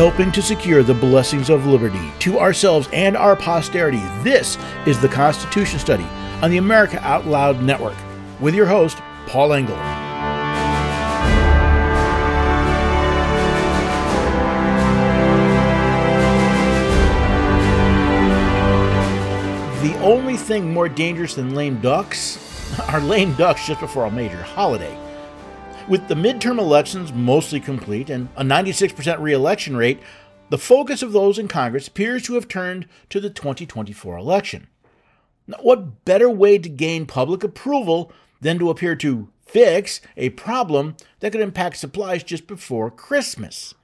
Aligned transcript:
helping 0.00 0.32
to 0.32 0.40
secure 0.40 0.82
the 0.82 0.94
blessings 0.94 1.50
of 1.50 1.66
liberty 1.66 2.10
to 2.18 2.38
ourselves 2.38 2.88
and 2.90 3.14
our 3.18 3.36
posterity. 3.36 4.00
This 4.22 4.56
is 4.86 4.98
the 4.98 5.08
Constitution 5.08 5.78
Study 5.78 6.06
on 6.40 6.50
the 6.50 6.56
America 6.56 6.98
Out 7.06 7.26
Loud 7.26 7.62
Network 7.62 7.98
with 8.40 8.54
your 8.54 8.64
host, 8.64 8.96
Paul 9.26 9.52
Engel. 9.52 9.76
The 19.82 19.98
only 20.00 20.38
thing 20.38 20.72
more 20.72 20.88
dangerous 20.88 21.34
than 21.34 21.54
lame 21.54 21.78
ducks 21.82 22.80
are 22.88 23.02
lame 23.02 23.34
ducks 23.34 23.66
just 23.66 23.80
before 23.80 24.06
a 24.06 24.10
major 24.10 24.42
holiday. 24.42 25.09
With 25.88 26.06
the 26.08 26.14
midterm 26.14 26.58
elections 26.58 27.12
mostly 27.12 27.58
complete 27.58 28.10
and 28.10 28.28
a 28.36 28.42
96% 28.42 29.20
re 29.20 29.32
election 29.32 29.76
rate, 29.76 30.00
the 30.50 30.58
focus 30.58 31.02
of 31.02 31.12
those 31.12 31.38
in 31.38 31.48
Congress 31.48 31.88
appears 31.88 32.22
to 32.24 32.34
have 32.34 32.48
turned 32.48 32.86
to 33.08 33.20
the 33.20 33.30
2024 33.30 34.16
election. 34.16 34.68
Now, 35.46 35.58
what 35.62 36.04
better 36.04 36.30
way 36.30 36.58
to 36.58 36.68
gain 36.68 37.06
public 37.06 37.42
approval 37.42 38.12
than 38.40 38.58
to 38.58 38.70
appear 38.70 38.94
to 38.96 39.28
fix 39.44 40.00
a 40.16 40.30
problem 40.30 40.96
that 41.20 41.32
could 41.32 41.40
impact 41.40 41.76
supplies 41.76 42.22
just 42.22 42.46
before 42.46 42.90
Christmas? 42.90 43.74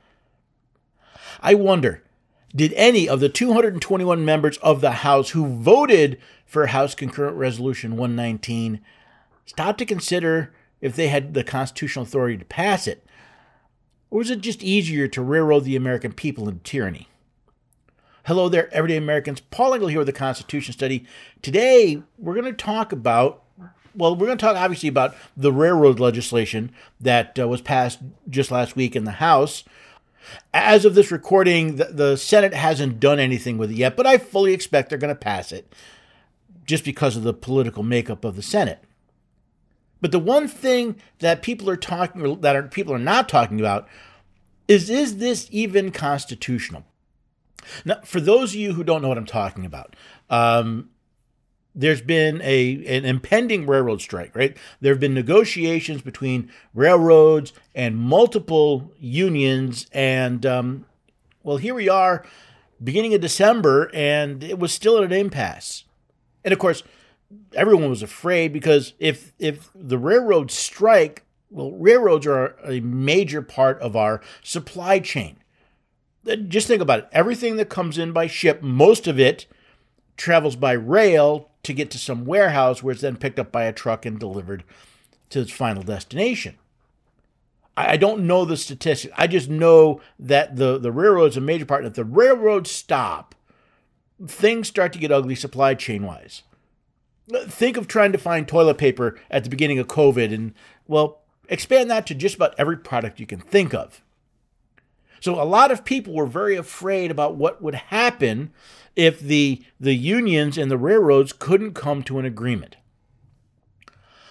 I 1.41 1.55
wonder 1.55 2.02
did 2.55 2.72
any 2.74 3.08
of 3.08 3.20
the 3.20 3.28
221 3.28 4.24
members 4.24 4.58
of 4.58 4.80
the 4.80 4.92
House 4.92 5.30
who 5.30 5.47
voted 5.47 6.19
for 6.47 6.66
House 6.66 6.94
Concurrent 6.94 7.36
Resolution 7.36 7.97
119 7.97 8.81
stop 9.44 9.77
to 9.78 9.84
consider 9.84 10.55
if 10.80 10.96
they 10.96 11.08
had 11.08 11.34
the 11.34 11.44
constitutional 11.44 12.05
authority 12.05 12.36
to 12.36 12.44
pass 12.44 12.86
it? 12.86 13.06
Or 14.10 14.19
was 14.19 14.30
it 14.30 14.41
just 14.41 14.62
easier 14.62 15.08
to 15.08 15.22
railroad 15.22 15.64
the 15.64 15.77
American 15.77 16.12
people 16.12 16.48
into 16.48 16.62
tyranny? 16.62 17.08
Hello 18.27 18.48
there, 18.48 18.72
everyday 18.74 18.97
Americans. 18.97 19.41
Paul 19.41 19.74
Engel 19.74 19.88
here 19.88 19.98
with 19.98 20.06
the 20.06 20.12
Constitution 20.12 20.72
Study. 20.72 21.06
Today, 21.42 22.02
we're 22.19 22.34
going 22.34 22.44
to 22.44 22.52
talk 22.52 22.91
about, 22.91 23.44
well, 23.94 24.16
we're 24.16 24.27
going 24.27 24.38
to 24.38 24.44
talk 24.44 24.56
obviously 24.56 24.88
about 24.88 25.14
the 25.36 25.52
railroad 25.52 26.00
legislation 26.00 26.72
that 27.00 27.38
uh, 27.38 27.47
was 27.47 27.60
passed 27.60 28.00
just 28.28 28.50
last 28.50 28.74
week 28.74 28.97
in 28.97 29.04
the 29.04 29.12
House. 29.12 29.62
As 30.52 30.84
of 30.84 30.97
this 30.97 31.12
recording, 31.12 31.77
the, 31.77 31.84
the 31.84 32.16
Senate 32.16 32.52
hasn't 32.52 32.98
done 32.98 33.20
anything 33.20 33.58
with 33.58 33.70
it 33.70 33.77
yet, 33.77 33.97
but 33.97 34.06
I 34.06 34.19
fully 34.19 34.52
expect 34.52 34.88
they're 34.88 34.98
going 34.98 35.14
to 35.14 35.20
pass 35.20 35.52
it 35.52 35.72
just 36.64 36.84
because 36.84 37.16
of 37.16 37.22
the 37.22 37.32
political 37.32 37.84
makeup 37.84 38.24
of 38.24 38.34
the 38.34 38.42
Senate. 38.42 38.82
But 40.00 40.12
the 40.12 40.19
one 40.19 40.48
thing 40.48 40.97
that 41.20 41.42
people 41.42 41.70
are 41.70 41.77
talking 41.77 42.41
that 42.41 42.56
are, 42.56 42.62
people 42.64 42.94
are 42.94 42.98
not 42.98 43.28
talking 43.28 43.61
about 43.61 43.89
is 44.69 44.91
is 44.91 45.19
this 45.19 45.48
even 45.50 45.91
constitutional? 45.91 46.84
Now, 47.84 48.00
for 48.05 48.20
those 48.20 48.53
of 48.53 48.61
you 48.61 48.75
who 48.75 48.84
don't 48.84 49.03
know 49.03 49.08
what 49.08 49.19
I'm 49.19 49.27
talking 49.27 49.64
about, 49.64 49.97
um, 50.30 50.91
there's 51.75 52.00
been 52.00 52.41
a 52.42 52.84
an 52.86 53.05
impending 53.05 53.66
railroad 53.66 54.00
strike, 54.00 54.34
right? 54.34 54.56
There 54.80 54.92
have 54.92 55.00
been 55.00 55.14
negotiations 55.14 56.03
between 56.03 56.50
railroads 56.75 57.53
and 57.75 57.97
multiple 57.97 58.92
unions, 58.98 59.86
and 59.92 60.44
um, 60.47 60.86
well, 61.42 61.58
here 61.58 61.75
we 61.75 61.88
are, 61.88 62.25
beginning 62.83 63.14
of 63.14 63.20
December, 63.20 63.91
and 63.94 64.42
it 64.42 64.58
was 64.58 64.72
still 64.72 64.98
at 64.98 65.05
an 65.05 65.12
impasse. 65.12 65.84
And 66.44 66.53
of 66.53 66.58
course, 66.58 66.83
everyone 67.55 67.91
was 67.91 68.02
afraid 68.02 68.52
because 68.52 68.94
if 68.98 69.32
if 69.38 69.70
the 69.74 69.98
railroads 69.98 70.55
strike, 70.55 71.24
well, 71.50 71.72
railroads 71.72 72.27
are 72.27 72.56
a 72.64 72.81
major 72.81 73.42
part 73.42 73.81
of 73.81 73.97
our 73.97 74.20
supply 74.42 74.98
chain. 75.00 75.38
Uh, 76.28 76.36
just 76.36 76.66
think 76.66 76.82
about 76.82 76.98
it. 77.00 77.09
Everything 77.12 77.56
that 77.56 77.69
comes 77.69 77.98
in 77.98 78.12
by 78.12 78.26
ship, 78.26 78.62
most 78.62 79.06
of 79.06 79.19
it 79.19 79.47
travels 80.16 80.56
by 80.56 80.72
rail 80.72 81.50
to 81.62 81.72
get 81.72 81.91
to 81.91 81.98
some 81.98 82.25
warehouse 82.25 82.82
where 82.82 82.92
it's 82.92 83.03
then 83.03 83.16
picked 83.16 83.38
up 83.38 83.53
by 83.53 83.65
a 83.65 83.72
truck 83.72 84.06
and 84.06 84.19
delivered 84.19 84.65
to 85.31 85.41
its 85.41 85.50
final 85.50 85.82
destination. 85.82 86.56
I 87.76 87.98
don't 87.98 88.26
know 88.26 88.47
the 88.47 88.56
statistics. 88.56 89.12
I 89.19 89.26
just 89.26 89.50
know 89.50 90.00
that 90.19 90.56
the, 90.56 90.78
the 90.78 90.91
railroad 90.91 91.26
is 91.26 91.36
a 91.36 91.42
major 91.42 91.66
part. 91.66 91.82
And 91.82 91.91
if 91.91 91.94
the 91.94 92.04
railroads 92.04 92.70
stop, 92.70 93.34
things 94.26 94.69
start 94.69 94.94
to 94.94 94.98
get 94.98 95.12
ugly 95.12 95.34
supply 95.34 95.75
chain 95.75 96.04
wise. 96.04 96.42
Think 97.28 97.76
of 97.76 97.88
trying 97.88 98.12
to 98.12 98.19
find 98.19 98.47
toilet 98.47 98.78
paper 98.78 99.19
at 99.31 99.44
the 99.44 99.50
beginning 99.50 99.78
of 99.78 99.88
COVID 99.88 100.32
and, 100.32 100.54
well, 100.87 101.22
expand 101.48 101.91
that 101.91 102.06
to 102.06 102.14
just 102.14 102.37
about 102.37 102.54
every 102.59 102.76
product 102.76 103.20
you 103.20 103.26
can 103.26 103.41
think 103.41 103.75
of. 103.75 104.03
So 105.20 105.41
a 105.41 105.44
lot 105.44 105.70
of 105.70 105.84
people 105.84 106.15
were 106.15 106.26
very 106.26 106.56
afraid 106.56 107.10
about 107.10 107.36
what 107.36 107.62
would 107.62 107.75
happen 107.75 108.53
if 108.94 109.19
the, 109.19 109.62
the 109.81 109.94
unions 109.94 110.56
and 110.56 110.70
the 110.70 110.78
railroads 110.78 111.32
couldn't 111.32 111.75
come 111.75 112.03
to 112.04 112.19
an 112.19 112.25
agreement. 112.25 112.76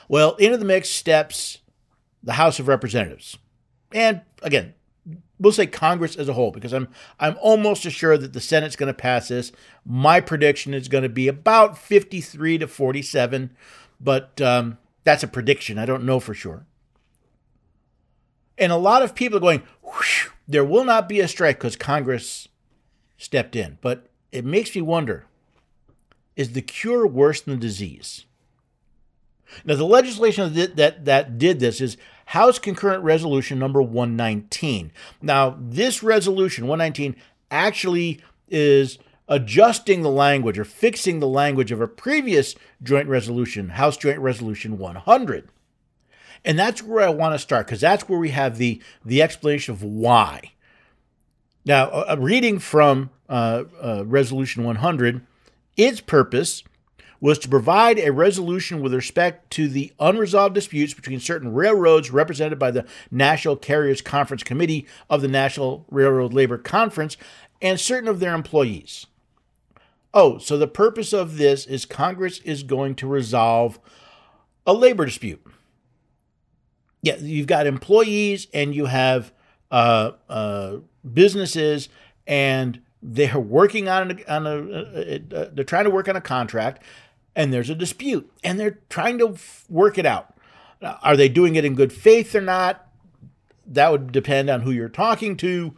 Well, 0.07 0.35
into 0.35 0.57
the 0.57 0.65
mix 0.65 0.89
steps 0.89 1.59
the 2.23 2.33
House 2.33 2.59
of 2.59 2.67
Representatives. 2.67 3.37
And 3.91 4.21
again, 4.41 4.73
we'll 5.39 5.51
say 5.51 5.67
Congress 5.67 6.15
as 6.15 6.29
a 6.29 6.33
whole, 6.33 6.51
because 6.51 6.73
I'm 6.73 6.87
I'm 7.19 7.37
almost 7.41 7.85
assured 7.85 8.21
that 8.21 8.33
the 8.33 8.41
Senate's 8.41 8.75
going 8.75 8.87
to 8.87 8.93
pass 8.93 9.27
this. 9.27 9.51
My 9.85 10.21
prediction 10.21 10.73
is 10.73 10.87
going 10.87 11.03
to 11.03 11.09
be 11.09 11.27
about 11.27 11.77
53 11.77 12.59
to 12.59 12.67
47, 12.67 13.51
but 13.99 14.39
um, 14.41 14.77
that's 15.03 15.23
a 15.23 15.27
prediction. 15.27 15.77
I 15.77 15.85
don't 15.85 16.05
know 16.05 16.19
for 16.19 16.33
sure. 16.33 16.65
And 18.57 18.71
a 18.71 18.77
lot 18.77 19.01
of 19.01 19.15
people 19.15 19.37
are 19.37 19.41
going, 19.41 19.63
there 20.47 20.63
will 20.63 20.85
not 20.85 21.09
be 21.09 21.19
a 21.19 21.27
strike 21.27 21.57
because 21.57 21.75
Congress 21.75 22.47
stepped 23.17 23.55
in. 23.55 23.77
But 23.81 24.09
it 24.31 24.45
makes 24.45 24.75
me 24.75 24.81
wonder 24.81 25.25
is 26.35 26.51
the 26.51 26.61
cure 26.61 27.07
worse 27.07 27.41
than 27.41 27.55
the 27.55 27.59
disease? 27.59 28.25
Now, 29.63 29.75
the 29.75 29.85
legislation 29.85 30.53
that, 30.53 30.75
that, 30.75 31.05
that 31.05 31.37
did 31.37 31.59
this 31.59 31.79
is 31.79 31.97
House 32.25 32.59
Concurrent 32.59 33.03
Resolution 33.03 33.59
number 33.59 33.81
119. 33.81 34.91
Now, 35.21 35.57
this 35.59 36.01
resolution, 36.01 36.67
119, 36.67 37.15
actually 37.51 38.21
is 38.47 38.97
adjusting 39.27 40.01
the 40.01 40.09
language 40.09 40.59
or 40.59 40.65
fixing 40.65 41.19
the 41.19 41.27
language 41.27 41.71
of 41.71 41.81
a 41.81 41.87
previous 41.87 42.55
joint 42.83 43.07
resolution, 43.07 43.69
House 43.69 43.97
Joint 43.97 44.19
Resolution 44.19 44.77
100. 44.77 45.49
And 46.43 46.59
that's 46.59 46.83
where 46.83 47.03
I 47.03 47.09
want 47.09 47.33
to 47.33 47.39
start 47.39 47.65
because 47.65 47.81
that's 47.81 48.07
where 48.07 48.19
we 48.19 48.29
have 48.29 48.57
the, 48.57 48.81
the 49.03 49.21
explanation 49.21 49.73
of 49.73 49.83
why. 49.83 50.51
Now, 51.65 52.15
reading 52.17 52.59
from 52.59 53.09
uh, 53.27 53.63
uh, 53.81 54.03
Resolution 54.05 54.63
100, 54.63 55.25
its 55.75 56.01
purpose 56.01 56.63
was 57.19 57.39
to 57.39 57.49
provide 57.49 57.99
a 57.99 58.11
resolution 58.11 58.81
with 58.81 58.93
respect 58.93 59.49
to 59.51 59.67
the 59.67 59.93
unresolved 59.99 60.55
disputes 60.55 60.93
between 60.93 61.19
certain 61.19 61.53
railroads 61.53 62.11
represented 62.11 62.59
by 62.59 62.71
the 62.71 62.85
National 63.09 63.55
Carriers 63.55 64.01
Conference 64.01 64.43
Committee 64.43 64.85
of 65.09 65.21
the 65.21 65.27
National 65.27 65.85
Railroad 65.89 66.33
Labor 66.33 66.57
Conference 66.57 67.17
and 67.61 67.79
certain 67.79 68.09
of 68.09 68.19
their 68.19 68.33
employees. 68.33 69.07
Oh, 70.13 70.37
so 70.37 70.57
the 70.57 70.67
purpose 70.67 71.13
of 71.13 71.37
this 71.37 71.65
is 71.65 71.85
Congress 71.85 72.39
is 72.39 72.63
going 72.63 72.95
to 72.95 73.07
resolve 73.07 73.79
a 74.65 74.73
labor 74.73 75.05
dispute. 75.05 75.45
Yeah, 77.01 77.17
you've 77.17 77.47
got 77.47 77.67
employees 77.67 78.47
and 78.53 78.73
you 78.73 78.85
have 78.85 79.31
uh, 79.71 80.11
uh, 80.29 80.77
businesses 81.13 81.89
and 82.25 82.81
they're 83.03 83.39
working 83.39 83.87
on 83.87 84.11
a, 84.11 84.33
on 84.33 84.47
a, 84.47 84.55
a, 84.57 85.15
a, 85.15 85.49
they're 85.51 85.63
trying 85.63 85.83
to 85.83 85.91
work 85.91 86.07
on 86.07 86.15
a 86.15 86.21
contract 86.21 86.81
and 87.35 87.51
there's 87.51 87.69
a 87.69 87.75
dispute 87.75 88.31
and 88.43 88.59
they're 88.59 88.79
trying 88.89 89.17
to 89.19 89.35
work 89.69 89.97
it 89.97 90.05
out. 90.05 90.33
Now, 90.81 90.99
are 91.03 91.17
they 91.17 91.29
doing 91.29 91.55
it 91.55 91.65
in 91.65 91.75
good 91.75 91.93
faith 91.93 92.35
or 92.35 92.41
not? 92.41 92.87
That 93.65 93.91
would 93.91 94.11
depend 94.11 94.49
on 94.49 94.61
who 94.61 94.71
you're 94.71 94.89
talking 94.89 95.37
to 95.37 95.75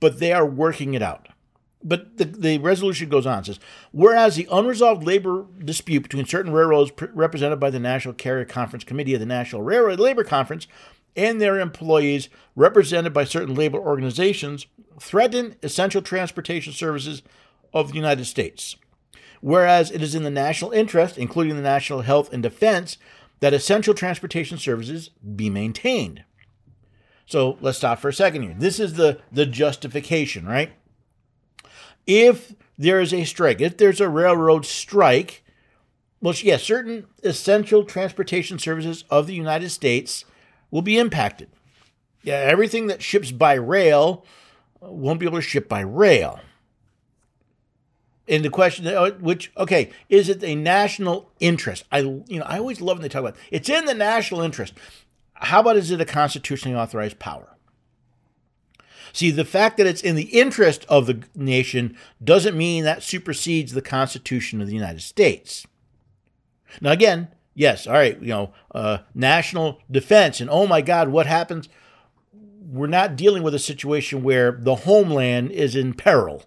but 0.00 0.18
they 0.18 0.32
are 0.32 0.46
working 0.46 0.94
it 0.94 1.02
out. 1.02 1.28
But 1.82 2.18
the, 2.18 2.24
the 2.24 2.58
resolution 2.58 3.08
goes 3.08 3.26
on. 3.26 3.44
Says 3.44 3.60
whereas 3.92 4.36
the 4.36 4.48
unresolved 4.50 5.04
labor 5.04 5.46
dispute 5.64 6.02
between 6.02 6.26
certain 6.26 6.52
railroads 6.52 6.90
represented 7.12 7.60
by 7.60 7.70
the 7.70 7.78
national 7.78 8.14
carrier 8.14 8.44
conference 8.44 8.84
committee 8.84 9.14
of 9.14 9.20
the 9.20 9.26
national 9.26 9.62
railroad 9.62 10.00
labor 10.00 10.24
conference 10.24 10.66
and 11.14 11.40
their 11.40 11.60
employees 11.60 12.28
represented 12.54 13.12
by 13.12 13.24
certain 13.24 13.54
labor 13.54 13.78
organizations 13.78 14.66
threaten 15.00 15.56
essential 15.62 16.02
transportation 16.02 16.72
services 16.72 17.22
of 17.72 17.88
the 17.88 17.94
United 17.94 18.24
States. 18.24 18.76
Whereas 19.40 19.90
it 19.90 20.02
is 20.02 20.14
in 20.14 20.22
the 20.22 20.30
national 20.30 20.72
interest, 20.72 21.18
including 21.18 21.56
the 21.56 21.62
national 21.62 22.02
health 22.02 22.32
and 22.32 22.42
defense, 22.42 22.98
that 23.40 23.54
essential 23.54 23.94
transportation 23.94 24.58
services 24.58 25.10
be 25.34 25.50
maintained. 25.50 26.24
So 27.26 27.58
let's 27.60 27.78
stop 27.78 27.98
for 27.98 28.08
a 28.08 28.14
second 28.14 28.42
here. 28.42 28.54
This 28.56 28.78
is 28.80 28.94
the, 28.94 29.20
the 29.32 29.46
justification, 29.46 30.46
right? 30.46 30.72
If 32.06 32.54
there 32.78 33.00
is 33.00 33.12
a 33.12 33.24
strike, 33.24 33.60
if 33.60 33.76
there's 33.76 34.00
a 34.00 34.08
railroad 34.08 34.64
strike, 34.64 35.42
well, 36.20 36.34
yes, 36.34 36.62
certain 36.62 37.06
essential 37.22 37.84
transportation 37.84 38.58
services 38.58 39.04
of 39.10 39.26
the 39.26 39.34
United 39.34 39.70
States 39.70 40.24
will 40.70 40.82
be 40.82 40.98
impacted. 40.98 41.50
Yeah, 42.22 42.36
everything 42.36 42.86
that 42.86 43.02
ships 43.02 43.30
by 43.30 43.54
rail 43.54 44.24
won't 44.80 45.20
be 45.20 45.26
able 45.26 45.38
to 45.38 45.42
ship 45.42 45.68
by 45.68 45.80
rail. 45.80 46.40
And 48.28 48.44
the 48.44 48.50
question, 48.50 48.86
uh, 48.86 49.12
which 49.12 49.52
okay, 49.56 49.90
is 50.08 50.28
it 50.28 50.42
a 50.42 50.54
national 50.54 51.30
interest? 51.38 51.84
I 51.92 52.00
you 52.00 52.24
know 52.40 52.44
I 52.46 52.58
always 52.58 52.80
love 52.80 52.96
when 52.98 53.02
they 53.02 53.08
talk 53.08 53.20
about 53.20 53.34
it. 53.34 53.40
it's 53.50 53.68
in 53.68 53.84
the 53.84 53.94
national 53.94 54.40
interest. 54.40 54.74
How 55.34 55.60
about 55.60 55.76
is 55.76 55.90
it 55.90 56.00
a 56.00 56.04
constitutionally 56.04 56.76
authorized 56.76 57.18
power? 57.18 57.56
See, 59.12 59.30
the 59.30 59.44
fact 59.44 59.76
that 59.76 59.86
it's 59.86 60.02
in 60.02 60.14
the 60.14 60.24
interest 60.24 60.84
of 60.88 61.06
the 61.06 61.22
nation 61.34 61.96
doesn't 62.22 62.56
mean 62.56 62.84
that 62.84 63.02
supersedes 63.02 63.72
the 63.72 63.82
Constitution 63.82 64.60
of 64.60 64.66
the 64.66 64.74
United 64.74 65.00
States. 65.00 65.66
Now, 66.80 66.90
again, 66.90 67.28
yes, 67.54 67.86
all 67.86 67.94
right, 67.94 68.20
you 68.20 68.28
know, 68.28 68.52
uh, 68.74 68.98
national 69.14 69.80
defense, 69.90 70.40
and 70.40 70.50
oh 70.50 70.66
my 70.66 70.82
God, 70.82 71.08
what 71.08 71.26
happens? 71.26 71.68
We're 72.68 72.88
not 72.88 73.16
dealing 73.16 73.42
with 73.42 73.54
a 73.54 73.58
situation 73.58 74.22
where 74.22 74.52
the 74.52 74.74
homeland 74.74 75.50
is 75.50 75.76
in 75.76 75.94
peril 75.94 76.44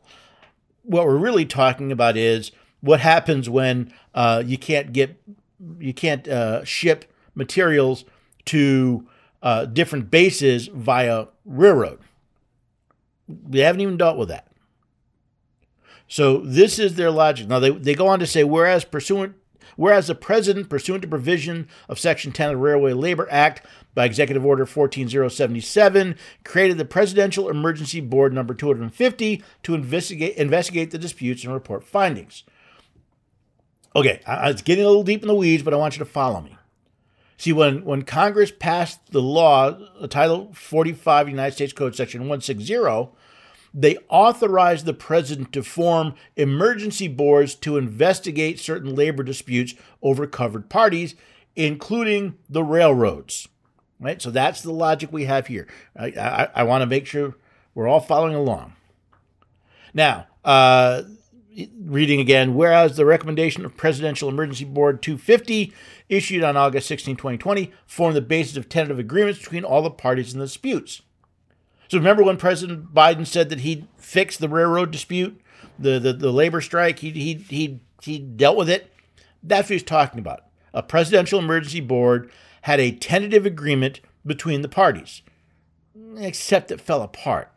what 0.89 1.05
we're 1.05 1.17
really 1.17 1.45
talking 1.45 1.91
about 1.91 2.17
is 2.17 2.51
what 2.81 2.99
happens 2.99 3.47
when 3.47 3.93
uh, 4.15 4.41
you 4.43 4.57
can't 4.57 4.91
get 4.91 5.21
you 5.79 5.93
can't 5.93 6.27
uh, 6.27 6.63
ship 6.63 7.05
materials 7.35 8.05
to 8.45 9.07
uh, 9.43 9.65
different 9.65 10.09
bases 10.09 10.67
via 10.67 11.27
railroad. 11.45 11.99
We 13.27 13.59
haven't 13.59 13.81
even 13.81 13.97
dealt 13.97 14.17
with 14.17 14.29
that. 14.29 14.47
So 16.07 16.39
this 16.39 16.79
is 16.79 16.95
their 16.95 17.11
logic. 17.11 17.47
Now 17.47 17.59
they, 17.59 17.69
they 17.69 17.93
go 17.93 18.07
on 18.07 18.19
to 18.19 18.25
say, 18.25 18.43
whereas 18.43 18.83
pursuant 18.83 19.35
whereas 19.79 20.07
the 20.07 20.15
president, 20.15 20.69
pursuant 20.69 21.01
to 21.01 21.07
provision 21.07 21.65
of 21.87 21.97
Section 21.97 22.33
10 22.33 22.49
of 22.49 22.53
the 22.55 22.57
Railway 22.57 22.91
Labor 22.91 23.27
Act, 23.31 23.65
by 23.95 24.05
Executive 24.05 24.45
Order 24.45 24.65
14077 24.65 26.15
created 26.43 26.77
the 26.77 26.85
Presidential 26.85 27.49
Emergency 27.49 28.01
Board 28.01 28.33
number 28.33 28.53
250 28.53 29.43
to 29.63 29.73
investigate 29.73 30.35
investigate 30.35 30.91
the 30.91 30.97
disputes 30.97 31.43
and 31.43 31.53
report 31.53 31.83
findings. 31.83 32.43
Okay, 33.95 34.21
I, 34.27 34.49
it's 34.49 34.61
getting 34.61 34.83
a 34.83 34.87
little 34.87 35.03
deep 35.03 35.21
in 35.21 35.27
the 35.27 35.35
weeds, 35.35 35.63
but 35.63 35.73
I 35.73 35.77
want 35.77 35.95
you 35.95 35.99
to 35.99 36.05
follow 36.05 36.41
me. 36.41 36.57
See, 37.37 37.53
when, 37.53 37.85
when 37.85 38.01
Congress 38.01 38.51
passed 38.51 39.11
the 39.11 39.21
law, 39.21 39.77
uh, 39.99 40.07
Title 40.07 40.51
45 40.53 41.29
United 41.29 41.55
States 41.55 41.71
Code, 41.71 41.95
Section 41.95 42.21
160, 42.21 42.65
they 43.73 43.97
authorized 44.09 44.85
the 44.85 44.93
president 44.93 45.53
to 45.53 45.63
form 45.63 46.15
emergency 46.35 47.07
boards 47.07 47.55
to 47.55 47.77
investigate 47.77 48.59
certain 48.59 48.95
labor 48.95 49.23
disputes 49.23 49.75
over 50.01 50.25
covered 50.25 50.69
parties, 50.69 51.15
including 51.55 52.37
the 52.49 52.63
railroads 52.63 53.47
right? 53.99 54.21
So 54.21 54.31
that's 54.31 54.61
the 54.61 54.71
logic 54.71 55.11
we 55.11 55.25
have 55.25 55.47
here. 55.47 55.67
I, 55.95 56.07
I, 56.07 56.49
I 56.55 56.63
want 56.63 56.81
to 56.81 56.85
make 56.85 57.05
sure 57.05 57.35
we're 57.73 57.87
all 57.87 57.99
following 57.99 58.35
along. 58.35 58.73
Now, 59.93 60.27
uh, 60.45 61.03
reading 61.79 62.19
again, 62.19 62.55
whereas 62.55 62.95
the 62.95 63.05
recommendation 63.05 63.65
of 63.65 63.75
Presidential 63.75 64.29
Emergency 64.29 64.65
Board 64.65 65.01
250, 65.01 65.73
issued 66.07 66.43
on 66.43 66.55
August 66.55 66.87
16, 66.87 67.17
2020, 67.17 67.71
formed 67.85 68.15
the 68.15 68.21
basis 68.21 68.57
of 68.57 68.69
tentative 68.69 68.99
agreements 68.99 69.39
between 69.39 69.63
all 69.63 69.81
the 69.81 69.91
parties 69.91 70.33
in 70.33 70.39
the 70.39 70.45
disputes. 70.45 71.01
So 71.89 71.97
remember 71.97 72.23
when 72.23 72.37
President 72.37 72.93
Biden 72.93 73.25
said 73.25 73.49
that 73.49 73.61
he'd 73.61 73.87
fix 73.97 74.37
the 74.37 74.47
railroad 74.47 74.91
dispute, 74.91 75.41
the, 75.77 75.99
the, 75.99 76.13
the 76.13 76.31
labor 76.31 76.61
strike, 76.61 76.99
he, 76.99 77.09
he, 77.11 77.33
he, 77.33 77.79
he 78.01 78.19
dealt 78.19 78.57
with 78.57 78.69
it? 78.69 78.93
That's 79.41 79.69
what 79.69 79.73
he's 79.73 79.83
talking 79.83 80.19
about. 80.19 80.45
A 80.73 80.83
presidential 80.83 81.39
emergency 81.39 81.79
board 81.79 82.31
had 82.63 82.79
a 82.79 82.91
tentative 82.91 83.45
agreement 83.45 84.01
between 84.25 84.61
the 84.61 84.69
parties, 84.69 85.23
except 86.17 86.69
it 86.69 86.79
fell 86.79 87.01
apart. 87.01 87.51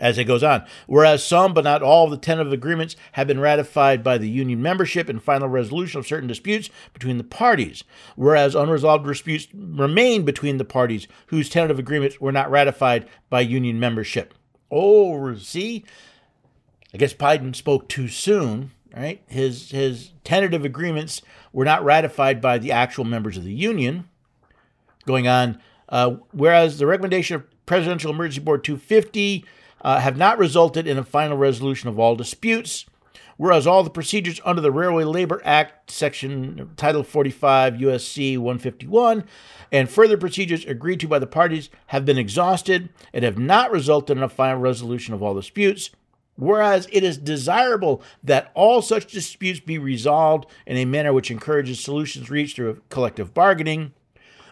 As 0.00 0.18
it 0.18 0.24
goes 0.24 0.42
on, 0.42 0.64
whereas 0.86 1.22
some 1.22 1.54
but 1.54 1.62
not 1.62 1.82
all 1.82 2.06
of 2.06 2.10
the 2.10 2.16
tentative 2.16 2.52
agreements 2.52 2.96
have 3.12 3.26
been 3.26 3.38
ratified 3.38 4.02
by 4.02 4.16
the 4.16 4.28
union 4.28 4.62
membership 4.62 5.08
and 5.08 5.22
final 5.22 5.46
resolution 5.46 6.00
of 6.00 6.06
certain 6.06 6.26
disputes 6.26 6.70
between 6.94 7.18
the 7.18 7.24
parties, 7.24 7.84
whereas 8.16 8.54
unresolved 8.54 9.06
disputes 9.06 9.46
remain 9.54 10.24
between 10.24 10.56
the 10.56 10.64
parties 10.64 11.06
whose 11.26 11.50
tentative 11.50 11.78
agreements 11.78 12.18
were 12.20 12.32
not 12.32 12.50
ratified 12.50 13.06
by 13.28 13.40
union 13.42 13.78
membership. 13.78 14.32
Oh, 14.70 15.34
see? 15.36 15.84
I 16.94 16.96
guess 16.96 17.14
Biden 17.14 17.54
spoke 17.54 17.88
too 17.88 18.08
soon 18.08 18.70
right? 18.96 19.22
His 19.28 19.70
his 19.70 20.12
tentative 20.24 20.64
agreements 20.64 21.22
were 21.52 21.64
not 21.64 21.84
ratified 21.84 22.40
by 22.40 22.58
the 22.58 22.72
actual 22.72 23.04
members 23.04 23.36
of 23.36 23.44
the 23.44 23.52
union. 23.52 24.08
Going 25.06 25.26
on, 25.28 25.60
uh, 25.88 26.16
whereas 26.32 26.78
the 26.78 26.86
recommendation 26.86 27.36
of 27.36 27.66
Presidential 27.66 28.10
Emergency 28.10 28.40
Board 28.40 28.64
250 28.64 29.44
uh, 29.82 30.00
have 30.00 30.16
not 30.16 30.38
resulted 30.38 30.86
in 30.86 30.98
a 30.98 31.04
final 31.04 31.36
resolution 31.36 31.88
of 31.88 31.98
all 31.98 32.16
disputes, 32.16 32.86
whereas 33.36 33.66
all 33.66 33.82
the 33.82 33.90
procedures 33.90 34.40
under 34.44 34.60
the 34.60 34.72
Railway 34.72 35.04
Labor 35.04 35.40
Act, 35.44 35.90
Section 35.90 36.70
Title 36.76 37.02
45 37.02 37.74
USC 37.74 38.36
151, 38.36 39.24
and 39.72 39.88
further 39.88 40.16
procedures 40.16 40.64
agreed 40.64 41.00
to 41.00 41.08
by 41.08 41.18
the 41.18 41.26
parties 41.26 41.70
have 41.86 42.04
been 42.04 42.18
exhausted 42.18 42.90
and 43.12 43.24
have 43.24 43.38
not 43.38 43.70
resulted 43.70 44.16
in 44.16 44.22
a 44.22 44.28
final 44.28 44.60
resolution 44.60 45.14
of 45.14 45.22
all 45.22 45.34
disputes. 45.34 45.90
Whereas 46.36 46.88
it 46.90 47.04
is 47.04 47.18
desirable 47.18 48.02
that 48.24 48.50
all 48.54 48.80
such 48.80 49.12
disputes 49.12 49.60
be 49.60 49.76
resolved 49.76 50.50
in 50.66 50.78
a 50.78 50.86
manner 50.86 51.12
which 51.12 51.30
encourages 51.30 51.80
solutions 51.80 52.30
reached 52.30 52.56
through 52.56 52.80
collective 52.88 53.34
bargaining. 53.34 53.92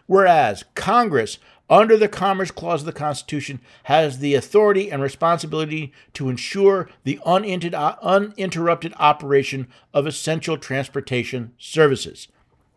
Whereas 0.06 0.64
Congress, 0.74 1.38
under 1.70 1.96
the 1.96 2.08
Commerce 2.08 2.50
Clause 2.50 2.82
of 2.82 2.86
the 2.86 2.92
Constitution, 2.92 3.60
has 3.84 4.18
the 4.18 4.34
authority 4.34 4.90
and 4.90 5.02
responsibility 5.02 5.92
to 6.14 6.28
ensure 6.28 6.88
the 7.04 7.20
uninterrupted 7.24 8.94
operation 8.98 9.68
of 9.92 10.06
essential 10.06 10.56
transportation 10.56 11.52
services. 11.58 12.28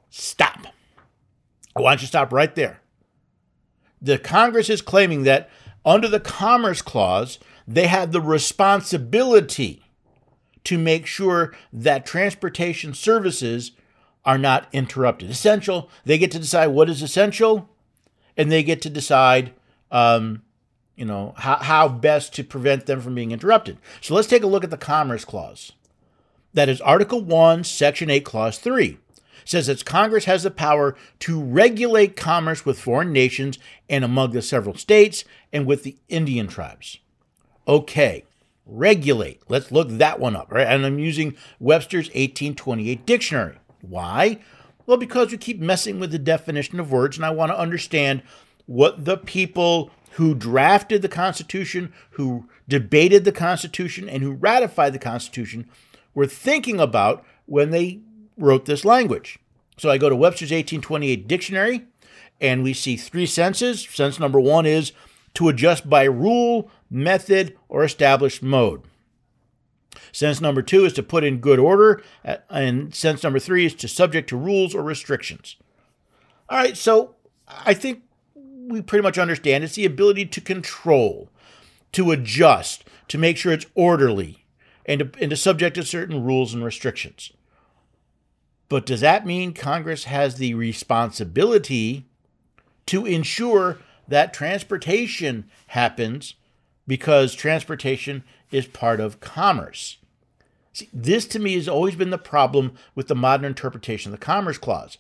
Stop. 0.09 0.67
I 1.75 1.81
want 1.81 2.01
you 2.01 2.05
to 2.05 2.07
stop 2.07 2.33
right 2.33 2.53
there. 2.53 2.81
The 4.01 4.17
Congress 4.17 4.69
is 4.69 4.81
claiming 4.81 5.23
that 5.23 5.49
under 5.85 6.07
the 6.07 6.19
Commerce 6.19 6.81
Clause, 6.81 7.39
they 7.67 7.88
have 7.88 8.11
the 8.11 8.21
responsibility 8.21 9.83
to 10.65 10.77
make 10.77 11.05
sure 11.05 11.55
that 11.71 12.05
transportation 12.05 12.93
services 12.93 13.71
are 14.25 14.38
not 14.38 14.67
interrupted. 14.74 15.29
Essential, 15.29 15.89
they 16.05 16.17
get 16.17 16.29
to 16.31 16.39
decide 16.39 16.67
what 16.67 16.89
is 16.89 17.01
essential, 17.01 17.69
and 18.38 18.51
they 18.51 18.63
get 18.63 18.81
to 18.81 18.89
decide, 18.89 19.53
um, 19.91 20.41
you 20.95 21.05
know, 21.05 21.33
how, 21.38 21.57
how 21.57 21.88
best 21.88 22.33
to 22.35 22.43
prevent 22.43 22.85
them 22.85 23.01
from 23.01 23.15
being 23.15 23.31
interrupted. 23.31 23.77
So 24.01 24.13
let's 24.15 24.27
take 24.27 24.43
a 24.43 24.47
look 24.47 24.63
at 24.63 24.69
the 24.69 24.77
Commerce 24.77 25.25
Clause. 25.25 25.71
That 26.53 26.69
is 26.69 26.81
Article 26.81 27.21
1, 27.21 27.63
Section 27.63 28.09
8, 28.09 28.25
Clause 28.25 28.57
3 28.57 28.97
says 29.45 29.67
that 29.67 29.85
Congress 29.85 30.25
has 30.25 30.43
the 30.43 30.51
power 30.51 30.95
to 31.19 31.41
regulate 31.41 32.15
commerce 32.15 32.65
with 32.65 32.79
foreign 32.79 33.11
nations 33.11 33.59
and 33.89 34.03
among 34.03 34.31
the 34.31 34.41
several 34.41 34.75
states 34.75 35.23
and 35.51 35.65
with 35.65 35.83
the 35.83 35.97
Indian 36.09 36.47
tribes. 36.47 37.00
Okay, 37.67 38.25
regulate. 38.65 39.41
Let's 39.47 39.71
look 39.71 39.89
that 39.89 40.19
one 40.19 40.35
up, 40.35 40.51
right? 40.51 40.67
And 40.67 40.85
I'm 40.85 41.00
using 41.00 41.35
Webster's 41.59 42.07
1828 42.07 43.05
dictionary. 43.05 43.57
Why? 43.81 44.39
Well, 44.85 44.97
because 44.97 45.31
we 45.31 45.38
keep 45.38 45.59
messing 45.59 46.00
with 46.00 46.11
the 46.11 46.19
definition 46.19 46.79
of 46.79 46.91
words, 46.91 47.17
and 47.17 47.25
I 47.25 47.29
want 47.31 47.51
to 47.51 47.59
understand 47.59 48.23
what 48.65 49.05
the 49.05 49.17
people 49.17 49.91
who 50.11 50.35
drafted 50.35 51.01
the 51.01 51.09
Constitution, 51.09 51.93
who 52.11 52.47
debated 52.67 53.23
the 53.23 53.31
Constitution, 53.31 54.09
and 54.09 54.23
who 54.23 54.31
ratified 54.31 54.93
the 54.93 55.00
Constitution 55.00 55.69
were 56.13 56.27
thinking 56.27 56.79
about 56.79 57.23
when 57.45 57.69
they 57.69 58.00
wrote 58.38 58.65
this 58.65 58.83
language. 58.83 59.39
So 59.77 59.89
I 59.89 59.97
go 59.97 60.09
to 60.09 60.15
Webster's 60.15 60.51
1828 60.51 61.27
dictionary, 61.27 61.85
and 62.39 62.63
we 62.63 62.73
see 62.73 62.97
three 62.97 63.25
senses. 63.25 63.81
Sense 63.81 64.19
number 64.19 64.39
one 64.39 64.65
is 64.65 64.91
to 65.35 65.47
adjust 65.47 65.89
by 65.89 66.03
rule, 66.03 66.69
method, 66.89 67.57
or 67.69 67.83
established 67.83 68.43
mode. 68.43 68.81
Sense 70.12 70.41
number 70.41 70.62
two 70.62 70.86
is 70.86 70.93
to 70.93 71.03
put 71.03 71.24
in 71.24 71.38
good 71.38 71.60
order, 71.60 72.01
uh, 72.24 72.38
and 72.50 72.93
sense 72.93 73.24
number 73.24 73.39
three 73.39 73.65
is 73.65 73.75
to 73.75 73.88
subject 73.88 74.29
to 74.29 74.38
rules 74.38 74.74
or 74.74 74.83
restrictions. 74.83 75.57
All 76.50 76.57
right, 76.57 76.77
so 76.77 77.15
I 77.48 77.74
think 77.74 78.03
we 78.36 78.81
pretty 78.81 79.03
much 79.03 79.17
understand 79.17 79.63
it's 79.63 79.75
the 79.75 79.86
ability 79.86 80.25
to 80.27 80.41
control, 80.41 81.29
to 81.91 82.12
adjust, 82.12 82.83
to 83.10 83.17
make 83.17 83.38
sure 83.38 83.51
it's 83.51 83.65
orderly, 83.75 84.45
and 84.86 85.00
to, 85.00 85.12
and 85.21 85.29
to 85.29 85.38
subject 85.38 85.75
to 85.75 85.83
certain 85.83 86.24
rules 86.24 86.53
and 86.53 86.63
restrictions. 86.63 87.31
But 88.69 88.86
does 88.86 89.01
that 89.01 89.25
mean 89.25 89.53
Congress 89.53 90.05
has 90.05 90.36
the 90.36 90.53
responsibility 90.53 92.05
to 92.86 93.05
ensure 93.05 93.79
that 94.07 94.33
transportation 94.33 95.50
happens 95.67 96.36
because 96.88 97.33
transportation 97.35 98.23
is 98.51 98.65
part 98.67 99.00
of 99.00 99.19
commerce. 99.19 99.97
See, 100.73 100.89
this 100.93 101.25
to 101.27 101.39
me 101.39 101.55
has 101.55 101.67
always 101.67 101.95
been 101.95 102.11
the 102.11 102.17
problem 102.17 102.73
with 102.95 103.07
the 103.07 103.15
modern 103.15 103.45
interpretation 103.45 104.13
of 104.13 104.19
the 104.19 104.25
Commerce 104.25 104.57
Clause. 104.57 104.97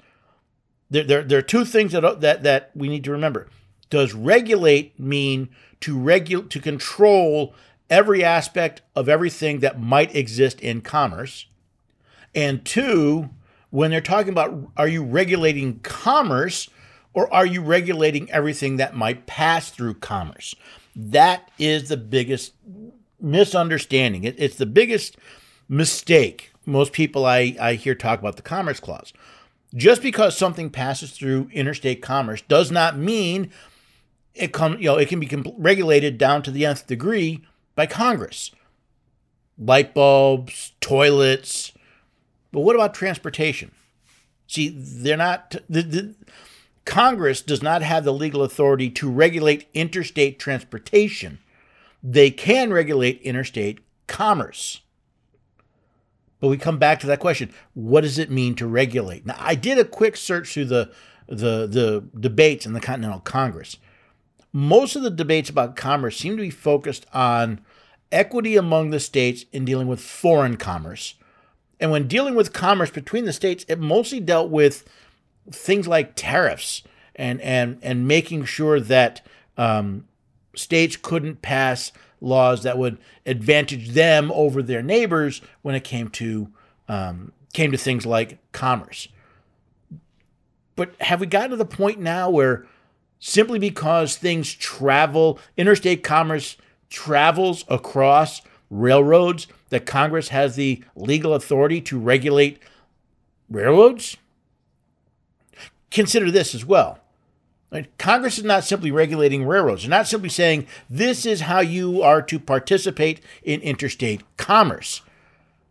There, 0.89 1.03
there, 1.03 1.23
there 1.23 1.39
are 1.39 1.43
two 1.43 1.63
things 1.63 1.93
that, 1.93 2.21
that, 2.21 2.43
that 2.43 2.71
we 2.75 2.89
need 2.89 3.03
to 3.05 3.11
remember. 3.11 3.47
Does 3.89 4.13
regulate 4.13 4.99
mean 4.99 5.49
to 5.81 5.97
regu- 5.97 6.49
to 6.49 6.59
control 6.59 7.53
every 7.89 8.23
aspect 8.23 8.81
of 8.95 9.07
everything 9.07 9.59
that 9.59 9.79
might 9.79 10.13
exist 10.15 10.59
in 10.59 10.81
commerce? 10.81 11.45
And 12.35 12.63
two, 12.65 13.29
when 13.69 13.91
they're 13.91 14.01
talking 14.01 14.31
about 14.31 14.69
are 14.77 14.87
you 14.87 15.03
regulating 15.03 15.79
commerce 15.79 16.69
or 17.13 17.33
are 17.33 17.45
you 17.45 17.61
regulating 17.61 18.29
everything 18.31 18.77
that 18.77 18.95
might 18.95 19.25
pass 19.25 19.69
through 19.69 19.95
commerce? 19.95 20.55
That 20.95 21.49
is 21.57 21.89
the 21.89 21.97
biggest 21.97 22.53
misunderstanding. 23.19 24.23
It, 24.23 24.35
it's 24.37 24.55
the 24.55 24.65
biggest 24.65 25.17
mistake 25.69 26.51
most 26.65 26.93
people 26.93 27.25
I, 27.25 27.55
I 27.59 27.73
hear 27.73 27.95
talk 27.95 28.19
about 28.19 28.35
the 28.35 28.41
Commerce 28.41 28.79
Clause. 28.79 29.13
Just 29.73 30.01
because 30.01 30.37
something 30.37 30.69
passes 30.69 31.11
through 31.11 31.49
interstate 31.53 32.01
commerce 32.01 32.41
does 32.41 32.71
not 32.71 32.97
mean 32.97 33.51
it 34.33 34.53
come 34.53 34.77
you 34.79 34.85
know 34.85 34.97
it 34.97 35.09
can 35.09 35.19
be 35.19 35.29
regulated 35.57 36.17
down 36.17 36.41
to 36.43 36.51
the 36.51 36.65
nth 36.65 36.87
degree 36.87 37.41
by 37.75 37.85
Congress. 37.85 38.51
Light 39.57 39.93
bulbs, 39.93 40.73
toilets, 40.81 41.71
but 42.51 42.61
what 42.61 42.75
about 42.75 42.93
transportation? 42.93 43.71
See, 44.47 44.69
they're 44.69 45.15
not 45.15 45.55
the, 45.69 45.81
the 45.81 46.15
Congress 46.91 47.41
does 47.41 47.63
not 47.63 47.81
have 47.81 48.03
the 48.03 48.11
legal 48.11 48.43
authority 48.43 48.89
to 48.89 49.09
regulate 49.09 49.69
interstate 49.73 50.37
transportation. 50.37 51.39
They 52.03 52.29
can 52.29 52.73
regulate 52.73 53.21
interstate 53.21 53.79
commerce. 54.07 54.81
But 56.41 56.49
we 56.49 56.57
come 56.57 56.79
back 56.79 56.99
to 56.99 57.07
that 57.07 57.21
question: 57.21 57.53
What 57.75 58.01
does 58.01 58.19
it 58.19 58.29
mean 58.29 58.55
to 58.55 58.67
regulate? 58.67 59.25
Now, 59.25 59.37
I 59.39 59.55
did 59.55 59.77
a 59.77 59.85
quick 59.85 60.17
search 60.17 60.53
through 60.53 60.65
the 60.65 60.91
the 61.29 61.65
the 61.65 62.03
debates 62.19 62.65
in 62.65 62.73
the 62.73 62.81
Continental 62.81 63.21
Congress. 63.21 63.77
Most 64.51 64.97
of 64.97 65.01
the 65.01 65.09
debates 65.09 65.49
about 65.49 65.77
commerce 65.77 66.17
seem 66.17 66.35
to 66.35 66.43
be 66.43 66.49
focused 66.49 67.05
on 67.13 67.61
equity 68.11 68.57
among 68.57 68.89
the 68.89 68.99
states 68.99 69.45
in 69.53 69.63
dealing 69.63 69.87
with 69.87 70.01
foreign 70.01 70.57
commerce. 70.57 71.13
And 71.79 71.89
when 71.89 72.09
dealing 72.09 72.35
with 72.35 72.51
commerce 72.51 72.91
between 72.91 73.23
the 73.23 73.31
states, 73.31 73.63
it 73.69 73.79
mostly 73.79 74.19
dealt 74.19 74.49
with 74.49 74.83
things 75.51 75.87
like 75.87 76.13
tariffs 76.15 76.83
and 77.15 77.41
and 77.41 77.77
and 77.81 78.07
making 78.07 78.45
sure 78.45 78.79
that 78.79 79.25
um, 79.57 80.05
states 80.55 80.95
couldn't 80.95 81.41
pass 81.41 81.91
laws 82.19 82.63
that 82.63 82.77
would 82.77 82.97
advantage 83.25 83.89
them 83.89 84.31
over 84.33 84.61
their 84.61 84.83
neighbors 84.83 85.41
when 85.61 85.75
it 85.75 85.83
came 85.83 86.07
to 86.09 86.49
um, 86.87 87.31
came 87.53 87.71
to 87.71 87.77
things 87.77 88.05
like 88.05 88.37
commerce. 88.51 89.07
But 90.75 90.95
have 91.01 91.19
we 91.19 91.27
gotten 91.27 91.51
to 91.51 91.57
the 91.57 91.65
point 91.65 91.99
now 91.99 92.29
where 92.29 92.65
simply 93.19 93.59
because 93.59 94.15
things 94.15 94.53
travel, 94.53 95.39
interstate 95.57 96.03
commerce 96.03 96.57
travels 96.89 97.65
across 97.67 98.41
railroads, 98.69 99.47
that 99.69 99.85
Congress 99.85 100.29
has 100.29 100.55
the 100.55 100.83
legal 100.95 101.33
authority 101.33 101.81
to 101.81 101.99
regulate 101.99 102.59
railroads? 103.49 104.17
Consider 105.91 106.31
this 106.31 106.55
as 106.55 106.65
well. 106.65 106.99
Right? 107.71 107.95
Congress 107.97 108.37
is 108.37 108.43
not 108.43 108.65
simply 108.65 108.91
regulating 108.91 109.45
railroads. 109.45 109.83
They're 109.83 109.89
not 109.89 110.07
simply 110.07 110.29
saying 110.29 110.67
this 110.89 111.25
is 111.25 111.41
how 111.41 111.59
you 111.61 112.01
are 112.01 112.21
to 112.23 112.39
participate 112.39 113.21
in 113.43 113.61
interstate 113.61 114.23
commerce. 114.37 115.01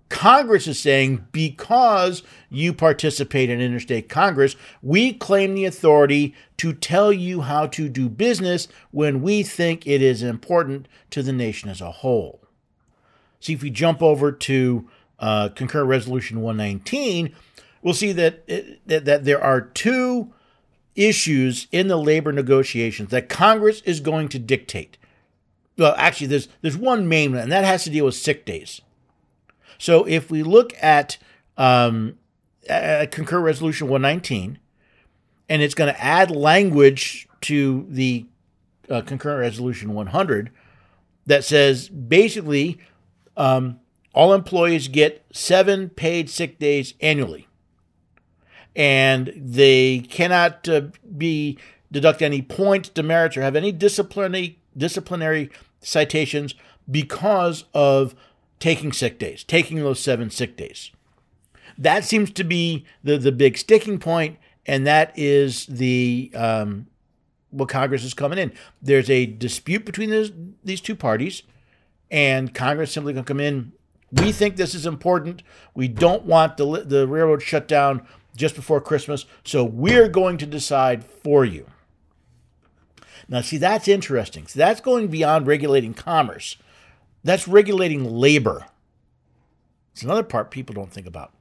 Congress 0.09 0.67
is 0.67 0.79
saying 0.79 1.27
because 1.31 2.23
you 2.49 2.73
participate 2.73 3.49
in 3.49 3.61
interstate 3.61 4.09
commerce, 4.09 4.57
we 4.83 5.13
claim 5.13 5.55
the 5.55 5.65
authority 5.65 6.35
to 6.57 6.73
tell 6.73 7.13
you 7.13 7.43
how 7.43 7.67
to 7.67 7.89
do 7.89 8.09
business 8.09 8.67
when 8.91 9.23
we 9.23 9.43
think 9.43 9.87
it 9.87 10.03
is 10.03 10.23
important 10.23 10.89
to 11.11 11.23
the 11.23 11.33
nation 11.33 11.71
as 11.71 11.81
a 11.81 11.93
whole. 11.93 12.41
See, 13.39 13.53
if 13.53 13.63
we 13.63 13.71
jump 13.71 14.03
over 14.03 14.33
to 14.33 14.89
uh, 15.21 15.51
Concurrent 15.51 15.89
Resolution 15.89 16.41
119, 16.41 17.35
we'll 17.83 17.95
see 17.95 18.13
that, 18.13 18.47
that, 18.87 19.05
that 19.05 19.25
there 19.25 19.43
are 19.43 19.61
two 19.61 20.33
issues 20.95 21.67
in 21.73 21.89
the 21.89 21.97
labor 21.97 22.33
negotiations 22.33 23.11
that 23.11 23.29
Congress 23.29 23.81
is 23.83 24.01
going 24.01 24.29
to 24.29 24.39
dictate. 24.39 24.99
Well, 25.79 25.95
actually, 25.97 26.27
there's 26.27 26.49
there's 26.61 26.77
one 26.77 27.09
main 27.09 27.33
one, 27.33 27.41
and 27.41 27.53
that 27.53 27.65
has 27.65 27.85
to 27.85 27.91
deal 27.91 28.05
with 28.05 28.15
sick 28.15 28.45
days. 28.45 28.83
So 29.79 30.05
if 30.05 30.31
we 30.31 30.43
look 30.43 30.75
at, 30.83 31.17
um, 31.57 32.19
at 32.69 33.11
Concurrent 33.11 33.47
Resolution 33.47 33.89
119, 33.89 34.59
and 35.49 35.63
it's 35.63 35.75
going 35.75 35.93
to 35.93 36.01
add 36.01 36.31
language 36.31 37.27
to 37.43 37.87
the 37.89 38.27
uh, 38.91 39.01
Concurrent 39.01 39.41
Resolution 39.41 39.95
100 39.95 40.51
that 41.25 41.45
says 41.45 41.89
basically 41.89 42.79
um, 43.39 43.81
all 44.13 44.35
employees 44.35 44.89
get 44.89 45.25
seven 45.33 45.89
paid 45.89 46.29
sick 46.29 46.59
days 46.59 46.93
annually 47.01 47.49
and 48.81 49.31
they 49.37 49.99
cannot 50.09 50.67
uh, 50.67 50.81
be 51.19 51.59
deduct 51.93 52.23
any 52.23 52.41
points, 52.41 52.89
demerits, 52.89 53.37
or 53.37 53.43
have 53.43 53.55
any 53.55 53.73
disciplinary 53.73 54.59
disciplinary 54.75 55.51
citations 55.83 56.55
because 56.91 57.65
of 57.75 58.15
taking 58.59 58.91
sick 58.91 59.19
days, 59.19 59.45
taking 59.45 59.81
those 59.81 60.01
seven 60.01 60.31
sick 60.31 60.57
days. 60.57 60.93
That 61.77 62.05
seems 62.05 62.31
to 62.31 62.43
be 62.43 62.87
the 63.05 63.19
the 63.19 63.33
big 63.33 63.59
sticking 63.59 63.99
point, 63.99 64.39
and 64.65 64.87
that 64.87 65.13
is 65.15 65.67
the 65.67 66.33
um, 66.35 66.87
what 67.51 67.69
Congress 67.69 68.03
is 68.03 68.15
coming 68.15 68.39
in. 68.39 68.51
There's 68.81 69.11
a 69.11 69.27
dispute 69.27 69.85
between 69.85 70.09
these 70.09 70.33
these 70.65 70.81
two 70.81 70.97
parties, 70.97 71.43
and 72.11 72.55
Congress 72.55 72.93
simply 72.93 73.13
going 73.13 73.27
to 73.27 73.29
come 73.29 73.41
in. 73.41 73.73
We 74.11 74.33
think 74.33 74.57
this 74.57 74.75
is 74.75 74.87
important. 74.87 75.43
We 75.75 75.87
don't 75.87 76.25
want 76.25 76.57
the 76.57 76.83
the 76.83 77.07
railroad 77.07 77.43
shut 77.43 77.69
down 77.69 78.07
just 78.37 78.55
before 78.55 78.81
Christmas. 78.81 79.27
So 79.45 79.65
we're 79.65 80.09
going 80.09 80.39
to 80.39 80.47
decide 80.47 81.05
for 81.05 81.45
you. 81.45 81.67
Now, 83.29 83.41
see, 83.43 83.59
that's 83.59 83.89
interesting. 83.89 84.47
So 84.47 84.59
that's 84.59 84.81
going 84.81 85.09
beyond 85.09 85.47
regulating 85.47 85.95
commerce. 85.95 86.57
That's 87.23 87.47
regulating 87.47 88.05
labor. 88.05 88.67
It's 89.93 90.03
another 90.03 90.23
part 90.23 90.51
people 90.51 90.75
don't 90.75 90.93
think 90.93 91.07
about. 91.07 91.33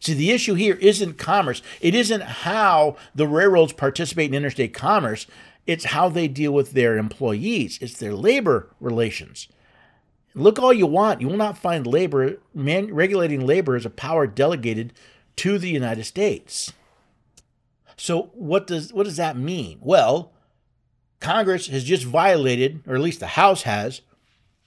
See, 0.00 0.14
the 0.14 0.32
issue 0.32 0.54
here 0.54 0.74
isn't 0.74 1.16
commerce. 1.16 1.62
It 1.80 1.94
isn't 1.94 2.22
how 2.22 2.96
the 3.14 3.28
railroads 3.28 3.72
participate 3.72 4.30
in 4.30 4.34
interstate 4.34 4.74
commerce. 4.74 5.26
It's 5.66 5.86
how 5.86 6.08
they 6.08 6.26
deal 6.26 6.52
with 6.52 6.72
their 6.72 6.98
employees. 6.98 7.78
It's 7.80 7.98
their 7.98 8.12
labor 8.12 8.68
relations. 8.80 9.48
Look 10.34 10.58
all 10.58 10.72
you 10.72 10.86
want. 10.86 11.20
You 11.20 11.28
will 11.28 11.36
not 11.36 11.56
find 11.56 11.86
labor, 11.86 12.38
man, 12.52 12.92
regulating 12.92 13.46
labor 13.46 13.76
as 13.76 13.86
a 13.86 13.90
power 13.90 14.26
delegated 14.26 14.92
to 15.36 15.58
the 15.58 15.68
United 15.68 16.04
States. 16.04 16.72
So 17.96 18.30
what 18.34 18.66
does 18.66 18.92
what 18.92 19.04
does 19.04 19.16
that 19.16 19.36
mean? 19.36 19.78
Well, 19.80 20.32
Congress 21.20 21.68
has 21.68 21.84
just 21.84 22.04
violated, 22.04 22.82
or 22.86 22.94
at 22.94 23.00
least 23.00 23.20
the 23.20 23.28
House 23.28 23.62
has, 23.62 24.00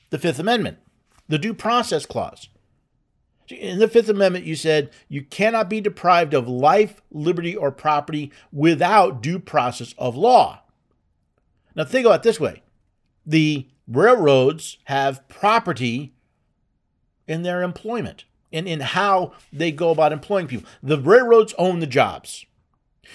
the 0.09 0.17
Fifth 0.17 0.39
Amendment, 0.39 0.77
the 1.27 1.37
Due 1.37 1.53
Process 1.53 2.05
Clause. 2.05 2.47
In 3.49 3.77
the 3.77 3.87
Fifth 3.87 4.09
Amendment, 4.09 4.45
you 4.45 4.55
said 4.55 4.89
you 5.07 5.21
cannot 5.21 5.69
be 5.69 5.81
deprived 5.81 6.33
of 6.33 6.47
life, 6.47 7.01
liberty, 7.11 7.55
or 7.55 7.71
property 7.71 8.31
without 8.51 9.21
due 9.21 9.37
process 9.37 9.93
of 9.97 10.15
law. 10.15 10.61
Now, 11.75 11.83
think 11.83 12.05
about 12.05 12.23
this 12.23 12.39
way 12.39 12.63
the 13.25 13.67
railroads 13.87 14.77
have 14.85 15.27
property 15.27 16.13
in 17.27 17.43
their 17.43 17.61
employment 17.61 18.25
and 18.55 18.67
in 18.67 18.79
how 18.79 19.33
they 19.51 19.71
go 19.71 19.91
about 19.91 20.13
employing 20.13 20.47
people. 20.47 20.67
The 20.81 20.99
railroads 20.99 21.53
own 21.57 21.81
the 21.81 21.87
jobs. 21.87 22.45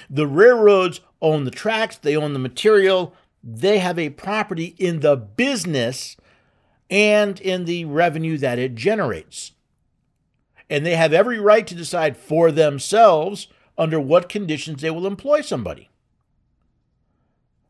The 0.08 0.26
railroads 0.26 1.00
own 1.22 1.44
the 1.44 1.50
tracks, 1.50 1.96
they 1.96 2.14
own 2.14 2.34
the 2.34 2.38
material, 2.38 3.14
they 3.42 3.78
have 3.78 3.98
a 3.98 4.10
property 4.10 4.74
in 4.78 5.00
the 5.00 5.16
business 5.16 6.16
and 6.90 7.40
in 7.40 7.64
the 7.64 7.86
revenue 7.86 8.36
that 8.38 8.58
it 8.58 8.74
generates. 8.74 9.52
And 10.68 10.84
they 10.84 10.94
have 10.94 11.12
every 11.12 11.40
right 11.40 11.66
to 11.66 11.74
decide 11.74 12.16
for 12.16 12.52
themselves 12.52 13.48
under 13.78 13.98
what 13.98 14.28
conditions 14.28 14.82
they 14.82 14.90
will 14.90 15.06
employ 15.06 15.40
somebody. 15.40 15.88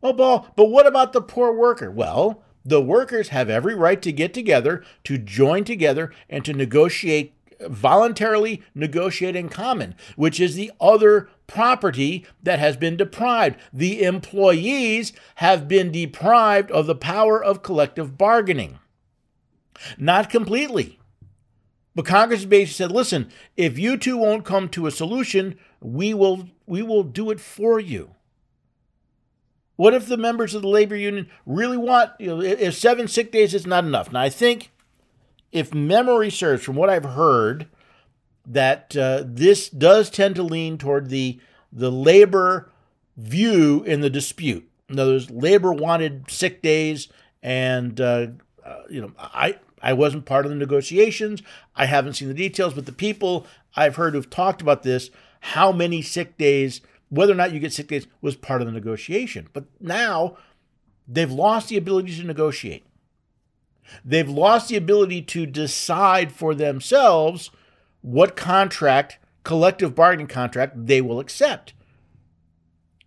Oh, 0.03 0.13
but 0.13 0.67
what 0.67 0.87
about 0.87 1.13
the 1.13 1.23
poor 1.23 1.53
worker? 1.53 1.91
Well, 1.91 2.43
the 2.65 2.81
workers 2.81 3.29
have 3.29 3.49
every 3.49 3.75
right 3.75 4.01
to 4.03 4.13
get 4.13 4.35
together, 4.35 4.85
to 5.05 5.19
join 5.19 5.65
together, 5.65 6.13
and 6.29 6.45
to 6.45 6.53
negotiate 6.53 7.35
voluntarily 7.69 8.63
negotiate 8.75 9.37
in 9.37 9.49
common, 9.49 9.95
which 10.17 10.41
is 10.41 10.55
the 10.55 10.73
other 10.81 11.29
property 11.47 12.27
that 12.43 12.59
has 12.59 12.77
been 12.77 12.97
deprived. 12.97 13.59
The 13.73 14.03
employees 14.03 15.13
have 15.37 15.69
been 15.69 15.91
deprived 15.91 16.71
of 16.71 16.87
the 16.87 16.95
power 16.95 17.43
of 17.43 17.63
collective 17.63 18.17
bargaining. 18.17 18.79
Not 19.99 20.31
completely. 20.31 20.99
But 21.95 22.07
Congress 22.07 22.45
basically 22.45 22.73
said, 22.73 22.93
listen, 22.93 23.31
if 23.57 23.79
you 23.79 23.97
two 23.97 24.17
won't 24.17 24.45
come 24.45 24.69
to 24.71 24.87
a 24.87 24.91
solution, 24.91 25.59
we 25.81 26.15
will 26.15 26.49
we 26.67 26.83
will 26.83 27.03
do 27.03 27.31
it 27.31 27.41
for 27.41 27.81
you. 27.81 28.15
What 29.77 29.95
if 29.95 30.07
the 30.07 30.17
members 30.17 30.55
of 30.55 30.63
the 30.63 30.69
labor 30.69 30.95
union 30.95 31.31
really 31.47 31.77
want, 31.77 32.13
you 32.21 32.27
know, 32.29 32.41
if 32.43 32.75
seven 32.75 33.09
sick 33.09 33.33
days 33.33 33.55
is 33.55 33.67
not 33.67 33.85
enough? 33.85 34.13
Now, 34.13 34.21
I 34.21 34.29
think 34.29 34.71
if 35.53 35.75
memory 35.75 36.31
serves, 36.31 36.63
from 36.63 36.77
what 36.77 36.91
I've 36.91 37.05
heard, 37.05 37.67
that 38.47 38.97
uh, 38.97 39.23
this 39.27 39.69
does 39.69 40.11
tend 40.11 40.35
to 40.37 40.43
lean 40.43 40.79
toward 40.79 41.09
the 41.09 41.41
the 41.73 41.91
labor 41.91 42.71
view 43.17 43.83
in 43.85 44.01
the 44.01 44.11
dispute. 44.11 44.69
In 44.89 44.99
other 44.99 45.13
words, 45.13 45.31
labor 45.31 45.73
wanted 45.73 46.31
sick 46.31 46.63
days, 46.63 47.09
and 47.43 48.01
uh, 48.01 48.29
uh, 48.65 48.83
you 48.89 49.01
know, 49.01 49.13
I 49.19 49.59
I 49.83 49.93
wasn't 49.93 50.25
part 50.27 50.47
of 50.47 50.51
the 50.51 50.57
negotiations. 50.57 51.43
I 51.77 51.87
haven't 51.87 52.15
seen 52.15 52.29
the 52.29 52.35
details, 52.35 52.75
but 52.75 52.87
the 52.87 52.93
people 52.93 53.47
I've 53.77 53.97
heard 53.97 54.15
who've 54.15 54.29
talked 54.29 54.63
about 54.63 54.83
this, 54.83 55.11
how 55.41 55.73
many 55.73 56.03
sick 56.03 56.37
days, 56.37 56.81
whether 57.09 57.33
or 57.33 57.37
not 57.37 57.53
you 57.53 57.61
get 57.61 57.73
sick 57.73 57.89
days, 57.89 58.07
was 58.21 58.37
part 58.37 58.61
of 58.61 58.67
the 58.67 58.73
negotiation. 58.73 59.49
But 59.53 59.65
now 59.81 60.37
they've 61.07 61.31
lost 61.31 61.69
the 61.69 61.77
ability 61.77 62.17
to 62.17 62.27
negotiate. 62.27 62.85
They've 64.05 64.29
lost 64.29 64.69
the 64.69 64.77
ability 64.77 65.23
to 65.23 65.47
decide 65.47 66.33
for 66.33 66.55
themselves 66.55 67.51
what 68.03 68.37
contract, 68.37 69.19
collective 69.45 69.95
bargaining 69.95 70.27
contract, 70.27 70.87
they 70.87 71.01
will 71.01 71.21
accept. 71.21 71.75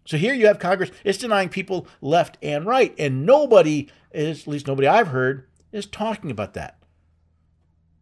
So 0.06 0.18
here 0.18 0.34
you 0.34 0.48
have 0.48 0.60
Congress, 0.60 0.92
it's 1.04 1.18
denying 1.18 1.50
people 1.50 1.88
left 2.02 2.38
and 2.42 2.66
right, 2.66 2.94
and 2.98 3.26
nobody 3.26 3.90
is, 4.12 4.42
at 4.42 4.48
least 4.48 4.68
nobody 4.68 4.88
I've 4.88 5.08
heard, 5.08 5.48
is 5.72 5.86
talking 5.86 6.30
about 6.30 6.54
that. 6.54 6.78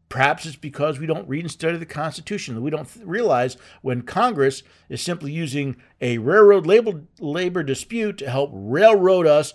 Perhaps 0.10 0.46
it's 0.46 0.58
because 0.58 1.00
we 1.00 1.06
don't 1.06 1.30
read 1.30 1.44
and 1.46 1.52
study 1.52 1.78
the 1.78 1.86
Constitution. 1.86 2.56
That 2.56 2.62
we 2.62 2.70
don't 2.70 2.90
realize 3.02 3.56
when 3.82 4.02
Congress 4.02 4.62
is 4.90 5.02
simply 5.02 5.32
using 5.32 5.78
a 6.02 6.18
railroad 6.18 6.66
labor, 6.66 7.04
labor 7.22 7.64
dispute 7.64 8.18
to 8.18 8.30
help 8.30 8.50
railroad 8.54 9.26
us 9.26 9.54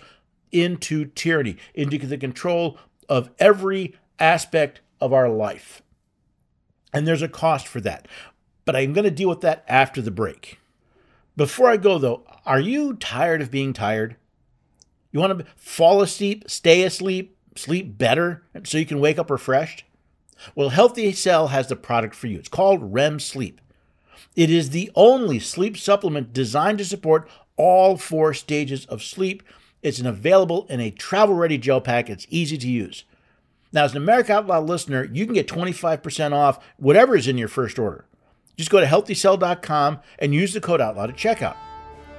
into 0.53 1.05
tyranny, 1.05 1.59
into 1.75 1.99
the 1.99 2.17
control 2.17 2.79
of 3.09 3.31
every 3.39 3.97
aspect 4.19 4.81
of 5.01 5.13
our 5.13 5.29
life. 5.29 5.83
And 6.93 7.07
there's 7.07 7.23
a 7.23 7.29
cost 7.29 7.67
for 7.67 7.81
that. 7.83 8.09
But 8.65 8.77
I'm 8.77 8.93
going 8.93 9.05
to 9.05 9.11
deal 9.11 9.29
with 9.29 9.43
that 9.43 9.65
after 9.69 10.01
the 10.01 10.11
break. 10.11 10.59
Before 11.37 11.69
I 11.69 11.77
go, 11.77 11.99
though, 11.99 12.25
are 12.47 12.61
you 12.61 12.95
tired 12.95 13.43
of 13.43 13.51
being 13.51 13.73
tired? 13.73 14.17
You 15.13 15.21
want 15.21 15.39
to 15.39 15.47
fall 15.57 16.03
asleep, 16.03 16.45
stay 16.49 16.83
asleep, 16.83 17.37
sleep 17.55 17.99
better 17.99 18.43
so 18.65 18.79
you 18.79 18.87
can 18.87 19.01
wake 19.01 19.19
up 19.19 19.31
refreshed? 19.31 19.85
Well, 20.55 20.71
Healthy 20.71 21.13
Cell 21.13 21.49
has 21.49 21.69
the 21.69 21.77
product 21.77 22.15
for 22.15 22.27
you. 22.27 22.39
It's 22.39 22.49
called 22.49 22.93
REM 22.93 23.21
Sleep. 23.21 23.61
It 24.35 24.51
is 24.51 24.71
the 24.71 24.91
only 24.95 25.39
sleep 25.39 25.77
supplement 25.77 26.33
designed 26.33 26.79
to 26.79 26.85
support 26.85 27.29
all 27.57 27.97
four 27.97 28.35
stages 28.35 28.85
of 28.87 29.03
sleep. 29.03 29.43
It's 29.87 30.01
an 30.01 30.07
available 30.09 30.67
in 30.69 30.81
a 30.81 30.91
travel 30.91 31.37
ready 31.37 31.59
gel 31.59 31.81
pack. 31.81 32.11
It's 32.11 32.27
easy 32.29 32.59
to 32.59 32.69
use. 32.69 33.05
Now, 33.73 33.85
as 33.85 33.93
an 33.93 33.99
America 33.99 34.33
Out 34.33 34.49
Loud 34.49 34.67
listener, 34.67 35.05
you 35.13 35.27
can 35.27 35.35
get 35.35 35.47
25% 35.47 36.33
off 36.33 36.59
whatever 36.77 37.15
is 37.15 37.29
in 37.29 37.39
your 37.39 37.47
first 37.47 37.79
order. 37.79 38.05
Just 38.57 38.69
go 38.69 38.81
to 38.81 38.87
healthycell.com 38.87 40.01
and 40.19 40.35
use 40.35 40.53
the 40.53 40.61
code 40.61 40.81
OUTLOUD 40.81 41.11
at 41.11 41.17
checkout. 41.17 41.57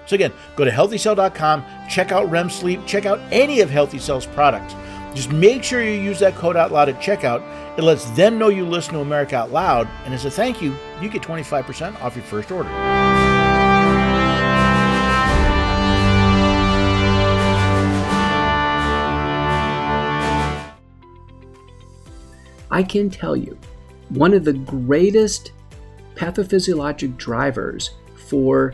So 0.05 0.13
again, 0.15 0.31
go 0.55 0.63
to 0.63 0.71
healthycell.com, 0.71 1.65
check 1.89 2.13
out 2.13 2.31
REM 2.31 2.49
Sleep, 2.49 2.79
check 2.85 3.05
out 3.05 3.19
any 3.33 3.59
of 3.59 3.69
Healthy 3.69 3.99
Cell's 3.99 4.27
products. 4.27 4.73
Just 5.13 5.33
make 5.33 5.61
sure 5.61 5.83
you 5.83 5.99
use 5.99 6.19
that 6.19 6.35
code 6.35 6.55
out 6.55 6.71
loud 6.71 6.87
at 6.87 7.01
checkout. 7.01 7.41
It 7.77 7.81
lets 7.81 8.09
them 8.11 8.39
know 8.39 8.47
you 8.47 8.65
listen 8.65 8.93
to 8.93 9.01
America 9.01 9.35
Out 9.35 9.51
Loud, 9.51 9.89
and 10.05 10.13
as 10.13 10.23
a 10.23 10.31
thank 10.31 10.61
you, 10.61 10.73
you 11.01 11.09
get 11.09 11.21
25% 11.21 12.01
off 12.01 12.15
your 12.15 12.23
first 12.23 12.49
order. 12.49 13.36
I 22.71 22.83
can 22.83 23.09
tell 23.09 23.35
you, 23.35 23.57
one 24.09 24.33
of 24.33 24.43
the 24.43 24.53
greatest 24.53 25.51
pathophysiologic 26.15 27.17
drivers 27.17 27.91
for 28.15 28.73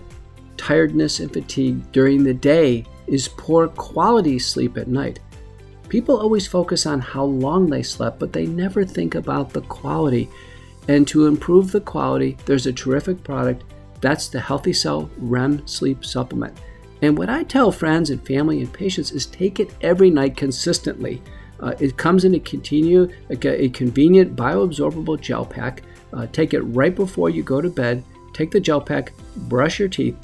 tiredness 0.58 1.20
and 1.20 1.32
fatigue 1.32 1.92
during 1.92 2.24
the 2.24 2.34
day 2.34 2.86
is 3.08 3.28
poor 3.28 3.68
quality 3.68 4.40
sleep 4.40 4.78
at 4.78 4.88
night. 4.88 5.20
People 5.90 6.18
always 6.18 6.48
focus 6.48 6.86
on 6.86 7.00
how 7.00 7.24
long 7.24 7.70
they 7.70 7.84
slept, 7.84 8.20
but 8.20 8.34
they 8.34 8.46
never 8.46 8.84
think 8.84 9.16
about 9.16 9.52
the 9.52 9.62
quality. 9.62 10.30
And 10.88 11.08
to 11.10 11.28
improve 11.28 11.72
the 11.72 11.82
quality, 11.82 12.38
there's 12.46 12.66
a 12.66 12.74
terrific 12.74 13.24
product. 13.24 13.64
That's 14.02 14.28
the 14.28 14.40
Healthy 14.40 14.74
Cell 14.74 15.10
REM 15.18 15.68
Sleep 15.68 16.04
Supplement. 16.04 16.58
And 17.02 17.18
what 17.18 17.30
I 17.30 17.44
tell 17.44 17.72
friends 17.72 18.10
and 18.10 18.26
family 18.26 18.62
and 18.62 18.72
patients 18.72 19.12
is 19.12 19.26
take 19.26 19.60
it 19.60 19.74
every 19.82 20.10
night 20.10 20.38
consistently. 20.38 21.22
Uh, 21.64 21.74
it 21.80 21.96
comes 21.96 22.26
in 22.26 22.36
a, 22.36 22.40
continue, 22.40 23.10
a, 23.30 23.70
convenient 23.70 24.36
bioabsorbable 24.36 25.20
gel 25.22 25.46
pack. 25.46 25.82
Uh, 26.12 26.28
take 26.28 26.54
it 26.54 26.62
right 26.62 26.94
before 26.94 27.30
you 27.30 27.42
go 27.42 27.62
to 27.62 27.70
bed. 27.70 28.04
Take 28.34 28.52
the 28.52 28.60
gel 28.60 28.82
pack, 28.82 29.14
brush 29.48 29.80
your 29.80 29.88
teeth, 29.88 30.18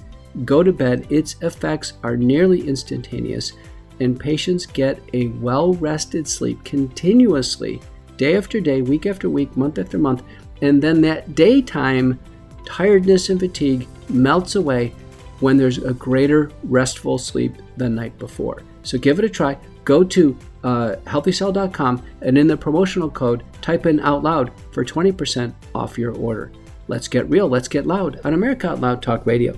go 0.43 0.63
to 0.63 0.73
bed. 0.73 1.07
Its 1.09 1.37
effects 1.41 1.93
are 2.03 2.17
nearly 2.17 2.67
instantaneous 2.67 3.53
and 4.01 4.19
patients 4.19 4.65
get 4.65 5.01
a 5.13 5.27
well 5.27 5.73
rested 5.75 6.27
sleep 6.27 6.61
continuously, 6.65 7.81
day 8.17 8.35
after 8.35 8.59
day, 8.59 8.81
week 8.81 9.05
after 9.05 9.29
week, 9.29 9.55
month 9.55 9.79
after 9.79 9.97
month. 9.97 10.23
And 10.61 10.81
then 10.81 10.99
that 11.01 11.35
daytime 11.35 12.19
tiredness 12.65 13.29
and 13.29 13.39
fatigue 13.39 13.87
melts 14.09 14.55
away 14.55 14.89
when 15.39 15.55
there's 15.55 15.77
a 15.77 15.93
greater 15.93 16.51
restful 16.63 17.17
sleep 17.17 17.53
the 17.77 17.89
night 17.89 18.17
before. 18.19 18.61
So 18.83 18.97
give 18.97 19.19
it 19.19 19.25
a 19.25 19.29
try. 19.29 19.57
Go 19.85 20.03
to 20.03 20.37
uh, 20.63 20.95
healthycell.com 21.05 22.03
and 22.21 22.37
in 22.37 22.47
the 22.47 22.57
promotional 22.57 23.09
code, 23.09 23.43
type 23.61 23.85
in 23.85 23.99
out 23.99 24.23
loud 24.23 24.51
for 24.71 24.83
20% 24.83 25.53
off 25.75 25.97
your 25.97 26.15
order. 26.15 26.51
Let's 26.87 27.07
get 27.07 27.29
real, 27.29 27.47
let's 27.47 27.67
get 27.67 27.85
loud 27.85 28.19
on 28.23 28.33
America 28.33 28.69
Out 28.69 28.81
Loud 28.81 29.01
Talk 29.01 29.25
Radio. 29.25 29.57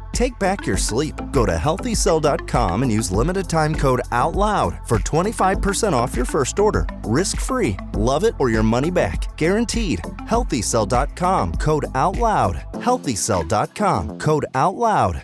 Take 0.13 0.37
back 0.39 0.65
your 0.65 0.77
sleep. 0.77 1.15
Go 1.31 1.45
to 1.45 1.53
healthycell.com 1.53 2.83
and 2.83 2.91
use 2.91 3.11
limited 3.11 3.49
time 3.49 3.75
code 3.75 4.01
OUTLOUD 4.11 4.87
for 4.87 4.99
25% 4.99 5.93
off 5.93 6.15
your 6.15 6.25
first 6.25 6.59
order. 6.59 6.87
Risk 7.03 7.37
free. 7.37 7.77
Love 7.93 8.23
it 8.23 8.35
or 8.39 8.49
your 8.49 8.63
money 8.63 8.91
back. 8.91 9.35
Guaranteed. 9.37 9.99
Healthycell.com 10.27 11.53
code 11.53 11.85
OUTLOUD. 11.93 12.63
Healthycell.com 12.73 14.19
code 14.19 14.45
OUTLOUD. 14.53 15.23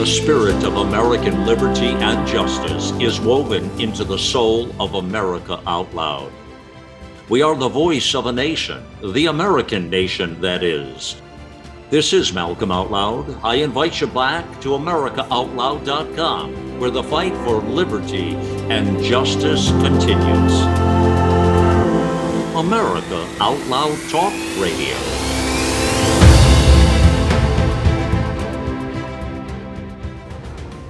The 0.00 0.06
spirit 0.06 0.64
of 0.64 0.76
American 0.76 1.44
liberty 1.44 1.88
and 1.88 2.26
justice 2.26 2.90
is 2.92 3.20
woven 3.20 3.68
into 3.78 4.02
the 4.02 4.16
soul 4.16 4.70
of 4.80 4.94
America 4.94 5.62
Out 5.66 5.94
Loud. 5.94 6.32
We 7.30 7.40
are 7.42 7.54
the 7.54 7.68
voice 7.68 8.16
of 8.16 8.26
a 8.26 8.32
nation, 8.32 8.82
the 9.04 9.26
American 9.26 9.88
nation, 9.88 10.40
that 10.40 10.64
is. 10.64 11.14
This 11.88 12.12
is 12.12 12.32
Malcolm 12.32 12.72
Out 12.72 12.90
Loud. 12.90 13.38
I 13.44 13.54
invite 13.54 14.00
you 14.00 14.08
back 14.08 14.60
to 14.62 14.70
AmericaOutloud.com, 14.70 16.80
where 16.80 16.90
the 16.90 17.04
fight 17.04 17.32
for 17.44 17.62
liberty 17.62 18.34
and 18.68 19.00
justice 19.00 19.70
continues. 19.70 20.60
America 22.56 23.28
Out 23.38 23.64
Loud 23.68 23.96
Talk 24.10 24.32
Radio. 24.58 25.39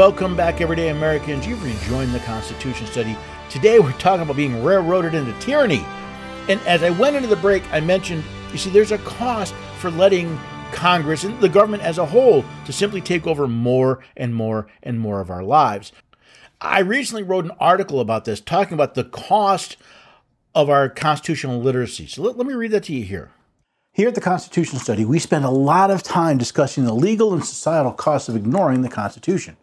Welcome 0.00 0.34
back, 0.34 0.62
everyday 0.62 0.88
Americans. 0.88 1.46
You've 1.46 1.62
rejoined 1.62 2.14
the 2.14 2.20
Constitution 2.20 2.86
study. 2.86 3.14
Today, 3.50 3.80
we're 3.80 3.92
talking 3.98 4.22
about 4.22 4.34
being 4.34 4.64
railroaded 4.64 5.12
into 5.12 5.38
tyranny. 5.40 5.84
And 6.48 6.58
as 6.62 6.82
I 6.82 6.88
went 6.88 7.16
into 7.16 7.28
the 7.28 7.36
break, 7.36 7.62
I 7.70 7.80
mentioned 7.80 8.24
you 8.50 8.56
see, 8.56 8.70
there's 8.70 8.92
a 8.92 8.98
cost 8.98 9.52
for 9.78 9.90
letting 9.90 10.40
Congress 10.72 11.24
and 11.24 11.38
the 11.42 11.50
government 11.50 11.82
as 11.82 11.98
a 11.98 12.06
whole 12.06 12.46
to 12.64 12.72
simply 12.72 13.02
take 13.02 13.26
over 13.26 13.46
more 13.46 14.02
and 14.16 14.34
more 14.34 14.68
and 14.82 14.98
more 14.98 15.20
of 15.20 15.30
our 15.30 15.42
lives. 15.42 15.92
I 16.62 16.78
recently 16.78 17.22
wrote 17.22 17.44
an 17.44 17.52
article 17.60 18.00
about 18.00 18.24
this, 18.24 18.40
talking 18.40 18.72
about 18.72 18.94
the 18.94 19.04
cost 19.04 19.76
of 20.54 20.70
our 20.70 20.88
constitutional 20.88 21.60
literacy. 21.60 22.06
So 22.06 22.22
let, 22.22 22.38
let 22.38 22.46
me 22.46 22.54
read 22.54 22.70
that 22.70 22.84
to 22.84 22.94
you 22.94 23.04
here. 23.04 23.32
Here 23.92 24.08
at 24.08 24.14
the 24.14 24.22
Constitution 24.22 24.78
Study, 24.78 25.04
we 25.04 25.18
spend 25.18 25.44
a 25.44 25.50
lot 25.50 25.90
of 25.90 26.02
time 26.02 26.38
discussing 26.38 26.86
the 26.86 26.94
legal 26.94 27.34
and 27.34 27.44
societal 27.44 27.92
costs 27.92 28.30
of 28.30 28.36
ignoring 28.36 28.80
the 28.80 28.88
Constitution. 28.88 29.58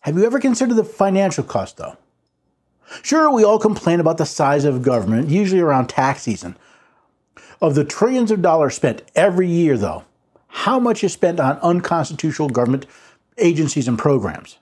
Have 0.00 0.16
you 0.16 0.24
ever 0.24 0.40
considered 0.40 0.74
the 0.74 0.84
financial 0.84 1.44
cost, 1.44 1.76
though? 1.76 1.96
Sure, 3.02 3.30
we 3.30 3.44
all 3.44 3.58
complain 3.58 4.00
about 4.00 4.16
the 4.16 4.24
size 4.24 4.64
of 4.64 4.82
government, 4.82 5.28
usually 5.28 5.60
around 5.60 5.88
tax 5.88 6.22
season. 6.22 6.56
Of 7.60 7.74
the 7.74 7.84
trillions 7.84 8.30
of 8.30 8.40
dollars 8.40 8.74
spent 8.74 9.02
every 9.14 9.46
year, 9.46 9.76
though, 9.76 10.04
how 10.48 10.80
much 10.80 11.04
is 11.04 11.12
spent 11.12 11.38
on 11.38 11.58
unconstitutional 11.58 12.48
government 12.48 12.86
agencies 13.36 13.86
and 13.86 13.98
programs? 13.98 14.56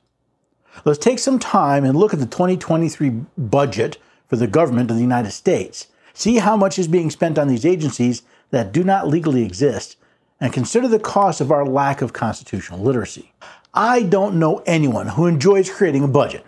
Let's 0.84 0.98
take 0.98 1.20
some 1.20 1.38
time 1.38 1.84
and 1.84 1.96
look 1.96 2.12
at 2.12 2.18
the 2.18 2.26
2023 2.26 3.10
budget 3.38 3.98
for 4.26 4.36
the 4.36 4.48
government 4.48 4.90
of 4.90 4.96
the 4.96 5.02
United 5.02 5.30
States. 5.30 5.86
See 6.14 6.38
how 6.38 6.56
much 6.56 6.80
is 6.80 6.88
being 6.88 7.10
spent 7.10 7.38
on 7.38 7.46
these 7.46 7.64
agencies 7.64 8.22
that 8.50 8.72
do 8.72 8.82
not 8.82 9.06
legally 9.06 9.44
exist, 9.44 9.96
and 10.40 10.52
consider 10.52 10.88
the 10.88 10.98
cost 10.98 11.40
of 11.40 11.50
our 11.50 11.64
lack 11.64 12.02
of 12.02 12.12
constitutional 12.12 12.80
literacy. 12.80 13.32
I 13.74 14.02
don't 14.02 14.38
know 14.38 14.62
anyone 14.66 15.08
who 15.08 15.26
enjoys 15.26 15.70
creating 15.70 16.04
a 16.04 16.08
budget. 16.08 16.44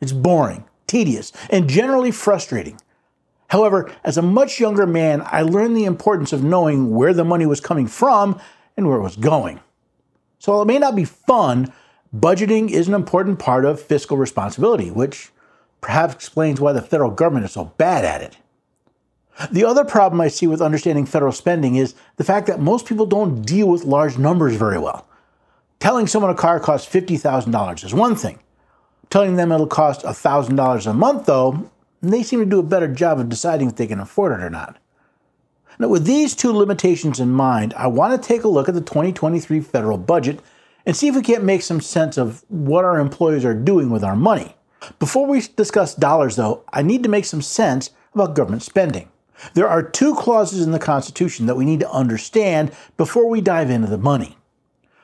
It's 0.00 0.12
boring, 0.12 0.64
tedious, 0.86 1.32
and 1.50 1.68
generally 1.68 2.10
frustrating. 2.10 2.80
However, 3.48 3.90
as 4.04 4.18
a 4.18 4.22
much 4.22 4.60
younger 4.60 4.86
man, 4.86 5.22
I 5.24 5.42
learned 5.42 5.76
the 5.76 5.86
importance 5.86 6.32
of 6.32 6.44
knowing 6.44 6.94
where 6.94 7.14
the 7.14 7.24
money 7.24 7.46
was 7.46 7.60
coming 7.60 7.86
from 7.86 8.40
and 8.76 8.86
where 8.86 8.98
it 8.98 9.02
was 9.02 9.16
going. 9.16 9.60
So 10.38 10.52
while 10.52 10.62
it 10.62 10.66
may 10.66 10.78
not 10.78 10.94
be 10.94 11.04
fun, 11.04 11.72
budgeting 12.14 12.70
is 12.70 12.86
an 12.88 12.94
important 12.94 13.38
part 13.38 13.64
of 13.64 13.80
fiscal 13.80 14.16
responsibility, 14.16 14.90
which 14.90 15.30
perhaps 15.80 16.14
explains 16.14 16.60
why 16.60 16.72
the 16.72 16.82
federal 16.82 17.10
government 17.10 17.46
is 17.46 17.52
so 17.52 17.72
bad 17.76 18.04
at 18.04 18.22
it. 18.22 18.36
The 19.50 19.64
other 19.64 19.84
problem 19.84 20.20
I 20.20 20.28
see 20.28 20.46
with 20.46 20.60
understanding 20.60 21.06
federal 21.06 21.32
spending 21.32 21.76
is 21.76 21.94
the 22.16 22.24
fact 22.24 22.46
that 22.48 22.60
most 22.60 22.86
people 22.86 23.06
don't 23.06 23.42
deal 23.42 23.68
with 23.68 23.84
large 23.84 24.18
numbers 24.18 24.56
very 24.56 24.78
well. 24.78 25.06
Telling 25.80 26.06
someone 26.06 26.30
a 26.30 26.34
car 26.34 26.58
costs 26.58 26.92
$50,000 26.92 27.84
is 27.84 27.94
one 27.94 28.16
thing. 28.16 28.40
Telling 29.10 29.36
them 29.36 29.52
it'll 29.52 29.66
cost 29.66 30.02
$1,000 30.02 30.86
a 30.86 30.92
month, 30.92 31.26
though, 31.26 31.70
they 32.02 32.22
seem 32.22 32.40
to 32.40 32.46
do 32.46 32.58
a 32.58 32.64
better 32.64 32.88
job 32.88 33.18
of 33.18 33.28
deciding 33.28 33.68
if 33.68 33.76
they 33.76 33.86
can 33.86 34.00
afford 34.00 34.32
it 34.32 34.44
or 34.44 34.50
not. 34.50 34.78
Now, 35.78 35.88
with 35.88 36.04
these 36.04 36.34
two 36.34 36.52
limitations 36.52 37.20
in 37.20 37.30
mind, 37.30 37.72
I 37.74 37.86
want 37.86 38.20
to 38.20 38.28
take 38.28 38.42
a 38.42 38.48
look 38.48 38.68
at 38.68 38.74
the 38.74 38.80
2023 38.80 39.60
federal 39.60 39.98
budget 39.98 40.40
and 40.84 40.96
see 40.96 41.06
if 41.06 41.14
we 41.14 41.22
can't 41.22 41.44
make 41.44 41.62
some 41.62 41.80
sense 41.80 42.16
of 42.16 42.44
what 42.48 42.84
our 42.84 42.98
employees 42.98 43.44
are 43.44 43.54
doing 43.54 43.90
with 43.90 44.02
our 44.02 44.16
money. 44.16 44.56
Before 44.98 45.26
we 45.26 45.40
discuss 45.40 45.94
dollars, 45.94 46.36
though, 46.36 46.64
I 46.72 46.82
need 46.82 47.02
to 47.02 47.08
make 47.08 47.24
some 47.24 47.42
sense 47.42 47.90
about 48.14 48.34
government 48.34 48.62
spending. 48.62 49.10
There 49.54 49.68
are 49.68 49.82
two 49.82 50.14
clauses 50.14 50.62
in 50.62 50.72
the 50.72 50.78
Constitution 50.78 51.46
that 51.46 51.56
we 51.56 51.64
need 51.64 51.80
to 51.80 51.90
understand 51.90 52.72
before 52.96 53.28
we 53.28 53.40
dive 53.40 53.70
into 53.70 53.88
the 53.88 53.98
money. 53.98 54.37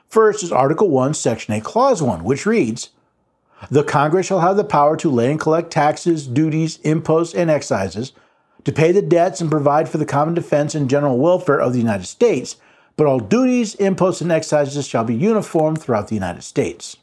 First 0.08 0.42
is 0.42 0.52
Article 0.52 0.88
1, 0.90 1.14
Section 1.14 1.54
8, 1.54 1.64
Clause 1.64 2.02
1, 2.02 2.24
which 2.24 2.46
reads 2.46 2.90
The 3.70 3.82
Congress 3.82 4.26
shall 4.26 4.40
have 4.40 4.56
the 4.56 4.64
power 4.64 4.96
to 4.96 5.10
lay 5.10 5.30
and 5.30 5.40
collect 5.40 5.70
taxes, 5.70 6.26
duties, 6.26 6.78
imposts, 6.84 7.34
and 7.34 7.50
excises, 7.50 8.12
to 8.64 8.72
pay 8.72 8.92
the 8.92 9.02
debts 9.02 9.40
and 9.40 9.50
provide 9.50 9.88
for 9.88 9.98
the 9.98 10.06
common 10.06 10.34
defense 10.34 10.74
and 10.74 10.88
general 10.88 11.18
welfare 11.18 11.60
of 11.60 11.72
the 11.72 11.78
United 11.78 12.06
States, 12.06 12.56
but 12.96 13.06
all 13.06 13.18
duties, 13.18 13.74
imposts, 13.76 14.20
and 14.20 14.32
excises 14.32 14.86
shall 14.86 15.04
be 15.04 15.14
uniform 15.14 15.76
throughout 15.76 16.08
the 16.08 16.14
United 16.14 16.42
States. 16.42 16.96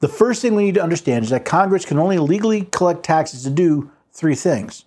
The 0.00 0.08
first 0.08 0.42
thing 0.42 0.54
we 0.54 0.64
need 0.64 0.74
to 0.74 0.82
understand 0.82 1.24
is 1.24 1.30
that 1.30 1.44
Congress 1.44 1.84
can 1.84 1.98
only 1.98 2.18
legally 2.18 2.68
collect 2.72 3.04
taxes 3.04 3.44
to 3.44 3.50
do 3.50 3.90
three 4.12 4.34
things. 4.34 4.84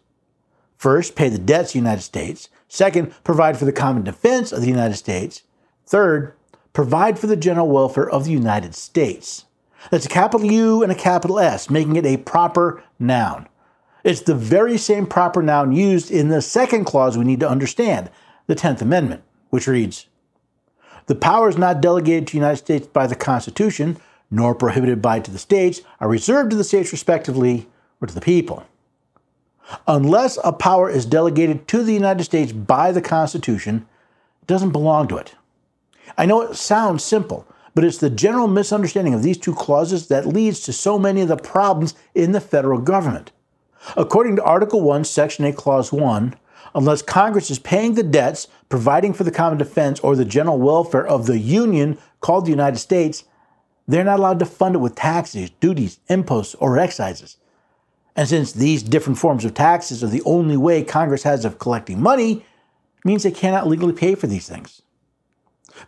First, 0.75 1.15
pay 1.15 1.29
the 1.29 1.37
debts 1.37 1.69
of 1.69 1.73
the 1.73 1.79
United 1.79 2.01
States. 2.01 2.49
Second, 2.67 3.13
provide 3.23 3.57
for 3.57 3.65
the 3.65 3.71
common 3.71 4.03
defense 4.03 4.51
of 4.51 4.61
the 4.61 4.67
United 4.67 4.95
States. 4.95 5.43
Third, 5.87 6.33
provide 6.75 7.17
for 7.17 7.25
the 7.25 7.37
general 7.37 7.69
welfare 7.69 8.07
of 8.07 8.25
the 8.25 8.31
United 8.31 8.75
States. 8.75 9.45
That's 9.89 10.05
a 10.05 10.09
capital 10.09 10.51
U 10.51 10.83
and 10.83 10.91
a 10.91 10.95
capital 10.95 11.39
S, 11.39 11.69
making 11.69 11.95
it 11.95 12.05
a 12.05 12.17
proper 12.17 12.83
noun. 12.99 13.47
It's 14.03 14.21
the 14.21 14.35
very 14.35 14.77
same 14.77 15.07
proper 15.07 15.41
noun 15.41 15.71
used 15.71 16.11
in 16.11 16.27
the 16.27 16.41
second 16.41 16.83
clause 16.83 17.17
we 17.17 17.23
need 17.23 17.39
to 17.39 17.49
understand, 17.49 18.11
the 18.45 18.55
10th 18.55 18.81
Amendment, 18.81 19.23
which 19.49 19.67
reads 19.67 20.07
The 21.07 21.15
powers 21.15 21.57
not 21.57 21.81
delegated 21.81 22.27
to 22.27 22.31
the 22.33 22.39
United 22.39 22.57
States 22.57 22.87
by 22.87 23.07
the 23.07 23.15
Constitution, 23.15 23.97
nor 24.29 24.53
prohibited 24.53 25.01
by 25.01 25.21
to 25.21 25.31
the 25.31 25.39
states, 25.39 25.81
are 26.01 26.09
reserved 26.09 26.51
to 26.51 26.57
the 26.57 26.63
states 26.63 26.91
respectively 26.91 27.67
or 28.01 28.07
to 28.07 28.13
the 28.13 28.21
people. 28.21 28.65
Unless 29.87 30.37
a 30.43 30.51
power 30.51 30.89
is 30.89 31.05
delegated 31.05 31.67
to 31.69 31.83
the 31.83 31.93
United 31.93 32.25
States 32.25 32.51
by 32.51 32.91
the 32.91 33.01
Constitution, 33.01 33.87
it 34.41 34.47
doesn't 34.47 34.71
belong 34.71 35.07
to 35.07 35.17
it. 35.17 35.35
I 36.17 36.25
know 36.25 36.41
it 36.41 36.55
sounds 36.55 37.03
simple, 37.03 37.47
but 37.73 37.83
it's 37.83 37.97
the 37.97 38.09
general 38.09 38.47
misunderstanding 38.47 39.13
of 39.13 39.23
these 39.23 39.37
two 39.37 39.53
clauses 39.53 40.07
that 40.07 40.25
leads 40.25 40.61
to 40.61 40.73
so 40.73 40.97
many 40.97 41.21
of 41.21 41.27
the 41.27 41.37
problems 41.37 41.93
in 42.13 42.31
the 42.31 42.41
federal 42.41 42.79
government. 42.79 43.31
According 43.97 44.37
to 44.37 44.43
Article 44.43 44.81
1, 44.81 45.03
Section 45.03 45.45
8, 45.45 45.55
Clause 45.55 45.91
1, 45.91 46.35
unless 46.73 47.01
Congress 47.01 47.51
is 47.51 47.59
paying 47.59 47.93
the 47.93 48.03
debts, 48.03 48.47
providing 48.69 49.13
for 49.13 49.23
the 49.23 49.31
common 49.31 49.57
defense, 49.57 49.99
or 49.99 50.15
the 50.15 50.25
general 50.25 50.57
welfare 50.57 51.05
of 51.05 51.25
the 51.25 51.37
Union 51.37 51.97
called 52.19 52.45
the 52.45 52.51
United 52.51 52.79
States, 52.79 53.25
they're 53.87 54.03
not 54.03 54.19
allowed 54.19 54.39
to 54.39 54.45
fund 54.45 54.75
it 54.75 54.79
with 54.79 54.95
taxes, 54.95 55.51
duties, 55.59 55.99
imposts, 56.07 56.55
or 56.55 56.77
excises. 56.77 57.37
And 58.15 58.27
since 58.27 58.51
these 58.51 58.81
different 58.81 59.19
forms 59.19 59.45
of 59.45 59.53
taxes 59.53 60.03
are 60.03 60.07
the 60.07 60.23
only 60.23 60.57
way 60.57 60.83
Congress 60.83 61.23
has 61.23 61.45
of 61.45 61.59
collecting 61.59 62.01
money, 62.01 62.45
means 63.03 63.23
they 63.23 63.31
cannot 63.31 63.67
legally 63.67 63.93
pay 63.93 64.15
for 64.15 64.27
these 64.27 64.47
things. 64.47 64.81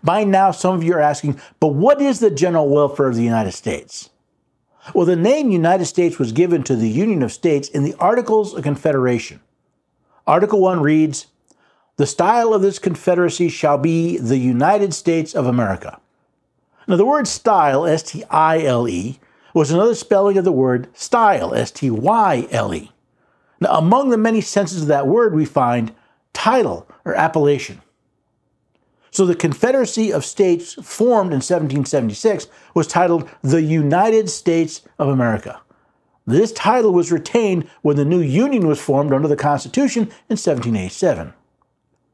By 0.04 0.23
now, 0.23 0.52
some 0.52 0.76
of 0.76 0.84
you 0.84 0.93
are 0.93 1.02
asking, 1.02 1.39
but 1.60 1.69
what 1.69 2.02
is 2.02 2.19
the 2.19 2.32
general 2.32 2.69
welfare 2.69 3.08
of 3.08 3.15
the 3.15 3.23
United 3.23 3.54
States? 3.54 4.10
Well, 4.93 5.06
the 5.06 5.15
name 5.15 5.52
United 5.52 5.86
States 5.86 6.17
was 6.17 6.32
given 6.32 6.63
to 6.63 6.76
the 6.76 6.89
Union 6.89 7.21
of 7.21 7.34
States 7.34 7.67
in 7.67 7.84
the 7.84 7.95
Articles 7.95 8.54
of 8.54 8.63
Confederation. 8.63 9.41
Article 10.26 10.62
1 10.62 10.82
reads 10.82 11.28
The 11.97 12.06
style 12.06 12.54
of 12.54 12.62
this 12.62 12.80
confederacy 12.80 13.50
shall 13.50 13.78
be 13.78 14.17
the 14.17 14.38
United 14.38 14.93
States 14.93 15.34
of 15.34 15.45
America. 15.45 16.00
Now, 16.88 16.95
the 16.95 17.06
word 17.06 17.28
style, 17.28 17.86
S 17.86 18.04
T 18.04 18.23
I 18.30 18.63
L 18.63 18.88
E, 18.88 19.19
was 19.54 19.71
another 19.71 19.95
spelling 19.95 20.38
of 20.38 20.45
the 20.45 20.52
word 20.52 20.88
style, 20.93 21.54
S 21.54 21.71
T 21.71 21.89
Y 21.89 22.47
L 22.52 22.73
E. 22.73 22.91
Now, 23.60 23.78
among 23.78 24.10
the 24.10 24.17
many 24.17 24.39
senses 24.39 24.84
of 24.84 24.88
that 24.88 25.08
word, 25.08 25.34
we 25.34 25.45
find 25.45 25.93
title 26.32 26.88
or 27.04 27.15
appellation. 27.15 27.82
So 29.12 29.26
the 29.26 29.36
Confederacy 29.36 30.12
of 30.12 30.26
States 30.26 30.74
formed 30.74 31.32
in 31.32 31.38
1776 31.38 32.48
was 32.74 32.88
titled 32.88 33.30
the 33.41 33.62
United 33.62 34.30
States 34.30 34.82
of 35.00 35.10
America. 35.10 35.62
This 36.26 36.52
title 36.52 36.91
was 36.91 37.12
retained 37.12 37.70
when 37.82 37.96
the 37.96 38.04
new 38.04 38.20
Union 38.20 38.67
was 38.67 38.82
formed 38.82 39.13
under 39.13 39.30
the 39.30 39.38
Constitution 39.38 40.04
in 40.04 40.36
1787. 40.36 41.34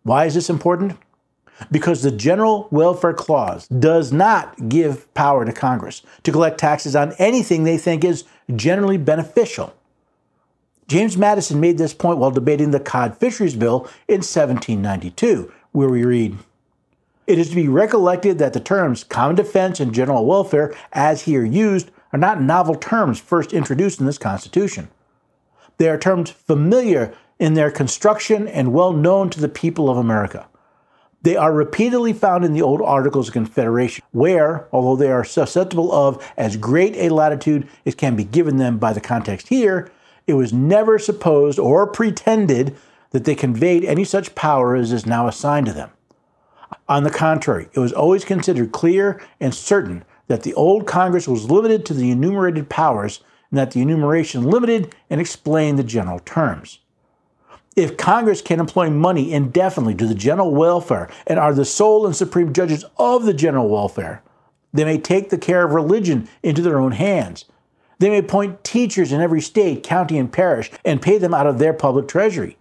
Why 0.03 0.25
is 0.25 0.36
this 0.36 0.51
important? 0.51 0.97
Because 1.71 2.03
the 2.03 2.12
General 2.12 2.67
Welfare 2.69 3.13
Clause 3.13 3.67
does 3.67 4.12
not 4.12 4.69
give 4.69 5.12
power 5.15 5.45
to 5.45 5.51
Congress 5.51 6.03
to 6.23 6.32
collect 6.32 6.60
taxes 6.60 6.95
on 6.95 7.13
anything 7.13 7.63
they 7.63 7.77
think 7.77 8.03
is 8.03 8.23
generally 8.56 8.97
beneficial. 8.97 9.73
James 10.88 11.17
Madison 11.17 11.60
made 11.60 11.77
this 11.77 11.93
point 11.93 12.19
while 12.19 12.32
debating 12.32 12.71
the 12.71 12.79
Cod 12.79 13.17
Fisheries 13.17 13.56
Bill 13.56 13.89
in 14.08 14.17
1792, 14.19 15.51
where 15.71 15.89
we 15.89 16.03
read 16.03 16.38
It 17.25 17.39
is 17.39 17.49
to 17.49 17.55
be 17.55 17.69
recollected 17.69 18.38
that 18.39 18.53
the 18.53 18.59
terms 18.59 19.03
common 19.03 19.36
defense 19.36 19.79
and 19.79 19.93
general 19.93 20.25
welfare, 20.25 20.75
as 20.91 21.21
here 21.23 21.45
used, 21.45 21.89
are 22.12 22.19
not 22.19 22.41
novel 22.41 22.75
terms 22.75 23.19
first 23.19 23.53
introduced 23.53 23.99
in 23.99 24.05
this 24.05 24.17
Constitution. 24.17 24.89
They 25.77 25.89
are 25.89 25.97
terms 25.97 26.29
familiar 26.29 27.13
in 27.39 27.53
their 27.53 27.71
construction 27.71 28.47
and 28.47 28.73
well 28.73 28.91
known 28.91 29.29
to 29.31 29.39
the 29.39 29.49
people 29.49 29.89
of 29.89 29.97
America. 29.97 30.47
They 31.21 31.38
are 31.38 31.53
repeatedly 31.53 32.12
found 32.12 32.43
in 32.43 32.51
the 32.51 32.62
old 32.62 32.81
Articles 32.81 33.29
of 33.29 33.33
Confederation, 33.33 34.03
where, 34.12 34.67
although 34.73 34.97
they 34.97 35.09
are 35.09 35.23
susceptible 35.23 35.93
of 35.93 36.21
as 36.36 36.57
great 36.57 36.95
a 36.97 37.09
latitude 37.09 37.69
as 37.86 37.95
can 37.95 38.17
be 38.17 38.25
given 38.25 38.57
them 38.57 38.77
by 38.77 38.91
the 38.91 38.99
context 38.99 39.47
here, 39.47 39.89
it 40.27 40.33
was 40.33 40.51
never 40.51 40.99
supposed 40.99 41.57
or 41.57 41.88
pretended 41.88 42.75
that 43.12 43.23
they 43.23 43.36
conveyed 43.36 43.86
any 43.86 44.03
such 44.03 44.36
power 44.36 44.75
as 44.75 44.91
is 44.91 45.05
now 45.05 45.27
assigned 45.27 45.67
to 45.67 45.73
them. 45.73 45.89
On 46.89 47.04
the 47.04 47.10
contrary, 47.10 47.69
it 47.74 47.80
was 47.80 47.93
always 47.93 48.26
considered 48.26 48.72
clear 48.72 49.22
and 49.39 49.54
certain 49.54 50.04
that 50.28 50.43
the 50.43 50.54
old 50.54 50.86
Congress 50.86 51.28
was 51.28 51.50
limited 51.50 51.86
to 51.86 51.93
the 51.93 52.12
enumerated 52.12 52.69
powers 52.69 53.22
and 53.50 53.58
that 53.58 53.72
the 53.72 53.82
enumeration 53.82 54.43
limited 54.43 54.93
and 55.10 55.22
explained 55.22 55.80
the 55.80 55.84
general 55.84 56.19
terms. 56.19 56.80
If 57.76 57.98
Congress 57.98 58.41
can 58.41 58.60
employ 58.60 58.89
money 58.89 59.32
indefinitely 59.32 59.96
to 59.96 60.08
the 60.08 60.13
general 60.13 60.52
welfare 60.52 61.10
and 61.26 61.39
are 61.39 61.54
the 61.54 61.65
sole 61.65 62.06
and 62.06 62.15
supreme 62.15 62.54
judges 62.54 62.86
of 62.98 63.26
the 63.26 63.34
general 63.34 63.69
welfare, 63.69 64.22
they 64.74 64.84
may 64.84 64.98
take 64.98 65.30
the 65.30 65.38
care 65.38 65.65
of 65.65 65.72
religion 65.72 66.28
into 66.41 66.62
their 66.62 66.80
own 66.80 66.91
hands. 66.91 67.46
They 68.00 68.10
may 68.10 68.17
appoint 68.17 68.63
teachers 68.63 69.12
in 69.12 69.22
every 69.22 69.41
state, 69.41 69.84
county, 69.84 70.17
and 70.17 70.32
parish 70.32 70.72
and 70.84 71.02
pay 71.02 71.17
them 71.17 71.34
out 71.34 71.48
of 71.48 71.60
their 71.60 71.74
public 71.74 72.08
treasury. 72.08 72.58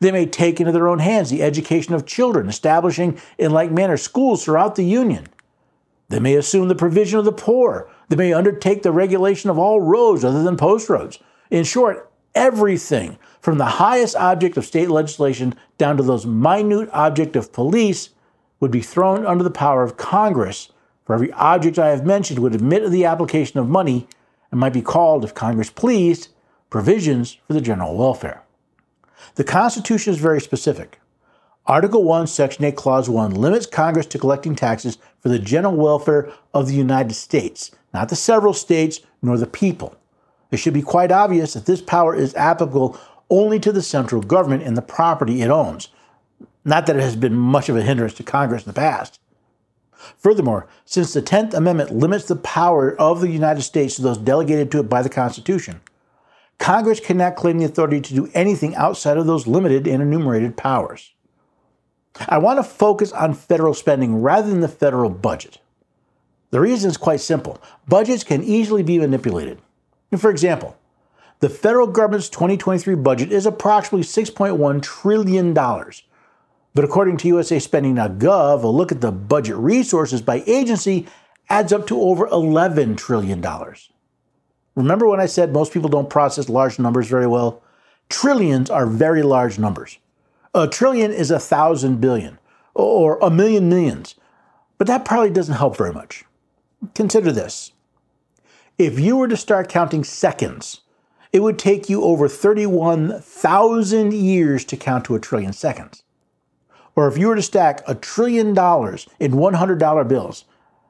They 0.00 0.12
may 0.12 0.26
take 0.26 0.60
into 0.60 0.72
their 0.72 0.88
own 0.88 0.98
hands 0.98 1.30
the 1.30 1.42
education 1.42 1.94
of 1.94 2.06
children, 2.06 2.48
establishing 2.48 3.18
in 3.38 3.50
like 3.52 3.70
manner 3.70 3.96
schools 3.96 4.44
throughout 4.44 4.74
the 4.74 4.84
Union. 4.84 5.26
They 6.08 6.20
may 6.20 6.34
assume 6.34 6.68
the 6.68 6.74
provision 6.74 7.18
of 7.18 7.24
the 7.24 7.32
poor. 7.32 7.90
They 8.08 8.16
may 8.16 8.32
undertake 8.32 8.82
the 8.82 8.92
regulation 8.92 9.50
of 9.50 9.58
all 9.58 9.80
roads 9.80 10.24
other 10.24 10.42
than 10.42 10.56
post 10.56 10.88
roads. 10.88 11.18
In 11.50 11.64
short, 11.64 12.10
everything 12.34 13.18
from 13.40 13.58
the 13.58 13.64
highest 13.64 14.14
object 14.16 14.56
of 14.56 14.64
state 14.64 14.90
legislation 14.90 15.54
down 15.78 15.96
to 15.96 16.02
those 16.02 16.26
minute 16.26 16.88
object 16.92 17.34
of 17.34 17.52
police 17.52 18.10
would 18.60 18.70
be 18.70 18.80
thrown 18.80 19.26
under 19.26 19.42
the 19.42 19.50
power 19.50 19.82
of 19.82 19.96
Congress. 19.96 20.70
For 21.04 21.14
every 21.14 21.32
object 21.32 21.78
I 21.78 21.88
have 21.88 22.06
mentioned 22.06 22.38
would 22.40 22.54
admit 22.54 22.82
of 22.82 22.92
the 22.92 23.04
application 23.04 23.58
of 23.58 23.68
money 23.68 24.06
and 24.50 24.60
might 24.60 24.72
be 24.72 24.82
called, 24.82 25.24
if 25.24 25.34
Congress 25.34 25.70
pleased, 25.70 26.28
provisions 26.70 27.38
for 27.46 27.52
the 27.52 27.60
general 27.60 27.96
welfare. 27.96 28.42
The 29.36 29.44
Constitution 29.44 30.12
is 30.12 30.18
very 30.18 30.40
specific. 30.40 31.00
Article 31.66 32.04
1, 32.04 32.28
Section 32.28 32.64
8, 32.64 32.76
Clause 32.76 33.08
1 33.08 33.32
limits 33.32 33.66
Congress 33.66 34.06
to 34.06 34.18
collecting 34.18 34.54
taxes 34.54 34.98
for 35.20 35.28
the 35.28 35.38
general 35.38 35.74
welfare 35.74 36.32
of 36.54 36.68
the 36.68 36.74
United 36.74 37.14
States, 37.14 37.72
not 37.92 38.08
the 38.08 38.16
several 38.16 38.54
states 38.54 39.00
nor 39.20 39.36
the 39.36 39.46
people. 39.46 39.96
It 40.52 40.58
should 40.58 40.74
be 40.74 40.82
quite 40.82 41.10
obvious 41.10 41.54
that 41.54 41.66
this 41.66 41.82
power 41.82 42.14
is 42.14 42.34
applicable 42.36 42.98
only 43.28 43.58
to 43.60 43.72
the 43.72 43.82
central 43.82 44.22
government 44.22 44.62
and 44.62 44.76
the 44.76 44.82
property 44.82 45.42
it 45.42 45.50
owns, 45.50 45.88
not 46.64 46.86
that 46.86 46.96
it 46.96 47.02
has 47.02 47.16
been 47.16 47.34
much 47.34 47.68
of 47.68 47.76
a 47.76 47.82
hindrance 47.82 48.14
to 48.14 48.22
Congress 48.22 48.62
in 48.62 48.70
the 48.70 48.80
past. 48.80 49.18
Furthermore, 50.18 50.68
since 50.84 51.12
the 51.12 51.22
10th 51.22 51.52
Amendment 51.54 51.90
limits 51.90 52.26
the 52.26 52.36
power 52.36 52.94
of 53.00 53.20
the 53.20 53.30
United 53.30 53.62
States 53.62 53.96
to 53.96 54.02
those 54.02 54.18
delegated 54.18 54.70
to 54.70 54.80
it 54.80 54.88
by 54.88 55.02
the 55.02 55.08
Constitution, 55.08 55.80
Congress 56.58 57.00
cannot 57.00 57.36
claim 57.36 57.58
the 57.58 57.64
authority 57.64 58.00
to 58.00 58.14
do 58.14 58.30
anything 58.34 58.74
outside 58.74 59.16
of 59.16 59.26
those 59.26 59.46
limited 59.46 59.86
and 59.86 60.02
enumerated 60.02 60.56
powers. 60.56 61.14
I 62.28 62.38
want 62.38 62.58
to 62.58 62.62
focus 62.62 63.12
on 63.12 63.34
federal 63.34 63.74
spending 63.74 64.22
rather 64.22 64.48
than 64.48 64.60
the 64.60 64.68
federal 64.68 65.10
budget. 65.10 65.58
The 66.50 66.60
reason 66.60 66.90
is 66.90 66.96
quite 66.96 67.20
simple 67.20 67.60
budgets 67.86 68.24
can 68.24 68.42
easily 68.42 68.82
be 68.82 68.98
manipulated. 68.98 69.60
For 70.16 70.30
example, 70.30 70.76
the 71.40 71.50
federal 71.50 71.86
government's 71.86 72.30
2023 72.30 72.94
budget 72.94 73.30
is 73.30 73.44
approximately 73.44 74.06
$6.1 74.06 74.82
trillion. 74.82 75.52
But 75.52 76.84
according 76.84 77.18
to 77.18 77.28
USA 77.28 77.58
Spending.gov, 77.58 78.62
a 78.62 78.66
look 78.68 78.92
at 78.92 79.00
the 79.00 79.12
budget 79.12 79.56
resources 79.56 80.22
by 80.22 80.42
agency 80.46 81.06
adds 81.48 81.72
up 81.72 81.86
to 81.88 82.00
over 82.00 82.26
$11 82.26 82.96
trillion. 82.96 83.42
Remember 84.76 85.08
when 85.08 85.20
I 85.20 85.26
said 85.26 85.52
most 85.52 85.72
people 85.72 85.88
don't 85.88 86.10
process 86.10 86.48
large 86.48 86.78
numbers 86.78 87.08
very 87.08 87.26
well? 87.26 87.62
Trillions 88.08 88.70
are 88.70 88.86
very 88.86 89.22
large 89.22 89.58
numbers. 89.58 89.98
A 90.54 90.68
trillion 90.68 91.12
is 91.12 91.30
a 91.30 91.40
thousand 91.40 92.00
billion, 92.00 92.38
or 92.74 93.18
a 93.20 93.30
million 93.30 93.68
millions, 93.68 94.14
but 94.78 94.86
that 94.86 95.04
probably 95.04 95.30
doesn't 95.30 95.56
help 95.56 95.76
very 95.76 95.92
much. 95.92 96.24
Consider 96.94 97.32
this. 97.32 97.72
If 98.78 99.00
you 99.00 99.16
were 99.16 99.28
to 99.28 99.36
start 99.36 99.70
counting 99.70 100.04
seconds, 100.04 100.82
it 101.32 101.40
would 101.40 101.58
take 101.58 101.88
you 101.88 102.02
over 102.02 102.28
31,000 102.28 104.12
years 104.12 104.64
to 104.66 104.76
count 104.76 105.06
to 105.06 105.14
a 105.14 105.20
trillion 105.20 105.52
seconds. 105.54 106.02
Or 106.94 107.08
if 107.08 107.18
you 107.18 107.28
were 107.28 107.36
to 107.36 107.42
stack 107.42 107.82
a 107.86 107.94
trillion 107.94 108.54
dollars 108.54 109.06
in 109.18 109.32
$100 109.32 110.08
bills, 110.08 110.44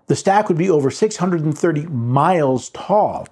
the 0.07 0.17
stack 0.17 0.49
would 0.49 0.59
be 0.59 0.71
over 0.71 0.91
630 0.91 1.87
miles 1.87 2.71
tall, 2.71 3.27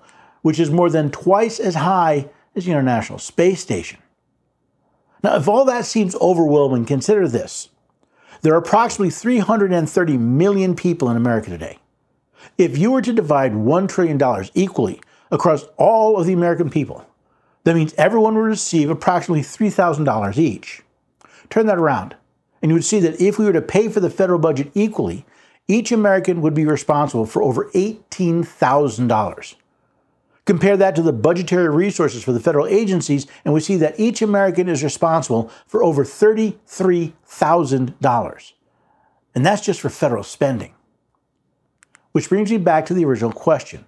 which 0.44 0.60
is 0.60 0.70
more 0.70 0.90
than 0.90 1.10
twice 1.10 1.58
as 1.58 1.74
high 1.74 2.28
as 2.54 2.66
the 2.66 2.70
International 2.70 3.18
Space 3.18 3.62
Station. 3.62 3.98
Now, 5.22 5.36
if 5.36 5.48
all 5.48 5.64
that 5.64 5.86
seems 5.86 6.14
overwhelming, 6.16 6.84
consider 6.84 7.26
this. 7.26 7.70
There 8.42 8.52
are 8.52 8.58
approximately 8.58 9.08
330 9.08 10.18
million 10.18 10.76
people 10.76 11.08
in 11.08 11.16
America 11.16 11.48
today. 11.48 11.78
If 12.58 12.76
you 12.76 12.90
were 12.90 13.00
to 13.00 13.12
divide 13.14 13.52
$1 13.52 13.88
trillion 13.88 14.20
equally 14.52 15.00
across 15.30 15.64
all 15.78 16.18
of 16.18 16.26
the 16.26 16.34
American 16.34 16.68
people, 16.68 17.06
that 17.62 17.74
means 17.74 17.94
everyone 17.94 18.34
would 18.34 18.42
receive 18.42 18.90
approximately 18.90 19.40
$3,000 19.40 20.36
each. 20.36 20.82
Turn 21.48 21.64
that 21.68 21.78
around, 21.78 22.16
and 22.60 22.68
you 22.68 22.74
would 22.74 22.84
see 22.84 23.00
that 23.00 23.18
if 23.18 23.38
we 23.38 23.46
were 23.46 23.54
to 23.54 23.62
pay 23.62 23.88
for 23.88 24.00
the 24.00 24.10
federal 24.10 24.38
budget 24.38 24.70
equally, 24.74 25.24
each 25.68 25.90
American 25.90 26.42
would 26.42 26.52
be 26.52 26.66
responsible 26.66 27.24
for 27.24 27.42
over 27.42 27.70
$18,000. 27.70 29.54
Compare 30.46 30.76
that 30.76 30.94
to 30.94 31.02
the 31.02 31.12
budgetary 31.12 31.70
resources 31.70 32.22
for 32.22 32.32
the 32.32 32.40
federal 32.40 32.66
agencies, 32.66 33.26
and 33.44 33.54
we 33.54 33.60
see 33.60 33.76
that 33.76 33.98
each 33.98 34.20
American 34.20 34.68
is 34.68 34.84
responsible 34.84 35.50
for 35.66 35.82
over 35.82 36.04
$33,000. 36.04 38.52
And 39.34 39.46
that's 39.46 39.64
just 39.64 39.80
for 39.80 39.88
federal 39.88 40.22
spending. 40.22 40.74
Which 42.12 42.28
brings 42.28 42.50
me 42.50 42.58
back 42.58 42.84
to 42.86 42.94
the 42.94 43.04
original 43.04 43.32
question 43.32 43.84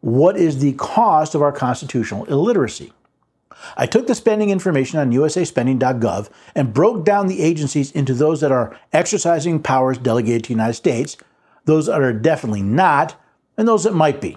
What 0.00 0.36
is 0.36 0.58
the 0.58 0.72
cost 0.72 1.34
of 1.34 1.42
our 1.42 1.52
constitutional 1.52 2.24
illiteracy? 2.24 2.92
I 3.76 3.86
took 3.86 4.08
the 4.08 4.14
spending 4.14 4.50
information 4.50 4.98
on 4.98 5.12
usaspending.gov 5.12 6.28
and 6.54 6.74
broke 6.74 7.04
down 7.04 7.28
the 7.28 7.42
agencies 7.42 7.92
into 7.92 8.12
those 8.12 8.40
that 8.40 8.50
are 8.50 8.76
exercising 8.92 9.62
powers 9.62 9.98
delegated 9.98 10.44
to 10.44 10.48
the 10.48 10.54
United 10.54 10.74
States, 10.74 11.16
those 11.64 11.86
that 11.86 12.02
are 12.02 12.12
definitely 12.12 12.62
not, 12.62 13.14
and 13.56 13.68
those 13.68 13.84
that 13.84 13.94
might 13.94 14.20
be. 14.20 14.36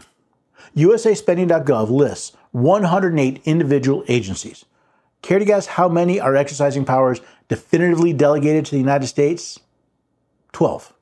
USAspending.gov 0.76 1.90
lists 1.90 2.36
108 2.52 3.42
individual 3.46 4.04
agencies. 4.08 4.66
Care 5.22 5.40
to 5.40 5.46
guess 5.46 5.66
how 5.66 5.90
many 5.90 6.20
are 6.20 6.36
exercising 6.36 6.86
powers 6.86 7.22
definitively 7.48 8.14
delegated 8.14 8.66
to 8.66 8.72
the 8.72 8.78
United 8.78 9.08
States? 9.08 9.60
12. 10.54 10.94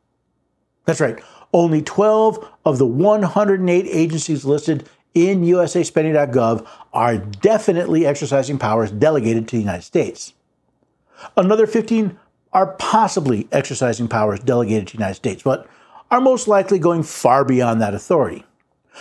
That's 0.85 1.01
right. 1.01 1.21
Only 1.53 1.81
12 1.81 2.49
of 2.65 2.77
the 2.77 2.87
108 2.87 3.85
agencies 3.85 4.45
listed 4.45 4.89
in 5.13 5.41
USAspending.gov 5.43 6.67
are 6.91 7.17
definitely 7.17 8.05
exercising 8.05 8.57
powers 8.57 8.91
delegated 8.91 9.47
to 9.47 9.55
the 9.57 9.61
United 9.61 9.83
States. 9.83 10.33
Another 11.37 11.67
15 11.67 12.17
are 12.51 12.73
possibly 12.73 13.47
exercising 13.51 14.07
powers 14.07 14.39
delegated 14.39 14.87
to 14.87 14.93
the 14.93 14.99
United 14.99 15.15
States, 15.15 15.43
but 15.43 15.67
are 16.09 16.21
most 16.21 16.47
likely 16.47 16.79
going 16.79 17.03
far 17.03 17.43
beyond 17.43 17.81
that 17.81 17.93
authority. 17.93 18.45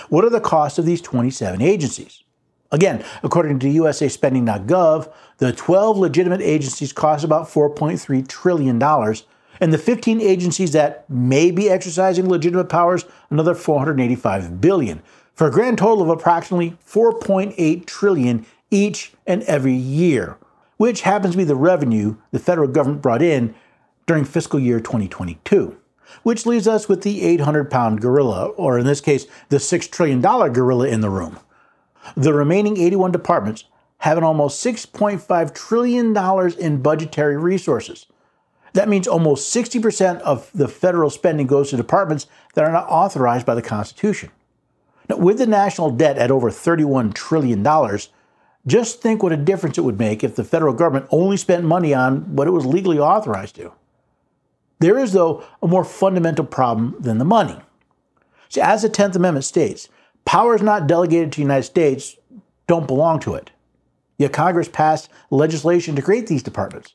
What 0.08 0.24
are 0.24 0.30
the 0.30 0.40
costs 0.40 0.78
of 0.78 0.86
these 0.86 1.00
27 1.00 1.60
agencies? 1.60 2.22
Again, 2.70 3.04
according 3.22 3.58
to 3.60 3.66
USAspending.gov, 3.66 5.12
the 5.36 5.52
12 5.52 5.98
legitimate 5.98 6.40
agencies 6.40 6.92
cost 6.92 7.22
about 7.22 7.46
$4.3 7.46 8.26
trillion, 8.26 8.82
and 9.60 9.72
the 9.72 9.78
15 9.78 10.20
agencies 10.20 10.72
that 10.72 11.08
may 11.10 11.50
be 11.50 11.68
exercising 11.68 12.28
legitimate 12.28 12.70
powers, 12.70 13.04
another 13.28 13.54
485 13.54 14.60
billion, 14.60 15.02
for 15.34 15.46
a 15.46 15.50
grand 15.50 15.78
total 15.78 16.02
of 16.02 16.08
approximately 16.08 16.76
4.8 16.86 17.84
trillion 17.86 18.46
each 18.70 19.12
and 19.26 19.42
every 19.42 19.74
year, 19.74 20.38
which 20.78 21.02
happens 21.02 21.32
to 21.34 21.38
be 21.38 21.44
the 21.44 21.54
revenue 21.54 22.16
the 22.30 22.38
federal 22.38 22.68
government 22.68 23.02
brought 23.02 23.22
in 23.22 23.54
during 24.06 24.24
fiscal 24.24 24.58
year 24.58 24.80
2022 24.80 25.76
which 26.22 26.46
leaves 26.46 26.68
us 26.68 26.88
with 26.88 27.02
the 27.02 27.22
800 27.22 27.70
pound 27.70 28.00
gorilla, 28.00 28.46
or 28.48 28.78
in 28.78 28.86
this 28.86 29.00
case, 29.00 29.26
the 29.48 29.56
$6 29.56 29.90
trillion 29.90 30.20
gorilla 30.20 30.88
in 30.88 31.00
the 31.00 31.10
room. 31.10 31.38
The 32.16 32.32
remaining 32.32 32.76
81 32.76 33.12
departments 33.12 33.64
have 33.98 34.18
an 34.18 34.24
almost 34.24 34.64
$6.5 34.64 35.54
trillion 35.54 36.16
in 36.58 36.82
budgetary 36.82 37.36
resources. 37.36 38.06
That 38.72 38.88
means 38.88 39.06
almost 39.06 39.54
60% 39.54 40.18
of 40.20 40.50
the 40.54 40.66
federal 40.66 41.10
spending 41.10 41.46
goes 41.46 41.70
to 41.70 41.76
departments 41.76 42.26
that 42.54 42.64
are 42.64 42.72
not 42.72 42.88
authorized 42.88 43.46
by 43.46 43.54
the 43.54 43.62
Constitution. 43.62 44.30
Now, 45.08 45.18
with 45.18 45.38
the 45.38 45.46
national 45.46 45.90
debt 45.90 46.16
at 46.18 46.30
over 46.30 46.50
$31 46.50 47.14
trillion, 47.14 47.62
just 48.66 49.02
think 49.02 49.22
what 49.22 49.32
a 49.32 49.36
difference 49.36 49.78
it 49.78 49.82
would 49.82 49.98
make 49.98 50.24
if 50.24 50.36
the 50.36 50.44
federal 50.44 50.72
government 50.72 51.06
only 51.10 51.36
spent 51.36 51.64
money 51.64 51.92
on 51.92 52.34
what 52.34 52.48
it 52.48 52.52
was 52.52 52.64
legally 52.64 52.98
authorized 52.98 53.56
to. 53.56 53.72
There 54.82 54.98
is, 54.98 55.12
though, 55.12 55.44
a 55.62 55.68
more 55.68 55.84
fundamental 55.84 56.44
problem 56.44 56.96
than 56.98 57.18
the 57.18 57.24
money. 57.24 57.56
See, 58.48 58.60
as 58.60 58.82
the 58.82 58.90
10th 58.90 59.14
Amendment 59.14 59.44
states, 59.44 59.88
powers 60.24 60.60
not 60.60 60.88
delegated 60.88 61.30
to 61.30 61.36
the 61.36 61.42
United 61.42 61.62
States 61.62 62.16
don't 62.66 62.88
belong 62.88 63.20
to 63.20 63.34
it. 63.34 63.52
Yet 64.18 64.32
Congress 64.32 64.68
passed 64.68 65.08
legislation 65.30 65.94
to 65.94 66.02
create 66.02 66.26
these 66.26 66.42
departments, 66.42 66.94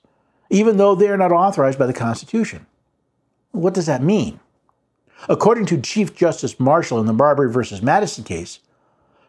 even 0.50 0.76
though 0.76 0.96
they 0.96 1.08
are 1.08 1.16
not 1.16 1.32
authorized 1.32 1.80
by 1.80 1.86
the 1.86 1.94
Constitution. 1.94 2.66
What 3.52 3.74
does 3.74 3.86
that 3.86 4.04
mean? 4.04 4.42
According 5.30 5.68
to 5.68 5.80
Chief 5.80 6.14
Justice 6.14 6.60
Marshall 6.60 7.00
in 7.00 7.06
the 7.06 7.14
Marbury 7.14 7.50
v. 7.50 7.82
Madison 7.82 8.26
case, 8.26 8.60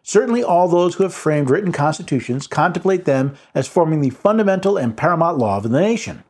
certainly 0.03 0.43
all 0.43 0.67
those 0.67 0.95
who 0.95 1.03
have 1.03 1.13
framed 1.13 1.49
written 1.49 1.71
constitutions 1.71 2.45
contemplate 2.45 3.05
them 3.05 3.37
as 3.55 3.69
forming 3.69 4.01
the 4.01 4.09
fundamental 4.09 4.75
and 4.75 4.97
paramount 4.97 5.37
law 5.37 5.55
of 5.55 5.63
the 5.63 5.69
nation. 5.69 6.25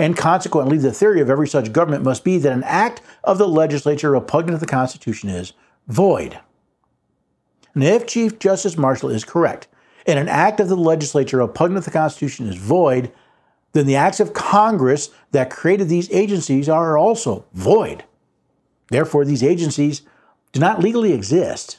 And 0.00 0.16
consequently, 0.16 0.78
the 0.78 0.94
theory 0.94 1.20
of 1.20 1.28
every 1.28 1.46
such 1.46 1.74
government 1.74 2.02
must 2.04 2.24
be 2.24 2.38
that 2.38 2.54
an 2.54 2.64
act 2.64 3.02
of 3.22 3.36
the 3.36 3.46
legislature 3.46 4.10
repugnant 4.10 4.58
to 4.58 4.64
the 4.64 4.70
Constitution 4.70 5.28
is 5.28 5.52
void. 5.88 6.40
And 7.74 7.84
if 7.84 8.06
Chief 8.06 8.38
Justice 8.38 8.78
Marshall 8.78 9.10
is 9.10 9.26
correct, 9.26 9.68
and 10.06 10.18
an 10.18 10.26
act 10.26 10.58
of 10.58 10.70
the 10.70 10.74
legislature 10.74 11.36
repugnant 11.36 11.84
to 11.84 11.90
the 11.90 11.92
Constitution 11.92 12.48
is 12.48 12.56
void, 12.56 13.12
then 13.74 13.84
the 13.84 13.96
acts 13.96 14.20
of 14.20 14.32
Congress 14.32 15.10
that 15.32 15.50
created 15.50 15.90
these 15.90 16.10
agencies 16.12 16.66
are 16.66 16.96
also 16.96 17.44
void. 17.52 18.02
Therefore, 18.88 19.26
these 19.26 19.42
agencies 19.42 20.00
do 20.52 20.60
not 20.60 20.80
legally 20.80 21.12
exist. 21.12 21.78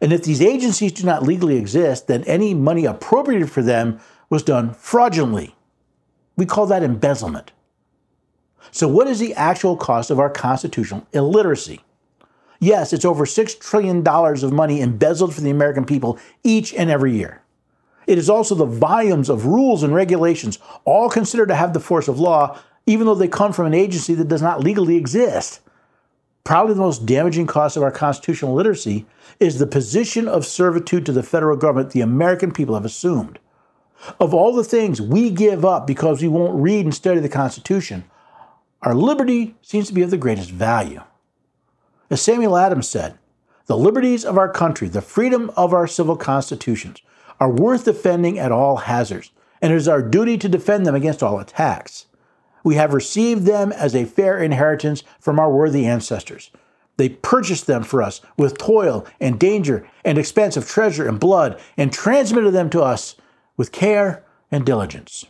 And 0.00 0.12
if 0.12 0.22
these 0.22 0.40
agencies 0.40 0.92
do 0.92 1.04
not 1.04 1.24
legally 1.24 1.56
exist, 1.56 2.06
then 2.06 2.22
any 2.22 2.54
money 2.54 2.84
appropriated 2.84 3.50
for 3.50 3.62
them 3.62 3.98
was 4.30 4.44
done 4.44 4.74
fraudulently. 4.74 5.56
We 6.38 6.46
call 6.46 6.66
that 6.66 6.84
embezzlement. 6.84 7.50
So, 8.70 8.86
what 8.86 9.08
is 9.08 9.18
the 9.18 9.34
actual 9.34 9.76
cost 9.76 10.08
of 10.08 10.20
our 10.20 10.30
constitutional 10.30 11.04
illiteracy? 11.12 11.80
Yes, 12.60 12.92
it's 12.92 13.04
over 13.04 13.26
$6 13.26 13.60
trillion 13.60 14.06
of 14.06 14.52
money 14.52 14.80
embezzled 14.80 15.34
from 15.34 15.42
the 15.42 15.50
American 15.50 15.84
people 15.84 16.16
each 16.44 16.72
and 16.72 16.90
every 16.90 17.12
year. 17.16 17.42
It 18.06 18.18
is 18.18 18.30
also 18.30 18.54
the 18.54 18.64
volumes 18.64 19.28
of 19.28 19.46
rules 19.46 19.82
and 19.82 19.92
regulations, 19.92 20.60
all 20.84 21.10
considered 21.10 21.48
to 21.48 21.56
have 21.56 21.72
the 21.72 21.80
force 21.80 22.06
of 22.06 22.20
law, 22.20 22.58
even 22.86 23.06
though 23.06 23.16
they 23.16 23.28
come 23.28 23.52
from 23.52 23.66
an 23.66 23.74
agency 23.74 24.14
that 24.14 24.28
does 24.28 24.42
not 24.42 24.62
legally 24.62 24.96
exist. 24.96 25.60
Probably 26.44 26.74
the 26.74 26.80
most 26.80 27.04
damaging 27.04 27.48
cost 27.48 27.76
of 27.76 27.82
our 27.82 27.90
constitutional 27.90 28.54
literacy 28.54 29.06
is 29.40 29.58
the 29.58 29.66
position 29.66 30.28
of 30.28 30.46
servitude 30.46 31.04
to 31.06 31.12
the 31.12 31.24
federal 31.24 31.56
government 31.56 31.90
the 31.90 32.00
American 32.00 32.52
people 32.52 32.76
have 32.76 32.84
assumed. 32.84 33.40
Of 34.20 34.32
all 34.32 34.54
the 34.54 34.64
things 34.64 35.00
we 35.00 35.30
give 35.30 35.64
up 35.64 35.86
because 35.86 36.22
we 36.22 36.28
won't 36.28 36.62
read 36.62 36.84
and 36.84 36.94
study 36.94 37.20
the 37.20 37.28
Constitution, 37.28 38.04
our 38.82 38.94
liberty 38.94 39.56
seems 39.60 39.88
to 39.88 39.94
be 39.94 40.02
of 40.02 40.10
the 40.10 40.16
greatest 40.16 40.50
value. 40.50 41.02
As 42.10 42.22
Samuel 42.22 42.56
Adams 42.56 42.88
said, 42.88 43.18
the 43.66 43.76
liberties 43.76 44.24
of 44.24 44.38
our 44.38 44.48
country, 44.48 44.88
the 44.88 45.02
freedom 45.02 45.50
of 45.56 45.74
our 45.74 45.86
civil 45.86 46.16
constitutions, 46.16 47.02
are 47.38 47.50
worth 47.50 47.84
defending 47.84 48.38
at 48.38 48.52
all 48.52 48.76
hazards, 48.76 49.30
and 49.60 49.72
it 49.72 49.76
is 49.76 49.88
our 49.88 50.02
duty 50.02 50.38
to 50.38 50.48
defend 50.48 50.86
them 50.86 50.94
against 50.94 51.22
all 51.22 51.38
attacks. 51.38 52.06
We 52.64 52.76
have 52.76 52.94
received 52.94 53.44
them 53.44 53.72
as 53.72 53.94
a 53.94 54.04
fair 54.04 54.38
inheritance 54.38 55.02
from 55.20 55.38
our 55.38 55.50
worthy 55.52 55.84
ancestors. 55.84 56.50
They 56.96 57.10
purchased 57.10 57.66
them 57.66 57.82
for 57.82 58.02
us 58.02 58.20
with 58.36 58.58
toil 58.58 59.06
and 59.20 59.38
danger 59.38 59.88
and 60.04 60.18
expense 60.18 60.56
of 60.56 60.66
treasure 60.66 61.06
and 61.06 61.20
blood, 61.20 61.60
and 61.76 61.92
transmitted 61.92 62.52
them 62.52 62.70
to 62.70 62.82
us 62.82 63.16
with 63.58 63.72
care 63.72 64.24
and 64.50 64.64
diligence. 64.64 65.26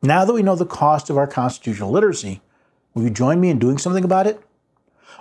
Now 0.00 0.24
that 0.24 0.32
we 0.32 0.42
know 0.42 0.54
the 0.54 0.64
cost 0.64 1.10
of 1.10 1.16
our 1.16 1.26
constitutional 1.26 1.90
literacy, 1.90 2.40
will 2.94 3.02
you 3.02 3.10
join 3.10 3.40
me 3.40 3.48
in 3.48 3.58
doing 3.58 3.78
something 3.78 4.04
about 4.04 4.28
it? 4.28 4.40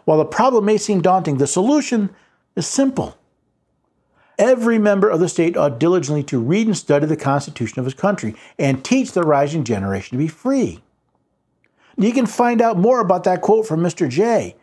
While 0.05 0.19
the 0.19 0.25
problem 0.25 0.65
may 0.65 0.77
seem 0.77 1.01
daunting, 1.01 1.37
the 1.37 1.47
solution 1.47 2.11
is 2.55 2.67
simple. 2.67 3.17
Every 4.37 4.79
member 4.79 5.09
of 5.09 5.19
the 5.19 5.29
state 5.29 5.55
ought 5.55 5.79
diligently 5.79 6.23
to 6.23 6.39
read 6.39 6.67
and 6.67 6.77
study 6.77 7.05
the 7.05 7.17
Constitution 7.17 7.79
of 7.79 7.85
his 7.85 7.93
country 7.93 8.35
and 8.57 8.83
teach 8.83 9.11
the 9.11 9.21
rising 9.21 9.63
generation 9.63 10.17
to 10.17 10.23
be 10.23 10.27
free. 10.27 10.81
You 11.97 12.11
can 12.11 12.25
find 12.25 12.61
out 12.61 12.77
more 12.77 12.99
about 12.99 13.23
that 13.25 13.41
quote 13.41 13.67
from 13.67 13.81
Mr. 13.81 14.09
Jay, 14.09 14.55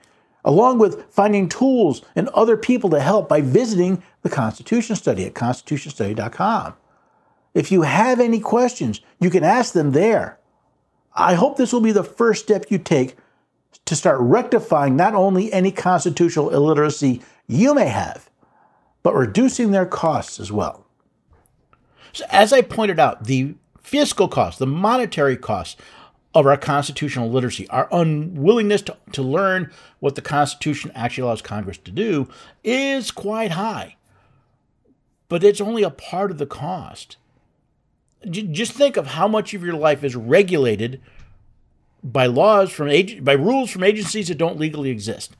along 0.45 0.79
with 0.79 1.05
finding 1.13 1.49
tools 1.49 2.03
and 2.17 2.29
other 2.31 2.57
people 2.57 2.91
to 2.91 3.01
help 3.01 3.29
by 3.29 3.41
visiting 3.41 4.03
the 4.23 4.31
Constitution 4.31 4.97
Study 4.97 5.25
at 5.25 5.35
constitutionstudy.com. 5.35 6.75
If 7.59 7.73
you 7.73 7.83
have 7.83 8.21
any 8.21 8.39
questions, 8.39 9.01
you 9.19 9.31
can 9.31 9.43
ask 9.43 9.73
them 9.73 9.91
there. 9.91 10.39
I 11.13 11.35
hope 11.35 11.57
this 11.57 11.73
will 11.73 11.81
be 11.81 11.91
the 11.91 12.05
first 12.05 12.45
step 12.45 12.67
you 12.69 12.79
take 12.79 13.17
to 13.85 13.97
start 13.97 14.21
rectifying 14.21 14.95
not 14.95 15.17
only 15.17 15.53
any 15.53 15.73
constitutional 15.73 16.51
illiteracy 16.51 17.21
you 17.49 17.75
may 17.75 17.89
have, 17.89 18.31
but 19.03 19.17
reducing 19.17 19.73
their 19.73 19.87
costs 19.87 20.39
as 20.39 20.53
well. 20.53 20.87
So 22.13 22.27
as 22.31 22.53
I 22.53 22.63
pointed 22.63 23.01
out, 23.01 23.25
the 23.25 23.57
fiscal 23.83 24.29
costs, 24.29 24.61
the 24.61 24.67
monetary 24.69 25.37
costs 25.37 25.77
of 26.37 26.47
our 26.47 26.57
constitutional 26.57 27.29
literacy, 27.29 27.69
our 27.71 27.89
unwillingness 27.91 28.83
to, 28.83 28.97
to 29.15 29.23
learn 29.25 29.73
what 29.99 30.15
the 30.15 30.23
Constitution 30.23 30.93
actually 30.95 31.25
allows 31.25 31.43
Congress 31.43 31.79
to 31.79 31.91
do, 31.91 32.29
is 32.63 33.11
quite 33.11 33.51
high. 33.51 33.97
But 35.29 35.43
it's 35.43 35.61
only 35.61 35.83
a 35.83 35.91
part 35.91 36.31
of 36.31 36.39
the 36.39 36.47
cost. 36.47 37.17
Just 38.29 38.73
think 38.73 38.97
of 38.97 39.09
how 39.09 39.29
much 39.29 39.55
of 39.55 39.63
your 39.63 39.75
life 39.75 40.03
is 40.03 40.17
regulated 40.17 41.01
by 42.03 42.27
laws 42.27 42.71
from 42.71 42.89
by 43.21 43.33
rules 43.33 43.71
from 43.71 43.85
agencies 43.85 44.29
that 44.29 44.39
don't 44.39 44.59
legally 44.59 44.91
exist 44.91 45.37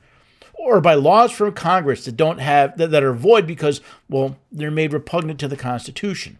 or 0.53 0.81
by 0.81 0.93
laws 0.93 1.31
from 1.31 1.53
Congress 1.53 2.05
that 2.05 2.17
don't 2.17 2.39
have 2.39 2.77
that, 2.77 2.91
that 2.91 3.03
are 3.03 3.13
void 3.13 3.47
because 3.47 3.81
well 4.09 4.37
they're 4.51 4.69
made 4.69 4.93
repugnant 4.93 5.39
to 5.39 5.47
the 5.47 5.57
Constitution. 5.57 6.37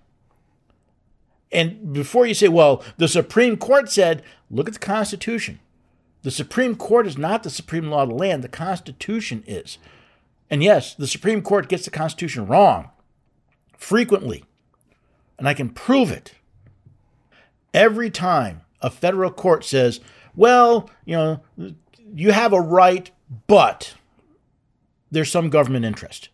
And 1.51 1.93
before 1.93 2.27
you 2.27 2.35
say, 2.35 2.47
well, 2.47 2.83
the 2.97 3.07
Supreme 3.07 3.57
Court 3.57 3.89
said, 3.89 4.21
look 4.51 4.67
at 4.67 4.73
the 4.73 4.79
Constitution. 4.79 5.59
The 6.21 6.31
Supreme 6.31 6.75
Court 6.75 7.07
is 7.07 7.17
not 7.17 7.41
the 7.41 7.49
supreme 7.49 7.89
law 7.89 8.03
of 8.03 8.09
the 8.09 8.15
land, 8.15 8.43
the 8.43 8.49
Constitution 8.49 9.43
is. 9.47 9.77
And 10.49 10.63
yes, 10.63 10.93
the 10.93 11.07
Supreme 11.07 11.41
Court 11.41 11.69
gets 11.69 11.85
the 11.85 11.91
Constitution 11.91 12.45
wrong 12.45 12.89
frequently. 13.77 14.43
And 15.39 15.47
I 15.47 15.55
can 15.55 15.69
prove 15.69 16.11
it. 16.11 16.35
Every 17.73 18.11
time 18.11 18.61
a 18.81 18.89
federal 18.89 19.31
court 19.31 19.65
says, 19.65 19.99
well, 20.35 20.89
you 21.05 21.15
know, 21.15 21.41
you 22.13 22.31
have 22.31 22.53
a 22.53 22.61
right, 22.61 23.09
but 23.47 23.95
there's 25.09 25.31
some 25.31 25.49
government 25.49 25.85
interest. 25.85 26.29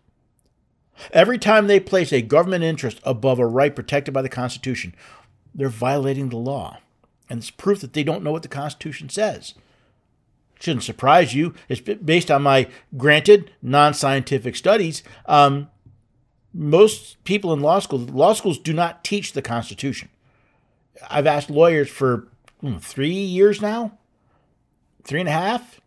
Every 1.11 1.37
time 1.37 1.67
they 1.67 1.79
place 1.79 2.11
a 2.11 2.21
government 2.21 2.63
interest 2.63 2.99
above 3.03 3.39
a 3.39 3.45
right 3.45 3.75
protected 3.75 4.13
by 4.13 4.21
the 4.21 4.29
Constitution, 4.29 4.95
they're 5.53 5.69
violating 5.69 6.29
the 6.29 6.37
law. 6.37 6.79
And 7.29 7.39
it's 7.39 7.51
proof 7.51 7.81
that 7.81 7.93
they 7.93 8.03
don't 8.03 8.23
know 8.23 8.31
what 8.31 8.43
the 8.43 8.47
Constitution 8.47 9.09
says. 9.09 9.55
Shouldn't 10.59 10.83
surprise 10.83 11.33
you. 11.33 11.53
It's 11.67 11.81
based 11.81 12.31
on 12.31 12.43
my 12.43 12.67
granted 12.95 13.51
non 13.61 13.93
scientific 13.93 14.55
studies. 14.55 15.03
Um, 15.25 15.69
most 16.55 17.21
people 17.25 17.51
in 17.51 17.59
law 17.59 17.79
school, 17.79 17.99
law 17.99 18.33
schools 18.33 18.57
do 18.57 18.71
not 18.71 19.03
teach 19.03 19.33
the 19.33 19.41
Constitution. 19.41 20.07
I've 21.09 21.27
asked 21.27 21.49
lawyers 21.49 21.89
for 21.89 22.29
hmm, 22.61 22.77
three 22.77 23.09
years 23.09 23.61
now, 23.61 23.97
three 25.03 25.19
and 25.19 25.27
a 25.27 25.33
half. 25.33 25.81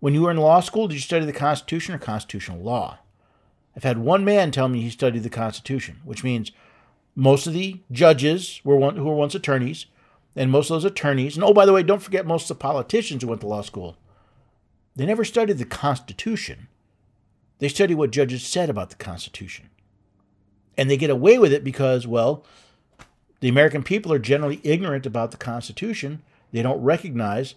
When 0.00 0.12
you 0.12 0.22
were 0.22 0.30
in 0.30 0.36
law 0.36 0.60
school, 0.60 0.88
did 0.88 0.94
you 0.94 1.00
study 1.00 1.24
the 1.24 1.32
Constitution 1.32 1.94
or 1.94 1.98
constitutional 1.98 2.60
law? 2.60 2.98
I've 3.74 3.84
had 3.84 3.98
one 3.98 4.24
man 4.24 4.50
tell 4.50 4.68
me 4.68 4.82
he 4.82 4.90
studied 4.90 5.22
the 5.22 5.30
Constitution, 5.30 6.00
which 6.04 6.22
means 6.22 6.52
most 7.14 7.46
of 7.46 7.54
the 7.54 7.80
judges 7.90 8.60
were 8.64 8.76
one, 8.76 8.96
who 8.96 9.04
were 9.04 9.14
once 9.14 9.34
attorneys, 9.34 9.86
and 10.36 10.50
most 10.50 10.70
of 10.70 10.74
those 10.74 10.84
attorneys, 10.84 11.36
and 11.36 11.44
oh, 11.44 11.54
by 11.54 11.64
the 11.64 11.72
way, 11.72 11.82
don't 11.82 12.02
forget 12.02 12.26
most 12.26 12.50
of 12.50 12.58
the 12.58 12.62
politicians 12.62 13.22
who 13.22 13.28
went 13.28 13.40
to 13.40 13.46
law 13.46 13.62
school, 13.62 13.96
they 14.94 15.06
never 15.06 15.24
studied 15.24 15.58
the 15.58 15.64
Constitution. 15.64 16.68
They 17.62 17.68
study 17.68 17.94
what 17.94 18.10
judges 18.10 18.44
said 18.44 18.68
about 18.68 18.90
the 18.90 18.96
Constitution. 18.96 19.70
And 20.76 20.90
they 20.90 20.96
get 20.96 21.10
away 21.10 21.38
with 21.38 21.52
it 21.52 21.62
because, 21.62 22.08
well, 22.08 22.44
the 23.38 23.48
American 23.48 23.84
people 23.84 24.12
are 24.12 24.18
generally 24.18 24.60
ignorant 24.64 25.06
about 25.06 25.30
the 25.30 25.36
Constitution. 25.36 26.24
They 26.50 26.62
don't 26.62 26.82
recognize 26.82 27.54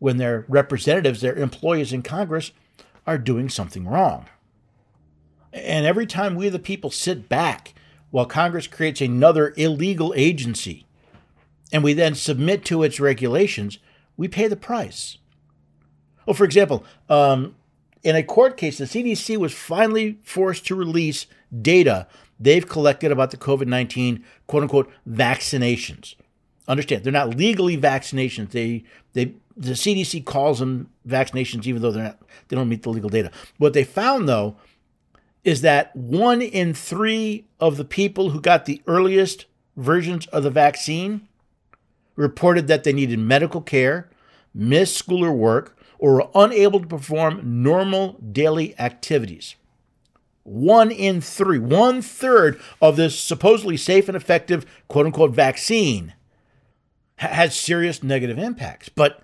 when 0.00 0.16
their 0.16 0.44
representatives, 0.48 1.20
their 1.20 1.36
employees 1.36 1.92
in 1.92 2.02
Congress, 2.02 2.50
are 3.06 3.16
doing 3.16 3.48
something 3.48 3.86
wrong. 3.86 4.26
And 5.52 5.86
every 5.86 6.06
time 6.06 6.34
we, 6.34 6.48
the 6.48 6.58
people, 6.58 6.90
sit 6.90 7.28
back 7.28 7.74
while 8.10 8.26
Congress 8.26 8.66
creates 8.66 9.00
another 9.00 9.54
illegal 9.56 10.12
agency 10.16 10.84
and 11.72 11.84
we 11.84 11.92
then 11.92 12.16
submit 12.16 12.64
to 12.64 12.82
its 12.82 12.98
regulations, 12.98 13.78
we 14.16 14.26
pay 14.26 14.48
the 14.48 14.56
price. 14.56 15.16
Well, 16.26 16.34
for 16.34 16.44
example, 16.44 16.84
um, 17.08 17.54
in 18.02 18.16
a 18.16 18.22
court 18.22 18.56
case, 18.56 18.78
the 18.78 18.84
CDC 18.84 19.36
was 19.36 19.52
finally 19.52 20.18
forced 20.22 20.66
to 20.66 20.74
release 20.74 21.26
data 21.62 22.06
they've 22.40 22.68
collected 22.68 23.10
about 23.12 23.30
the 23.30 23.36
COVID 23.36 23.66
19 23.66 24.24
quote 24.46 24.62
unquote 24.62 24.90
vaccinations. 25.08 26.14
Understand, 26.66 27.04
they're 27.04 27.12
not 27.12 27.30
legally 27.30 27.78
vaccinations. 27.78 28.50
They, 28.50 28.84
they, 29.14 29.34
the 29.56 29.72
CDC 29.72 30.24
calls 30.24 30.58
them 30.58 30.90
vaccinations, 31.06 31.66
even 31.66 31.80
though 31.80 31.90
they're 31.90 32.04
not, 32.04 32.18
they 32.48 32.56
don't 32.56 32.68
meet 32.68 32.82
the 32.82 32.90
legal 32.90 33.08
data. 33.08 33.30
What 33.56 33.72
they 33.72 33.84
found, 33.84 34.28
though, 34.28 34.56
is 35.44 35.62
that 35.62 35.96
one 35.96 36.42
in 36.42 36.74
three 36.74 37.46
of 37.58 37.78
the 37.78 37.84
people 37.84 38.30
who 38.30 38.40
got 38.40 38.66
the 38.66 38.82
earliest 38.86 39.46
versions 39.76 40.26
of 40.26 40.42
the 40.42 40.50
vaccine 40.50 41.26
reported 42.16 42.66
that 42.66 42.84
they 42.84 42.92
needed 42.92 43.18
medical 43.18 43.62
care, 43.62 44.10
missed 44.52 44.96
school 44.96 45.24
or 45.24 45.32
work, 45.32 45.77
or 45.98 46.30
unable 46.34 46.80
to 46.80 46.86
perform 46.86 47.62
normal 47.62 48.14
daily 48.32 48.78
activities. 48.78 49.56
One 50.44 50.90
in 50.90 51.20
three, 51.20 51.58
one 51.58 52.00
third 52.00 52.60
of 52.80 52.96
this 52.96 53.18
supposedly 53.18 53.76
safe 53.76 54.08
and 54.08 54.16
effective 54.16 54.64
quote 54.88 55.06
unquote 55.06 55.32
vaccine 55.32 56.14
ha- 57.18 57.28
has 57.28 57.54
serious 57.54 58.02
negative 58.02 58.38
impacts. 58.38 58.88
But 58.88 59.22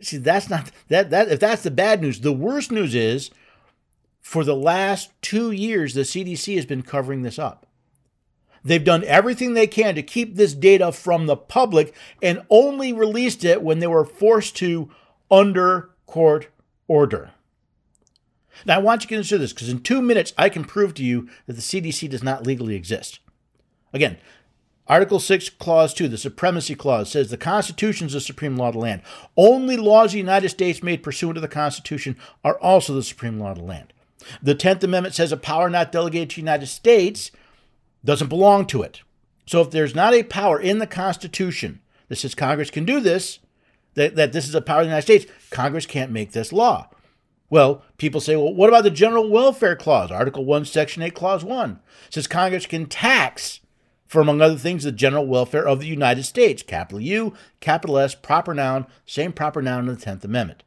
see, 0.00 0.16
that's 0.16 0.48
not 0.48 0.70
that 0.88 1.10
that 1.10 1.28
if 1.28 1.40
that's 1.40 1.62
the 1.62 1.70
bad 1.70 2.00
news, 2.00 2.20
the 2.20 2.32
worst 2.32 2.72
news 2.72 2.94
is 2.94 3.30
for 4.22 4.44
the 4.44 4.56
last 4.56 5.10
two 5.20 5.50
years, 5.50 5.94
the 5.94 6.02
CDC 6.02 6.54
has 6.56 6.64
been 6.64 6.82
covering 6.82 7.22
this 7.22 7.38
up. 7.38 7.66
They've 8.64 8.82
done 8.82 9.02
everything 9.04 9.54
they 9.54 9.66
can 9.66 9.96
to 9.96 10.02
keep 10.02 10.36
this 10.36 10.54
data 10.54 10.92
from 10.92 11.26
the 11.26 11.36
public 11.36 11.94
and 12.22 12.42
only 12.48 12.92
released 12.92 13.44
it 13.44 13.62
when 13.62 13.80
they 13.80 13.88
were 13.88 14.04
forced 14.04 14.56
to 14.58 14.88
under 15.30 15.90
court 16.12 16.48
order. 16.88 17.30
Now, 18.66 18.76
I 18.76 18.82
want 18.82 19.02
you 19.02 19.08
to 19.08 19.14
consider 19.14 19.38
this 19.38 19.54
because 19.54 19.70
in 19.70 19.80
two 19.80 20.02
minutes, 20.02 20.34
I 20.36 20.50
can 20.50 20.62
prove 20.62 20.92
to 20.94 21.02
you 21.02 21.26
that 21.46 21.54
the 21.54 21.62
CDC 21.62 22.10
does 22.10 22.22
not 22.22 22.46
legally 22.46 22.74
exist. 22.74 23.20
Again, 23.94 24.18
Article 24.86 25.18
6, 25.18 25.48
Clause 25.48 25.94
2, 25.94 26.08
the 26.08 26.18
Supremacy 26.18 26.74
Clause, 26.74 27.10
says 27.10 27.30
the 27.30 27.38
Constitution 27.38 28.08
is 28.08 28.12
the 28.12 28.20
supreme 28.20 28.58
law 28.58 28.68
of 28.68 28.74
the 28.74 28.80
land. 28.80 29.00
Only 29.38 29.78
laws 29.78 30.08
of 30.08 30.12
the 30.12 30.18
United 30.18 30.50
States 30.50 30.82
made 30.82 31.02
pursuant 31.02 31.36
to 31.36 31.40
the 31.40 31.48
Constitution 31.48 32.18
are 32.44 32.58
also 32.58 32.92
the 32.92 33.02
supreme 33.02 33.40
law 33.40 33.52
of 33.52 33.58
the 33.58 33.64
land. 33.64 33.94
The 34.42 34.54
10th 34.54 34.84
Amendment 34.84 35.14
says 35.14 35.32
a 35.32 35.38
power 35.38 35.70
not 35.70 35.92
delegated 35.92 36.28
to 36.30 36.36
the 36.36 36.42
United 36.42 36.66
States 36.66 37.30
doesn't 38.04 38.28
belong 38.28 38.66
to 38.66 38.82
it. 38.82 39.00
So 39.46 39.62
if 39.62 39.70
there's 39.70 39.94
not 39.94 40.12
a 40.12 40.24
power 40.24 40.60
in 40.60 40.78
the 40.78 40.86
Constitution 40.86 41.80
that 42.08 42.16
says 42.16 42.34
Congress 42.34 42.70
can 42.70 42.84
do 42.84 43.00
this, 43.00 43.38
that, 43.94 44.16
that 44.16 44.32
this 44.32 44.48
is 44.48 44.54
a 44.54 44.60
power 44.60 44.80
of 44.80 44.86
the 44.86 44.90
United 44.90 45.02
States, 45.02 45.26
Congress 45.50 45.86
can't 45.86 46.10
make 46.10 46.32
this 46.32 46.52
law. 46.52 46.88
Well, 47.50 47.82
people 47.98 48.20
say, 48.20 48.34
well, 48.34 48.54
what 48.54 48.70
about 48.70 48.84
the 48.84 48.90
General 48.90 49.28
Welfare 49.28 49.76
Clause? 49.76 50.10
Article 50.10 50.44
1, 50.44 50.64
Section 50.64 51.02
8, 51.02 51.14
Clause 51.14 51.44
1 51.44 51.80
it 52.06 52.14
says 52.14 52.26
Congress 52.26 52.64
can 52.64 52.86
tax, 52.86 53.60
for 54.06 54.22
among 54.22 54.40
other 54.40 54.56
things, 54.56 54.84
the 54.84 54.92
general 54.92 55.26
welfare 55.26 55.66
of 55.66 55.80
the 55.80 55.86
United 55.86 56.24
States. 56.24 56.62
Capital 56.62 57.00
U, 57.00 57.34
capital 57.60 57.98
S, 57.98 58.14
proper 58.14 58.54
noun, 58.54 58.86
same 59.04 59.32
proper 59.32 59.60
noun 59.60 59.88
in 59.88 59.94
the 59.94 60.00
10th 60.00 60.24
Amendment. 60.24 60.62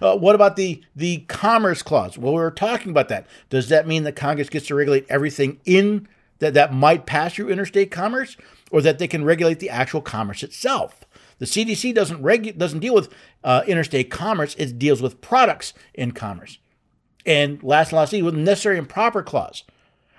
Uh, 0.00 0.16
what 0.16 0.34
about 0.34 0.56
the, 0.56 0.82
the 0.96 1.18
Commerce 1.28 1.82
Clause? 1.82 2.16
Well, 2.16 2.32
we 2.32 2.40
were 2.40 2.50
talking 2.50 2.90
about 2.90 3.08
that. 3.08 3.26
Does 3.50 3.68
that 3.68 3.86
mean 3.86 4.04
that 4.04 4.16
Congress 4.16 4.48
gets 4.48 4.68
to 4.68 4.74
regulate 4.74 5.04
everything 5.10 5.60
in 5.66 6.08
that, 6.38 6.54
that 6.54 6.72
might 6.72 7.06
pass 7.06 7.34
through 7.34 7.50
interstate 7.50 7.90
commerce, 7.90 8.36
or 8.70 8.80
that 8.80 8.98
they 8.98 9.06
can 9.06 9.24
regulate 9.24 9.60
the 9.60 9.70
actual 9.70 10.00
commerce 10.00 10.42
itself? 10.42 11.04
The 11.42 11.48
CDC 11.48 11.92
doesn't 11.92 12.22
regu- 12.22 12.56
doesn't 12.56 12.78
deal 12.78 12.94
with 12.94 13.12
uh, 13.42 13.62
interstate 13.66 14.12
commerce; 14.12 14.54
it 14.60 14.78
deals 14.78 15.02
with 15.02 15.20
products 15.20 15.74
in 15.92 16.12
commerce. 16.12 16.58
And 17.26 17.60
last 17.64 17.88
and 17.88 17.96
lastly, 17.96 18.22
with 18.22 18.36
necessary 18.36 18.78
and 18.78 18.88
proper 18.88 19.24
clause. 19.24 19.64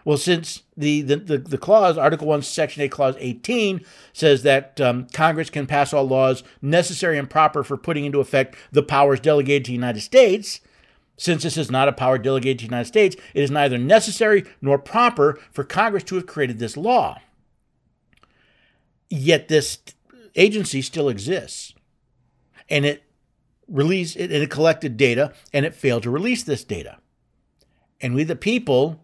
Well, 0.04 0.18
since 0.18 0.64
the, 0.76 1.02
the, 1.02 1.16
the, 1.16 1.38
the, 1.38 1.58
clause, 1.58 1.98
Article 1.98 2.28
1, 2.28 2.42
Section 2.42 2.84
8, 2.84 2.92
Clause 2.92 3.16
18, 3.20 3.86
says 4.12 4.44
that 4.44 4.82
um, 4.82 5.08
Congress 5.14 5.50
can 5.50 5.66
pass 5.66 5.94
all 5.94 6.04
laws 6.04 6.44
necessary 6.62 7.18
and 7.18 7.30
proper 7.30 7.64
for 7.64 7.78
putting 7.78 8.04
into 8.04 8.20
effect 8.20 8.58
the 8.74 8.84
powers 8.84 9.22
delegated 9.22 9.64
to 9.64 9.70
the 9.70 9.76
United 9.76 10.02
States, 10.02 10.60
since 11.16 11.44
this 11.44 11.56
is 11.56 11.72
not 11.72 11.88
a 11.88 11.94
power 11.94 12.18
delegated 12.18 12.60
to 12.60 12.66
the 12.66 12.72
United 12.72 12.90
States, 12.90 13.16
it 13.34 13.42
is 13.42 13.50
neither 13.50 13.78
necessary 13.78 14.44
nor 14.62 14.78
proper 14.78 15.40
for 15.54 15.64
Congress 15.64 16.04
to 16.04 16.16
have 16.16 16.28
created 16.28 16.60
this 16.60 16.76
law. 16.76 17.22
Yet 19.10 19.48
this 19.48 19.78
agency 20.36 20.82
still 20.82 21.10
exists. 21.10 21.74
And 22.70 22.86
it 22.86 23.04
released 23.68 24.18
it, 24.18 24.32
it 24.32 24.50
collected 24.50 24.98
data 24.98 25.34
and 25.52 25.66
it 25.66 25.76
failed 25.76 26.04
to 26.04 26.10
release 26.10 26.44
this 26.44 26.64
data. 26.64 26.98
And 28.02 28.14
we 28.14 28.24
the 28.24 28.36
people 28.36 29.00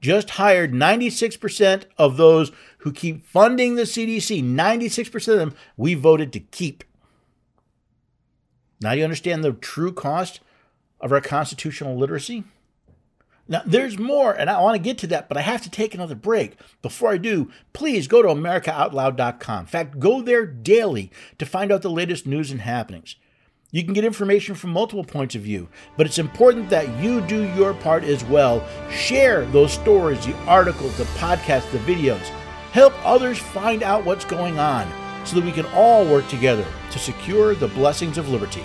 just 0.00 0.30
hired 0.30 0.72
96% 0.72 1.84
of 1.96 2.16
those 2.16 2.52
who 2.78 2.92
keep 2.92 3.26
funding 3.26 3.74
the 3.74 3.82
CDC, 3.82 4.42
96% 4.42 5.28
of 5.32 5.38
them 5.38 5.54
we 5.76 5.94
voted 5.94 6.32
to 6.32 6.40
keep. 6.40 6.84
Now 8.80 8.92
you 8.92 9.02
understand 9.02 9.42
the 9.42 9.52
true 9.52 9.92
cost 9.92 10.40
of 11.00 11.12
our 11.12 11.20
constitutional 11.20 11.96
literacy? 11.96 12.44
Now, 13.48 13.62
there's 13.64 13.98
more, 13.98 14.32
and 14.32 14.50
I 14.50 14.60
want 14.60 14.76
to 14.76 14.82
get 14.82 14.98
to 14.98 15.06
that, 15.08 15.28
but 15.28 15.38
I 15.38 15.40
have 15.40 15.62
to 15.62 15.70
take 15.70 15.94
another 15.94 16.14
break. 16.14 16.56
Before 16.82 17.10
I 17.10 17.16
do, 17.16 17.50
please 17.72 18.06
go 18.06 18.20
to 18.20 18.28
AmericaOutloud.com. 18.28 19.60
In 19.60 19.66
fact, 19.66 19.98
go 19.98 20.20
there 20.20 20.44
daily 20.44 21.10
to 21.38 21.46
find 21.46 21.72
out 21.72 21.80
the 21.80 21.90
latest 21.90 22.26
news 22.26 22.50
and 22.50 22.60
happenings. 22.60 23.16
You 23.70 23.84
can 23.84 23.94
get 23.94 24.04
information 24.04 24.54
from 24.54 24.70
multiple 24.70 25.04
points 25.04 25.34
of 25.34 25.42
view, 25.42 25.68
but 25.96 26.06
it's 26.06 26.18
important 26.18 26.70
that 26.70 27.02
you 27.02 27.20
do 27.22 27.42
your 27.54 27.74
part 27.74 28.04
as 28.04 28.24
well. 28.24 28.66
Share 28.90 29.44
those 29.46 29.72
stories, 29.72 30.24
the 30.24 30.34
articles, 30.46 30.96
the 30.96 31.04
podcasts, 31.04 31.70
the 31.70 31.78
videos. 31.78 32.26
Help 32.72 32.94
others 33.04 33.38
find 33.38 33.82
out 33.82 34.04
what's 34.04 34.24
going 34.24 34.58
on 34.58 34.90
so 35.26 35.36
that 35.36 35.44
we 35.44 35.52
can 35.52 35.66
all 35.74 36.06
work 36.06 36.26
together 36.28 36.64
to 36.90 36.98
secure 36.98 37.54
the 37.54 37.68
blessings 37.68 38.16
of 38.16 38.28
liberty. 38.30 38.64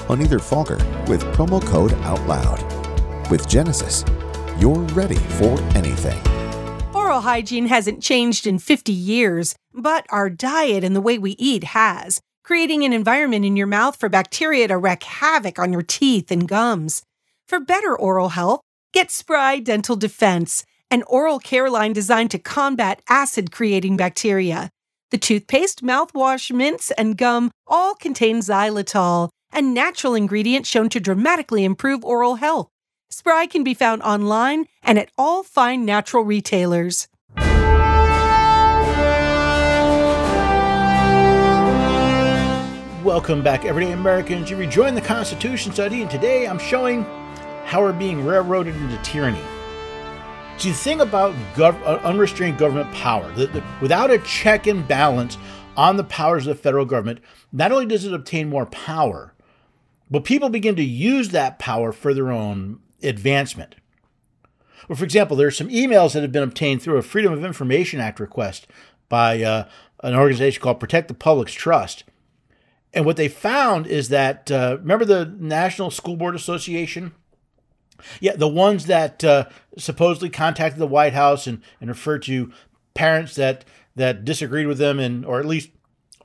on 0.11 0.21
either 0.21 0.39
Fogger 0.39 0.77
with 1.07 1.23
promo 1.33 1.65
code 1.65 1.93
OUTLOUD. 1.93 3.31
With 3.31 3.47
Genesis, 3.47 4.03
you're 4.59 4.81
ready 4.93 5.15
for 5.15 5.59
anything. 5.73 6.21
Oral 6.93 7.21
hygiene 7.21 7.67
hasn't 7.67 8.03
changed 8.03 8.45
in 8.45 8.59
50 8.59 8.91
years, 8.91 9.55
but 9.73 10.05
our 10.09 10.29
diet 10.29 10.83
and 10.83 10.93
the 10.93 11.01
way 11.01 11.17
we 11.17 11.31
eat 11.39 11.63
has, 11.63 12.19
creating 12.43 12.83
an 12.83 12.91
environment 12.91 13.45
in 13.45 13.55
your 13.55 13.67
mouth 13.67 13.95
for 13.95 14.09
bacteria 14.09 14.67
to 14.67 14.77
wreak 14.77 15.03
havoc 15.03 15.57
on 15.57 15.71
your 15.71 15.81
teeth 15.81 16.29
and 16.29 16.47
gums. 16.47 17.03
For 17.47 17.61
better 17.61 17.97
oral 17.97 18.29
health, 18.29 18.59
get 18.93 19.11
Spry 19.11 19.59
Dental 19.59 19.95
Defense, 19.95 20.65
an 20.89 21.03
oral 21.07 21.39
care 21.39 21.69
line 21.69 21.93
designed 21.93 22.31
to 22.31 22.39
combat 22.39 23.01
acid 23.07 23.49
creating 23.51 23.95
bacteria. 23.95 24.69
The 25.11 25.17
toothpaste, 25.17 25.81
mouthwash, 25.81 26.53
mints, 26.53 26.91
and 26.91 27.17
gum 27.17 27.51
all 27.65 27.95
contain 27.95 28.39
xylitol, 28.39 29.29
a 29.53 29.61
natural 29.61 30.15
ingredient 30.15 30.65
shown 30.65 30.89
to 30.89 30.99
dramatically 30.99 31.63
improve 31.63 32.03
oral 32.03 32.35
health. 32.35 32.69
Spry 33.09 33.45
can 33.45 33.63
be 33.63 33.73
found 33.73 34.01
online 34.03 34.65
and 34.83 34.97
at 34.97 35.09
all 35.17 35.43
fine 35.43 35.85
natural 35.85 36.23
retailers. 36.23 37.07
Welcome 43.03 43.43
back, 43.43 43.65
everyday 43.65 43.91
Americans. 43.93 44.49
You 44.49 44.57
rejoin 44.57 44.93
the 44.93 45.01
Constitution 45.01 45.71
study, 45.73 46.01
and 46.01 46.09
today 46.09 46.47
I'm 46.47 46.59
showing 46.59 47.03
how 47.65 47.81
we're 47.81 47.93
being 47.93 48.23
railroaded 48.23 48.75
into 48.75 48.97
tyranny. 49.01 49.41
See, 50.57 50.69
the 50.69 50.75
thing 50.75 51.01
about 51.01 51.33
gov- 51.55 51.81
uh, 51.81 51.99
unrestrained 52.03 52.59
government 52.59 52.91
power, 52.93 53.31
the, 53.31 53.47
the, 53.47 53.63
without 53.81 54.11
a 54.11 54.19
check 54.19 54.67
and 54.67 54.87
balance 54.87 55.39
on 55.75 55.97
the 55.97 56.03
powers 56.03 56.45
of 56.45 56.55
the 56.55 56.61
federal 56.61 56.85
government, 56.85 57.19
not 57.51 57.71
only 57.71 57.87
does 57.87 58.05
it 58.05 58.13
obtain 58.13 58.47
more 58.47 58.67
power, 58.67 59.30
but 60.11 60.25
people 60.25 60.49
begin 60.49 60.75
to 60.75 60.83
use 60.83 61.29
that 61.29 61.57
power 61.57 61.93
for 61.93 62.13
their 62.13 62.31
own 62.31 62.79
advancement. 63.01 63.75
Well, 64.87 64.97
for 64.97 65.05
example, 65.05 65.37
there 65.37 65.47
are 65.47 65.51
some 65.51 65.69
emails 65.69 66.13
that 66.13 66.21
have 66.21 66.33
been 66.33 66.43
obtained 66.43 66.81
through 66.81 66.97
a 66.97 67.01
Freedom 67.01 67.31
of 67.31 67.45
Information 67.45 68.01
Act 68.01 68.19
request 68.19 68.67
by 69.07 69.41
uh, 69.41 69.67
an 70.03 70.15
organization 70.15 70.61
called 70.61 70.79
Protect 70.79 71.07
the 71.07 71.13
Public's 71.13 71.53
Trust. 71.53 72.03
And 72.93 73.05
what 73.05 73.15
they 73.15 73.29
found 73.29 73.87
is 73.87 74.09
that 74.09 74.51
uh, 74.51 74.77
remember 74.79 75.05
the 75.05 75.33
National 75.39 75.91
School 75.91 76.17
Board 76.17 76.35
Association? 76.35 77.13
Yeah, 78.19 78.35
the 78.35 78.47
ones 78.47 78.87
that 78.87 79.23
uh, 79.23 79.45
supposedly 79.77 80.29
contacted 80.29 80.79
the 80.79 80.87
White 80.87 81.13
House 81.13 81.47
and, 81.47 81.61
and 81.79 81.89
referred 81.89 82.23
to 82.23 82.51
parents 82.93 83.35
that 83.35 83.63
that 83.95 84.25
disagreed 84.25 84.67
with 84.67 84.77
them 84.77 84.99
and 84.99 85.25
or 85.25 85.39
at 85.39 85.45
least 85.45 85.69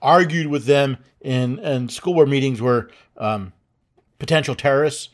argued 0.01 0.47
with 0.47 0.65
them 0.65 0.97
in, 1.21 1.59
in 1.59 1.89
school 1.89 2.15
board 2.15 2.29
meetings 2.29 2.61
were 2.61 2.91
um, 3.17 3.53
potential 4.19 4.55
terrorists. 4.55 5.09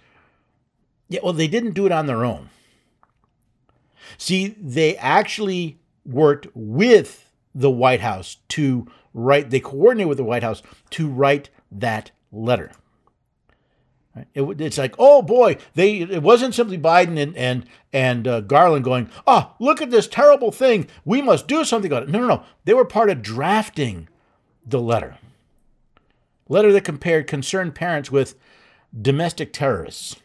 Yeah, 1.09 1.21
well, 1.23 1.33
they 1.33 1.49
didn't 1.49 1.73
do 1.75 1.87
it 1.87 1.93
on 1.93 2.07
their 2.07 2.25
own. 2.25 2.51
See, 4.19 4.57
they 4.61 4.97
actually 4.97 5.79
worked 6.05 6.47
with 6.55 7.31
the 7.55 7.71
White 7.71 8.01
House 8.01 8.39
to 8.49 8.87
write, 9.15 9.51
they 9.51 9.61
coordinated 9.61 10.09
with 10.09 10.19
the 10.19 10.25
White 10.25 10.43
House 10.43 10.63
to 10.91 11.09
write 11.09 11.51
that 11.71 12.11
letter. 12.31 12.73
It, 14.35 14.61
it's 14.61 14.77
like, 14.77 14.95
oh 14.99 15.23
boy, 15.23 15.57
they 15.75 16.01
it 16.01 16.23
wasn't 16.23 16.55
simply 16.55 16.77
Biden 16.77 17.19
and 17.19 17.35
and 17.35 17.65
and 17.95 18.29
uh, 18.29 18.41
Garland 18.43 18.85
going, 18.85 19.09
oh 19.27 19.55
look 19.59 19.81
at 19.81 19.91
this 19.91 20.07
terrible 20.07 20.53
thing, 20.53 20.87
we 21.05 21.23
must 21.23 21.49
do 21.49 21.65
something 21.65 21.91
about 21.91 22.03
it. 22.03 22.09
No, 22.11 22.21
no, 22.21 22.27
no, 22.27 22.45
they 22.65 22.75
were 22.75 22.85
part 22.85 23.09
of 23.09 23.23
drafting 23.23 24.09
the 24.67 24.81
letter, 24.81 25.17
letter 26.47 26.73
that 26.73 26.85
compared 26.85 27.27
concerned 27.27 27.75
parents 27.75 28.11
with 28.11 28.35
domestic 29.01 29.53
terrorists. 29.53 30.17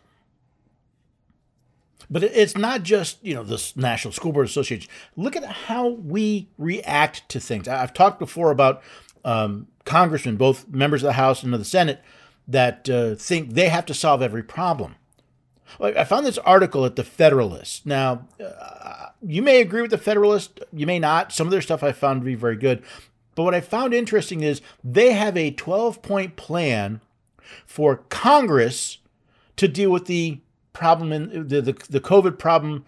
But 2.10 2.24
it's 2.24 2.56
not 2.56 2.84
just 2.84 3.24
you 3.24 3.34
know 3.34 3.44
the 3.44 3.62
National 3.76 4.14
School 4.14 4.32
Board 4.32 4.46
Association. 4.46 4.90
Look 5.16 5.36
at 5.36 5.44
how 5.44 5.90
we 5.90 6.48
react 6.58 7.28
to 7.30 7.40
things. 7.40 7.68
I've 7.68 7.94
talked 7.94 8.18
before 8.18 8.52
about 8.52 8.82
um, 9.26 9.68
congressmen, 9.84 10.38
both 10.38 10.68
members 10.70 11.04
of 11.04 11.08
the 11.08 11.14
House 11.14 11.44
and 11.44 11.54
of 11.54 11.60
the 11.60 11.66
Senate, 11.66 12.02
that 12.48 12.90
uh, 12.90 13.16
think 13.16 13.54
they 13.54 13.68
have 13.68 13.86
to 13.88 13.94
solve 13.94 14.22
every 14.22 14.44
problem. 14.44 14.96
I 15.82 16.06
found 16.06 16.26
this 16.26 16.38
article 16.40 16.86
at 16.86 16.96
the 16.96 17.04
Federalist. 17.04 17.86
Now, 17.86 18.26
uh, 18.42 19.08
you 19.22 19.42
may 19.42 19.60
agree 19.60 19.82
with 19.82 19.92
the 19.92 19.98
Federalist, 19.98 20.62
you 20.72 20.86
may 20.86 20.98
not. 20.98 21.34
Some 21.34 21.46
of 21.46 21.52
their 21.52 21.62
stuff 21.62 21.84
I 21.84 21.92
found 21.92 22.22
to 22.22 22.26
be 22.26 22.36
very 22.36 22.56
good. 22.56 22.84
But 23.36 23.44
what 23.44 23.54
I 23.54 23.60
found 23.60 23.94
interesting 23.94 24.42
is 24.42 24.62
they 24.82 25.12
have 25.12 25.36
a 25.36 25.52
12 25.52 26.02
point 26.02 26.38
plan 26.38 27.02
for 27.66 27.98
Congress 28.10 29.00
to 29.56 29.68
deal 29.68 29.90
with 29.90 30.06
the 30.06 30.40
problem 30.74 31.12
in 31.12 31.48
the, 31.48 31.62
the, 31.62 31.74
the 31.90 32.00
COVID 32.00 32.38
problem 32.38 32.86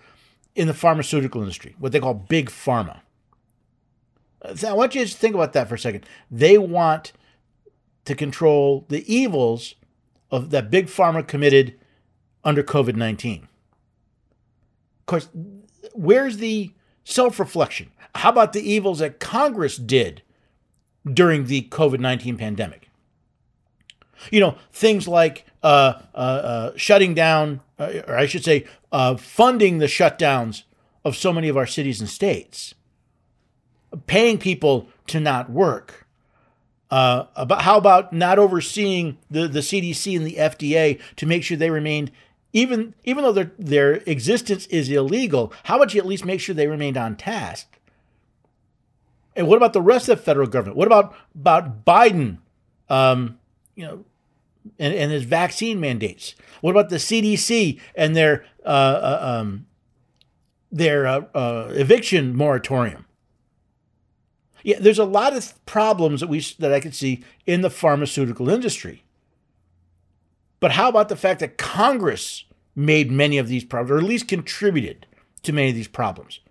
in 0.55 0.67
the 0.67 0.73
pharmaceutical 0.73 1.41
industry, 1.41 1.75
what 1.79 1.91
they 1.91 1.99
call 1.99 2.13
big 2.13 2.49
pharma. 2.49 2.99
So 4.55 4.69
I 4.69 4.73
want 4.73 4.95
you 4.95 5.05
to 5.05 5.11
think 5.15 5.35
about 5.35 5.53
that 5.53 5.67
for 5.67 5.75
a 5.75 5.79
second. 5.79 6.05
They 6.29 6.57
want 6.57 7.11
to 8.05 8.15
control 8.15 8.85
the 8.89 9.11
evils 9.13 9.75
of 10.31 10.51
that 10.51 10.69
big 10.71 10.87
pharma 10.87 11.27
committed 11.27 11.75
under 12.43 12.63
COVID 12.63 12.95
19. 12.95 13.47
Of 14.99 15.05
course, 15.05 15.29
where's 15.93 16.37
the 16.37 16.71
self 17.03 17.39
reflection? 17.39 17.91
How 18.15 18.29
about 18.29 18.53
the 18.53 18.61
evils 18.61 18.99
that 18.99 19.19
Congress 19.19 19.77
did 19.77 20.21
during 21.11 21.45
the 21.45 21.63
COVID 21.63 21.99
19 21.99 22.37
pandemic? 22.37 22.88
You 24.31 24.39
know, 24.39 24.55
things 24.71 25.07
like 25.07 25.45
uh, 25.63 25.93
uh, 26.13 26.17
uh, 26.17 26.71
shutting 26.75 27.13
down, 27.13 27.61
uh, 27.77 28.01
or 28.07 28.17
I 28.17 28.25
should 28.25 28.43
say, 28.43 28.65
uh, 28.91 29.15
funding 29.15 29.77
the 29.77 29.85
shutdowns 29.85 30.63
of 31.05 31.15
so 31.15 31.31
many 31.33 31.47
of 31.47 31.57
our 31.57 31.67
cities 31.67 31.99
and 31.99 32.09
states, 32.09 32.73
paying 34.07 34.37
people 34.37 34.87
to 35.07 35.19
not 35.19 35.49
work. 35.49 36.05
Uh, 36.91 37.25
about 37.35 37.61
how 37.61 37.77
about 37.77 38.11
not 38.11 38.39
overseeing 38.39 39.17
the, 39.29 39.47
the 39.47 39.59
CDC 39.59 40.17
and 40.17 40.25
the 40.25 40.35
FDA 40.35 40.99
to 41.17 41.27
make 41.27 41.43
sure 41.43 41.55
they 41.55 41.69
remained 41.69 42.11
even 42.53 42.95
even 43.03 43.23
though 43.23 43.31
their 43.31 43.51
their 43.59 43.93
existence 44.05 44.65
is 44.67 44.89
illegal, 44.89 45.53
how 45.63 45.75
about 45.75 45.93
you 45.93 45.99
at 45.99 46.07
least 46.07 46.25
make 46.25 46.39
sure 46.39 46.55
they 46.55 46.67
remained 46.67 46.97
on 46.97 47.15
task? 47.15 47.79
And 49.35 49.47
what 49.47 49.57
about 49.57 49.73
the 49.73 49.81
rest 49.81 50.09
of 50.09 50.17
the 50.17 50.23
federal 50.23 50.47
government? 50.47 50.77
What 50.77 50.87
about 50.87 51.15
about 51.35 51.85
Biden? 51.85 52.39
Um, 52.89 53.39
you 53.75 53.85
know, 53.85 54.03
and, 54.77 54.93
and 54.93 55.11
his 55.11 55.23
vaccine 55.23 55.79
mandates? 55.79 56.35
What 56.61 56.71
about 56.71 56.89
the 56.89 56.97
CDC 56.97 57.79
and 57.95 58.15
their 58.15 58.45
uh, 58.65 58.67
uh, 58.67 59.19
um, 59.21 59.65
their 60.71 61.07
uh, 61.07 61.21
uh, 61.33 61.71
eviction 61.73 62.35
moratorium? 62.35 63.05
Yeah, 64.63 64.77
there's 64.79 64.99
a 64.99 65.05
lot 65.05 65.35
of 65.35 65.65
problems 65.65 66.19
that 66.21 66.27
we 66.27 66.39
that 66.59 66.73
I 66.73 66.79
can 66.79 66.91
see 66.91 67.23
in 67.45 67.61
the 67.61 67.69
pharmaceutical 67.69 68.49
industry. 68.49 69.03
But 70.59 70.71
how 70.71 70.89
about 70.89 71.09
the 71.09 71.15
fact 71.15 71.39
that 71.39 71.57
Congress 71.57 72.43
made 72.75 73.11
many 73.11 73.37
of 73.37 73.47
these 73.47 73.63
problems, 73.63 73.91
or 73.91 74.03
at 74.03 74.09
least 74.09 74.27
contributed 74.27 75.05
to 75.43 75.53
many 75.53 75.69
of 75.69 75.75
these 75.75 75.87
problems? 75.87 76.41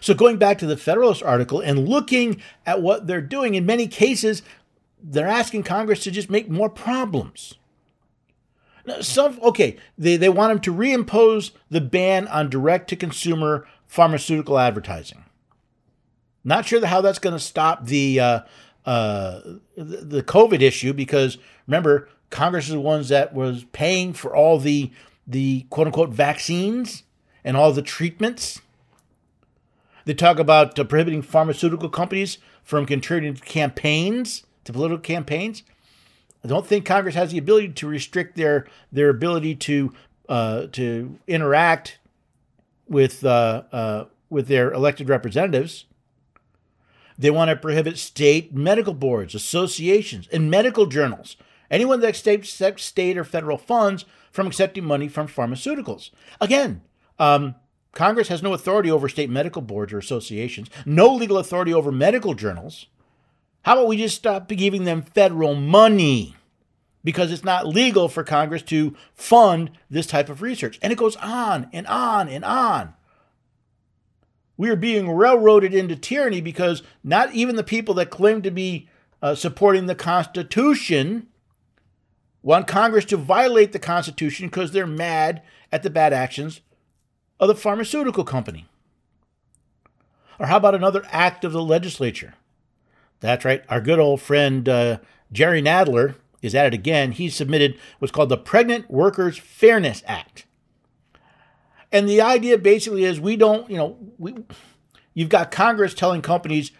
So, 0.00 0.14
going 0.14 0.38
back 0.38 0.58
to 0.58 0.66
the 0.66 0.76
Federalist 0.76 1.22
article 1.22 1.60
and 1.60 1.88
looking 1.88 2.40
at 2.66 2.82
what 2.82 3.06
they're 3.06 3.20
doing, 3.20 3.54
in 3.54 3.66
many 3.66 3.86
cases, 3.86 4.42
they're 5.04 5.28
asking 5.28 5.62
Congress 5.62 6.02
to 6.04 6.10
just 6.10 6.30
make 6.30 6.48
more 6.48 6.70
problems. 6.70 7.54
Now, 8.86 9.00
some 9.00 9.38
okay, 9.42 9.76
they, 9.98 10.16
they 10.16 10.28
want 10.28 10.50
them 10.50 10.60
to 10.62 10.74
reimpose 10.74 11.52
the 11.70 11.80
ban 11.80 12.26
on 12.28 12.50
direct 12.50 12.88
to 12.90 12.96
consumer 12.96 13.66
pharmaceutical 13.86 14.58
advertising. 14.58 15.24
Not 16.42 16.66
sure 16.66 16.84
how 16.84 17.00
that's 17.00 17.18
going 17.18 17.34
to 17.34 17.40
stop 17.40 17.86
the 17.86 18.20
uh, 18.20 18.40
uh, 18.84 19.40
the 19.76 20.22
COVID 20.22 20.60
issue 20.60 20.92
because 20.92 21.38
remember 21.66 22.08
Congress 22.30 22.66
is 22.66 22.72
the 22.72 22.80
ones 22.80 23.08
that 23.10 23.34
was 23.34 23.64
paying 23.72 24.12
for 24.12 24.34
all 24.34 24.58
the 24.58 24.90
the 25.26 25.66
quote 25.70 25.86
unquote 25.86 26.10
vaccines 26.10 27.04
and 27.42 27.56
all 27.56 27.72
the 27.72 27.82
treatments. 27.82 28.60
They 30.06 30.14
talk 30.14 30.38
about 30.38 30.78
uh, 30.78 30.84
prohibiting 30.84 31.22
pharmaceutical 31.22 31.88
companies 31.88 32.36
from 32.62 32.84
contributing 32.84 33.34
to 33.34 33.42
campaigns 33.42 34.44
to 34.64 34.72
political 34.72 34.98
campaigns. 34.98 35.62
I 36.44 36.48
don't 36.48 36.66
think 36.66 36.84
Congress 36.84 37.14
has 37.14 37.30
the 37.30 37.38
ability 37.38 37.70
to 37.70 37.86
restrict 37.86 38.36
their 38.36 38.66
their 38.92 39.08
ability 39.08 39.54
to 39.56 39.94
uh, 40.28 40.66
to 40.72 41.18
interact 41.26 41.98
with 42.86 43.24
uh, 43.24 43.62
uh, 43.72 44.04
with 44.28 44.48
their 44.48 44.72
elected 44.72 45.08
representatives. 45.08 45.86
They 47.16 47.30
want 47.30 47.48
to 47.48 47.56
prohibit 47.56 47.96
state 47.98 48.54
medical 48.54 48.94
boards, 48.94 49.34
associations, 49.34 50.28
and 50.32 50.50
medical 50.50 50.86
journals. 50.86 51.36
Anyone 51.70 52.00
that 52.00 52.08
accepts 52.08 52.82
state 52.82 53.16
or 53.16 53.24
federal 53.24 53.56
funds 53.56 54.04
from 54.30 54.46
accepting 54.46 54.84
money 54.84 55.08
from 55.08 55.28
pharmaceuticals. 55.28 56.10
Again, 56.40 56.82
um, 57.18 57.54
Congress 57.92 58.28
has 58.28 58.42
no 58.42 58.52
authority 58.52 58.90
over 58.90 59.08
state 59.08 59.30
medical 59.30 59.62
boards 59.62 59.92
or 59.92 59.98
associations, 59.98 60.68
no 60.84 61.12
legal 61.14 61.38
authority 61.38 61.72
over 61.72 61.92
medical 61.92 62.34
journals. 62.34 62.86
How 63.64 63.74
about 63.74 63.88
we 63.88 63.96
just 63.96 64.16
stop 64.16 64.46
giving 64.48 64.84
them 64.84 65.02
federal 65.02 65.54
money? 65.54 66.36
Because 67.02 67.32
it's 67.32 67.44
not 67.44 67.66
legal 67.66 68.08
for 68.08 68.22
Congress 68.22 68.62
to 68.64 68.94
fund 69.14 69.70
this 69.90 70.06
type 70.06 70.28
of 70.28 70.42
research. 70.42 70.78
And 70.82 70.92
it 70.92 70.98
goes 70.98 71.16
on 71.16 71.68
and 71.72 71.86
on 71.86 72.28
and 72.28 72.44
on. 72.44 72.94
We 74.56 74.70
are 74.70 74.76
being 74.76 75.10
railroaded 75.10 75.74
into 75.74 75.96
tyranny 75.96 76.40
because 76.40 76.82
not 77.02 77.34
even 77.34 77.56
the 77.56 77.64
people 77.64 77.94
that 77.94 78.10
claim 78.10 78.42
to 78.42 78.50
be 78.50 78.88
uh, 79.22 79.34
supporting 79.34 79.86
the 79.86 79.94
Constitution 79.94 81.28
want 82.42 82.66
Congress 82.66 83.06
to 83.06 83.16
violate 83.16 83.72
the 83.72 83.78
Constitution 83.78 84.48
because 84.48 84.72
they're 84.72 84.86
mad 84.86 85.42
at 85.72 85.82
the 85.82 85.90
bad 85.90 86.12
actions 86.12 86.60
of 87.40 87.48
the 87.48 87.54
pharmaceutical 87.54 88.24
company. 88.24 88.66
Or 90.38 90.46
how 90.46 90.58
about 90.58 90.74
another 90.74 91.04
act 91.10 91.44
of 91.44 91.52
the 91.52 91.62
legislature? 91.62 92.34
That's 93.20 93.44
right. 93.44 93.62
Our 93.68 93.80
good 93.80 93.98
old 93.98 94.20
friend 94.20 94.68
uh, 94.68 94.98
Jerry 95.32 95.62
Nadler 95.62 96.16
is 96.42 96.54
at 96.54 96.66
it 96.66 96.74
again. 96.74 97.12
He 97.12 97.30
submitted 97.30 97.78
what's 97.98 98.12
called 98.12 98.28
the 98.28 98.36
Pregnant 98.36 98.90
Workers 98.90 99.38
Fairness 99.38 100.02
Act. 100.06 100.46
And 101.90 102.08
the 102.08 102.20
idea 102.20 102.58
basically 102.58 103.04
is 103.04 103.20
we 103.20 103.36
don't, 103.36 103.70
you 103.70 103.76
know, 103.76 103.96
we, 104.18 104.34
you've 105.14 105.28
got 105.28 105.50
Congress 105.50 105.94
telling 105.94 106.22
companies 106.22 106.72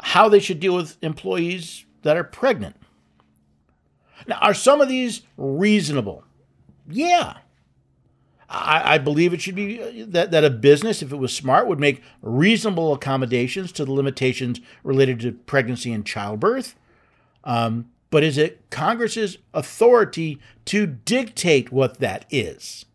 how 0.00 0.28
they 0.28 0.40
should 0.40 0.60
deal 0.60 0.74
with 0.74 0.96
employees 1.02 1.84
that 2.02 2.16
are 2.16 2.24
pregnant. 2.24 2.76
Now, 4.26 4.38
are 4.40 4.54
some 4.54 4.80
of 4.80 4.88
these 4.88 5.22
reasonable? 5.36 6.24
Yeah. 6.88 7.38
I, 8.54 8.94
I, 8.94 8.98
believe 8.98 9.34
it 9.34 9.40
should 9.40 9.54
be 9.54 9.82
uh, 9.82 10.06
that, 10.08 10.30
that 10.30 10.44
a 10.44 10.50
business, 10.50 11.02
if 11.02 11.12
it 11.12 11.16
was 11.16 11.34
smart, 11.34 11.66
would 11.66 11.80
make 11.80 12.02
reasonable 12.22 12.92
accommodations 12.92 13.72
to 13.72 13.84
the 13.84 13.92
limitations 13.92 14.60
related 14.82 15.20
to 15.20 15.32
pregnancy 15.32 15.92
and 15.92 16.06
childbirth. 16.06 16.76
Um, 17.42 17.90
but 18.10 18.22
is 18.22 18.38
it 18.38 18.70
Congress's 18.70 19.38
authority 19.52 20.38
to 20.66 20.86
dictate 20.86 21.72
what 21.72 21.98
that 21.98 22.26
is? 22.30 22.86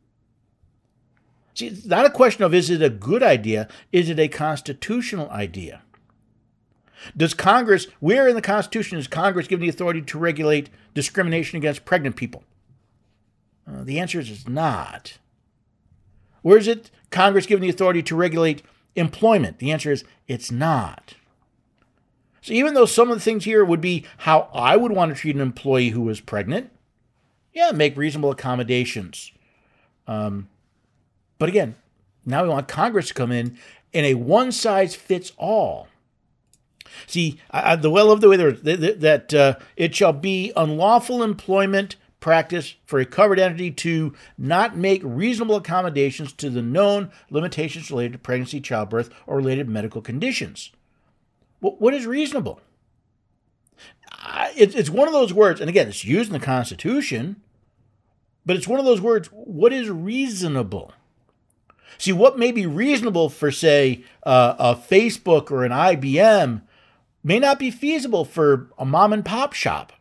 See, 1.54 1.68
it's 1.68 1.86
not 1.86 2.06
a 2.06 2.10
question 2.10 2.44
of 2.46 2.54
is 2.54 2.70
it 2.70 2.82
a 2.82 2.90
good 2.90 3.22
idea, 3.22 3.68
is 3.92 4.10
it 4.10 4.18
a 4.18 4.30
constitutional 4.30 5.30
idea? 5.30 5.82
Does 7.16 7.34
Congress, 7.34 7.88
where 8.00 8.28
in 8.28 8.36
the 8.36 8.42
Constitution 8.42 8.98
is 8.98 9.08
Congress 9.08 9.48
given 9.48 9.64
the 9.64 9.70
authority 9.70 10.02
to 10.02 10.18
regulate 10.18 10.70
discrimination 10.94 11.58
against 11.58 11.86
pregnant 11.86 12.16
people? 12.16 12.44
Uh, 13.68 13.84
the 13.84 14.00
answer 14.00 14.20
is 14.20 14.30
it's 14.30 14.48
not. 14.48 15.18
Where 16.42 16.58
is 16.58 16.68
it 16.68 16.92
Congress 17.12 17.46
given 17.46 17.62
the 17.62 17.70
authority 17.70 18.04
to 18.04 18.16
regulate 18.16 18.62
employment? 18.96 19.60
The 19.60 19.72
answer 19.72 19.92
is 19.92 20.04
it's 20.28 20.52
not. 20.52 21.16
So 22.42 22.54
even 22.54 22.74
though 22.74 22.86
some 22.86 23.10
of 23.10 23.18
the 23.18 23.24
things 23.24 23.46
here 23.46 23.66
would 23.66 23.82
be 23.82 24.06
how 24.18 24.50
I 24.54 24.78
would 24.78 24.92
want 24.92 25.14
to 25.14 25.20
treat 25.20 25.36
an 25.36 25.42
employee 25.42 25.90
who 25.90 26.02
was 26.02 26.22
pregnant, 26.22 26.72
yeah, 27.54 27.72
make 27.72 27.98
reasonable 27.98 28.32
accommodations. 28.32 29.32
Um, 30.08 30.50
but 31.38 31.50
again, 31.50 31.76
now 32.26 32.44
we 32.44 32.50
want 32.50 32.68
Congress 32.68 33.10
to 33.10 33.14
come 33.14 33.32
in 33.32 33.58
in 33.92 34.06
a 34.06 34.14
one 34.14 34.52
size 34.52 34.96
fits 34.96 35.32
all. 35.38 35.88
See, 37.08 37.40
I, 37.52 37.74
I, 37.74 37.76
the 37.76 37.90
well 37.90 38.12
of 38.12 38.22
the 38.22 38.30
way 38.30 38.38
there 38.38 38.52
that 38.52 39.34
uh, 39.34 39.56
it 39.76 39.96
shall 39.96 40.14
be 40.14 40.52
unlawful 40.56 41.24
employment 41.24 41.96
practice 42.20 42.76
for 42.86 43.00
a 43.00 43.06
covered 43.06 43.40
entity 43.40 43.72
to 43.72 44.14
not 44.38 44.76
make 44.76 45.02
reasonable 45.04 45.56
accommodations 45.56 46.34
to 46.34 46.50
the 46.50 46.62
known 46.62 47.12
limitations 47.30 47.90
related 47.90 48.14
to 48.14 48.20
pregnancy, 48.20 48.60
childbirth, 48.60 49.10
or 49.26 49.38
related 49.38 49.70
medical 49.70 50.02
conditions. 50.02 50.72
What 51.60 51.94
is 51.94 52.06
reasonable? 52.06 52.62
It's 54.56 54.90
one 54.90 55.08
of 55.08 55.14
those 55.14 55.34
words, 55.34 55.60
and 55.62 55.70
again, 55.70 55.88
it's 55.88 56.06
used 56.06 56.30
in 56.30 56.40
the 56.40 56.46
Constitution, 56.46 57.42
but 58.46 58.56
it's 58.56 58.68
one 58.68 58.80
of 58.80 58.86
those 58.86 59.02
words. 59.02 59.28
What 59.32 59.74
is 59.74 59.90
reasonable? 59.90 60.94
See, 61.98 62.14
what 62.14 62.40
may 62.40 62.52
be 62.52 62.66
reasonable 62.66 63.30
for, 63.30 63.52
say, 63.52 64.04
uh, 64.24 64.56
a 64.58 64.76
Facebook 64.76 65.52
or 65.52 65.66
an 65.66 65.72
IBM 65.72 66.62
may 67.24 67.40
not 67.40 67.60
be 67.60 67.72
feasible 67.72 68.24
for 68.24 68.70
a 68.78 68.86
mom 68.86 69.12
and 69.12 69.26
pop 69.26 69.54
shop. 69.54 69.94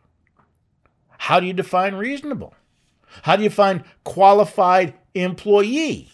How 1.19 1.39
do 1.39 1.45
you 1.45 1.53
define 1.53 1.95
reasonable? 1.95 2.55
How 3.23 3.35
do 3.35 3.43
you 3.43 3.49
find 3.49 3.83
qualified 4.03 4.93
employee? 5.13 6.09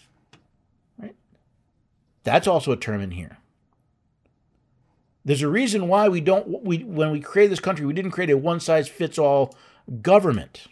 Right? 0.98 1.14
That's 2.24 2.48
also 2.48 2.72
a 2.72 2.76
term 2.76 3.00
in 3.00 3.12
here. 3.12 3.38
There's 5.24 5.42
a 5.42 5.48
reason 5.48 5.88
why 5.88 6.08
we 6.08 6.20
don't 6.20 6.64
we 6.64 6.78
when 6.78 7.12
we 7.12 7.20
create 7.20 7.48
this 7.48 7.60
country, 7.60 7.86
we 7.86 7.92
didn't 7.92 8.10
create 8.10 8.30
a 8.30 8.36
one 8.36 8.60
size 8.60 8.88
fits 8.88 9.18
all 9.18 9.54
government. 10.02 10.66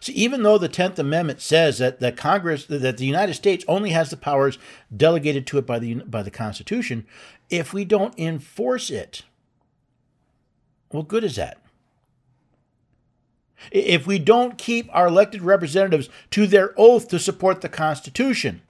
So 0.00 0.12
even 0.14 0.42
though 0.42 0.58
the 0.58 0.68
10th 0.68 0.98
Amendment 0.98 1.40
says 1.40 1.78
that, 1.78 2.00
that 2.00 2.16
Congress 2.16 2.66
that 2.66 2.96
the 2.96 3.06
United 3.06 3.34
States 3.34 3.64
only 3.68 3.90
has 3.90 4.10
the 4.10 4.16
powers 4.16 4.58
delegated 4.94 5.46
to 5.48 5.58
it 5.58 5.66
by 5.66 5.78
the 5.78 5.94
by 5.94 6.22
the 6.22 6.30
Constitution, 6.30 7.06
if 7.50 7.74
we 7.74 7.84
don't 7.84 8.18
enforce 8.18 8.90
it, 8.90 9.22
what 10.88 11.08
good 11.08 11.24
is 11.24 11.36
that? 11.36 11.58
If 13.70 14.06
we 14.06 14.18
don't 14.18 14.58
keep 14.58 14.88
our 14.92 15.06
elected 15.06 15.42
representatives 15.42 16.08
to 16.30 16.46
their 16.46 16.74
oath 16.76 17.08
to 17.08 17.18
support 17.18 17.60
the 17.60 17.68
Constitution, 17.68 18.62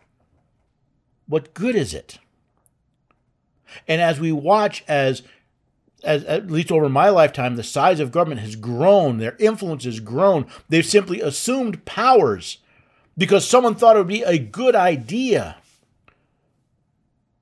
what 1.26 1.54
good 1.54 1.74
is 1.74 1.92
it? 1.92 2.18
And 3.88 4.00
as 4.00 4.20
we 4.20 4.32
watch 4.32 4.84
as 4.86 5.22
as, 6.04 6.24
at 6.24 6.50
least 6.50 6.70
over 6.70 6.88
my 6.88 7.08
lifetime, 7.08 7.56
the 7.56 7.62
size 7.62 8.00
of 8.00 8.12
government 8.12 8.40
has 8.40 8.54
grown, 8.54 9.18
their 9.18 9.36
influence 9.38 9.84
has 9.84 9.98
grown. 9.98 10.46
They've 10.68 10.86
simply 10.86 11.20
assumed 11.20 11.84
powers 11.84 12.58
because 13.18 13.46
someone 13.46 13.74
thought 13.74 13.96
it 13.96 14.00
would 14.00 14.08
be 14.08 14.22
a 14.22 14.38
good 14.38 14.76
idea. 14.76 15.56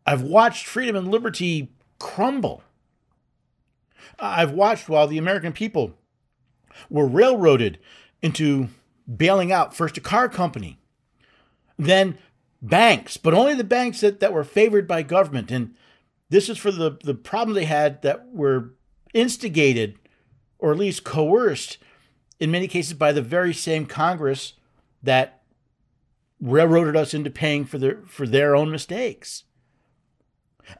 I've 0.06 0.22
watched 0.22 0.66
freedom 0.66 0.96
and 0.96 1.10
liberty 1.10 1.72
crumble. 1.98 2.62
I've 4.18 4.52
watched 4.52 4.88
while 4.88 5.08
the 5.08 5.18
American 5.18 5.52
people 5.52 5.94
were 6.90 7.06
railroaded 7.06 7.78
into 8.22 8.68
bailing 9.16 9.52
out 9.52 9.74
first 9.74 9.98
a 9.98 10.00
car 10.00 10.28
company, 10.28 10.78
then 11.78 12.18
banks, 12.62 13.16
but 13.16 13.34
only 13.34 13.54
the 13.54 13.64
banks 13.64 14.00
that, 14.00 14.20
that 14.20 14.32
were 14.32 14.44
favored 14.44 14.88
by 14.88 15.02
government. 15.02 15.50
And 15.50 15.74
this 16.30 16.48
is 16.48 16.58
for 16.58 16.70
the, 16.70 16.98
the 17.02 17.14
problem 17.14 17.54
they 17.54 17.66
had 17.66 18.02
that 18.02 18.32
were 18.32 18.74
instigated 19.12 19.98
or 20.58 20.72
at 20.72 20.78
least 20.78 21.04
coerced 21.04 21.78
in 22.40 22.50
many 22.50 22.66
cases 22.66 22.94
by 22.94 23.12
the 23.12 23.22
very 23.22 23.52
same 23.52 23.86
Congress 23.86 24.54
that 25.02 25.42
railroaded 26.40 26.96
us 26.96 27.14
into 27.14 27.30
paying 27.30 27.64
for 27.64 27.78
their 27.78 28.02
for 28.06 28.26
their 28.26 28.56
own 28.56 28.70
mistakes. 28.70 29.44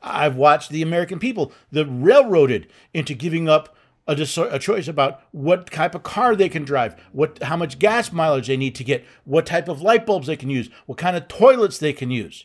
I've 0.03 0.37
watched 0.37 0.71
the 0.71 0.83
American 0.83 1.19
people 1.19 1.53
that 1.71 1.87
railroaded 1.87 2.69
into 2.93 3.15
giving 3.15 3.49
up 3.49 3.77
a, 4.07 4.13
a, 4.51 4.59
choice 4.59 4.87
about 4.87 5.23
what 5.33 5.71
type 5.71 5.95
of 5.95 6.03
car 6.03 6.37
they 6.37 6.49
can 6.49 6.65
drive, 6.65 7.01
what 7.13 7.43
how 7.43 7.57
much 7.57 7.79
gas 7.79 8.13
mileage 8.13 8.49
they 8.49 8.57
need 8.57 8.75
to 8.75 8.85
get, 8.85 9.05
what 9.25 9.47
type 9.47 9.69
of 9.69 9.81
light 9.81 10.05
bulbs 10.05 10.27
they 10.27 10.37
can 10.37 10.51
use, 10.51 10.69
what 10.87 10.99
kind 10.99 11.17
of 11.17 11.29
toilets 11.29 11.79
they 11.79 11.93
can 11.93 12.11
use. 12.11 12.45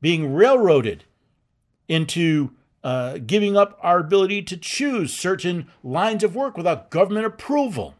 Being 0.00 0.32
railroaded 0.34 1.04
into 1.88 2.50
uh, 2.84 3.18
giving 3.18 3.56
up 3.56 3.78
our 3.82 3.98
ability 3.98 4.42
to 4.42 4.56
choose 4.56 5.12
certain 5.12 5.66
lines 5.82 6.22
of 6.22 6.36
work 6.36 6.56
without 6.56 6.90
government 6.90 7.26
approval. 7.26 7.94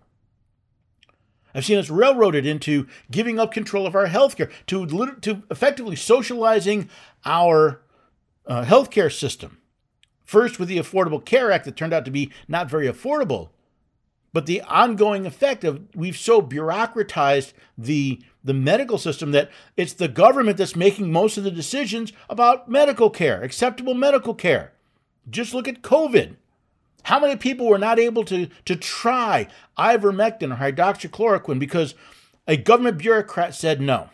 I've 1.54 1.64
seen 1.64 1.78
us 1.78 1.90
railroaded 1.90 2.46
into 2.46 2.86
giving 3.10 3.38
up 3.38 3.52
control 3.52 3.86
of 3.86 3.96
our 3.96 4.06
healthcare, 4.06 4.50
to, 4.66 5.16
to 5.22 5.42
effectively 5.50 5.96
socializing 5.96 6.90
our 7.24 7.80
uh, 8.46 8.64
healthcare 8.64 9.12
system. 9.12 9.58
First, 10.28 10.58
with 10.58 10.68
the 10.68 10.76
Affordable 10.76 11.24
Care 11.24 11.50
Act 11.50 11.64
that 11.64 11.74
turned 11.74 11.94
out 11.94 12.04
to 12.04 12.10
be 12.10 12.30
not 12.48 12.68
very 12.68 12.86
affordable, 12.86 13.48
but 14.34 14.44
the 14.44 14.60
ongoing 14.60 15.24
effect 15.24 15.64
of 15.64 15.80
we've 15.94 16.18
so 16.18 16.42
bureaucratized 16.42 17.54
the 17.78 18.20
the 18.44 18.52
medical 18.52 18.98
system 18.98 19.30
that 19.30 19.50
it's 19.74 19.94
the 19.94 20.06
government 20.06 20.58
that's 20.58 20.76
making 20.76 21.10
most 21.10 21.38
of 21.38 21.44
the 21.44 21.50
decisions 21.50 22.12
about 22.28 22.68
medical 22.68 23.08
care, 23.08 23.42
acceptable 23.42 23.94
medical 23.94 24.34
care. 24.34 24.74
Just 25.30 25.54
look 25.54 25.66
at 25.66 25.80
COVID. 25.80 26.36
How 27.04 27.18
many 27.18 27.36
people 27.36 27.66
were 27.66 27.78
not 27.78 27.98
able 27.98 28.26
to, 28.26 28.48
to 28.66 28.76
try 28.76 29.48
ivermectin 29.78 30.52
or 30.52 30.56
hydroxychloroquine 30.56 31.58
because 31.58 31.94
a 32.46 32.58
government 32.58 32.98
bureaucrat 32.98 33.54
said 33.54 33.80
no? 33.80 34.10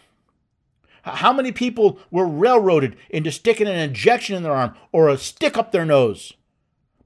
How 1.04 1.34
many 1.34 1.52
people 1.52 1.98
were 2.10 2.26
railroaded 2.26 2.96
into 3.10 3.30
sticking 3.30 3.66
an 3.66 3.76
injection 3.76 4.36
in 4.36 4.42
their 4.42 4.54
arm 4.54 4.74
or 4.90 5.08
a 5.08 5.18
stick 5.18 5.58
up 5.58 5.70
their 5.70 5.84
nose 5.84 6.32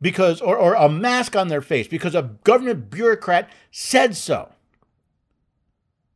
because 0.01 0.41
or, 0.41 0.57
or 0.57 0.75
a 0.75 0.89
mask 0.89 1.35
on 1.35 1.49
their 1.49 1.61
face 1.61 1.89
because 1.89 2.15
a 2.15 2.31
government 2.45 2.91
bureaucrat 2.91 3.51
said 3.73 4.17
so? 4.17 4.51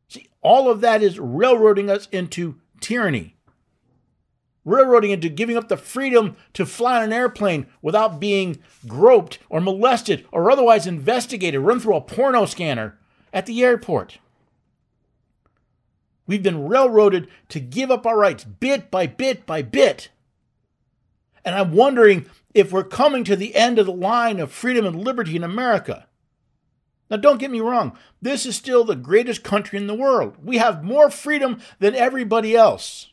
See, 0.07 0.27
all 0.41 0.71
of 0.71 0.79
that 0.79 1.03
is 1.03 1.19
railroading 1.19 1.89
us 1.89 2.07
into 2.09 2.55
tyranny. 2.79 3.35
Railroading 4.63 5.11
into 5.11 5.27
giving 5.27 5.57
up 5.57 5.67
the 5.67 5.75
freedom 5.75 6.37
to 6.53 6.65
fly 6.65 6.97
on 6.97 7.03
an 7.03 7.11
airplane 7.11 7.65
without 7.81 8.17
being 8.17 8.59
groped 8.87 9.39
or 9.49 9.59
molested 9.59 10.25
or 10.31 10.49
otherwise 10.49 10.87
investigated, 10.87 11.59
run 11.59 11.81
through 11.81 11.97
a 11.97 12.01
porno 12.01 12.45
scanner 12.45 12.97
at 13.33 13.45
the 13.45 13.61
airport. 13.61 14.19
We've 16.25 16.43
been 16.43 16.67
railroaded 16.67 17.27
to 17.49 17.59
give 17.59 17.91
up 17.91 18.05
our 18.05 18.17
rights 18.17 18.43
bit 18.43 18.89
by 18.89 19.07
bit 19.07 19.45
by 19.45 19.61
bit. 19.61 20.09
And 21.43 21.55
I'm 21.55 21.73
wondering 21.73 22.27
if 22.53 22.71
we're 22.71 22.83
coming 22.83 23.23
to 23.25 23.35
the 23.35 23.55
end 23.55 23.79
of 23.79 23.85
the 23.85 23.93
line 23.93 24.39
of 24.39 24.51
freedom 24.51 24.85
and 24.85 25.03
liberty 25.03 25.35
in 25.35 25.43
America. 25.43 26.07
Now, 27.09 27.17
don't 27.17 27.39
get 27.39 27.51
me 27.51 27.59
wrong, 27.59 27.97
this 28.21 28.45
is 28.45 28.55
still 28.55 28.83
the 28.83 28.95
greatest 28.95 29.43
country 29.43 29.77
in 29.77 29.87
the 29.87 29.93
world. 29.93 30.37
We 30.43 30.57
have 30.57 30.83
more 30.83 31.09
freedom 31.11 31.59
than 31.79 31.95
everybody 31.95 32.55
else. 32.55 33.11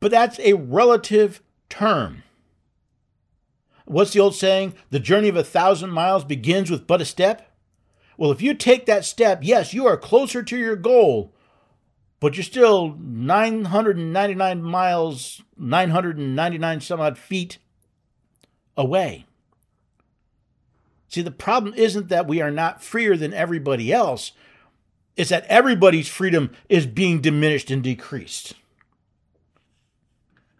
But 0.00 0.10
that's 0.10 0.38
a 0.40 0.54
relative 0.54 1.40
term. 1.68 2.22
What's 3.86 4.12
the 4.12 4.20
old 4.20 4.34
saying? 4.34 4.74
The 4.90 5.00
journey 5.00 5.28
of 5.28 5.36
a 5.36 5.44
thousand 5.44 5.90
miles 5.90 6.24
begins 6.24 6.70
with 6.70 6.86
but 6.86 7.00
a 7.00 7.06
step? 7.06 7.47
Well, 8.18 8.32
if 8.32 8.42
you 8.42 8.52
take 8.52 8.84
that 8.86 9.04
step, 9.04 9.38
yes, 9.42 9.72
you 9.72 9.86
are 9.86 9.96
closer 9.96 10.42
to 10.42 10.58
your 10.58 10.74
goal, 10.74 11.32
but 12.18 12.36
you're 12.36 12.42
still 12.42 12.96
999 12.98 14.60
miles, 14.60 15.40
999 15.56 16.80
some 16.80 17.00
odd 17.00 17.16
feet 17.16 17.58
away. 18.76 19.24
See, 21.08 21.22
the 21.22 21.30
problem 21.30 21.74
isn't 21.74 22.08
that 22.08 22.26
we 22.26 22.42
are 22.42 22.50
not 22.50 22.82
freer 22.82 23.16
than 23.16 23.32
everybody 23.32 23.92
else, 23.92 24.32
it's 25.16 25.30
that 25.30 25.46
everybody's 25.46 26.08
freedom 26.08 26.50
is 26.68 26.86
being 26.86 27.20
diminished 27.20 27.70
and 27.70 27.84
decreased. 27.84 28.54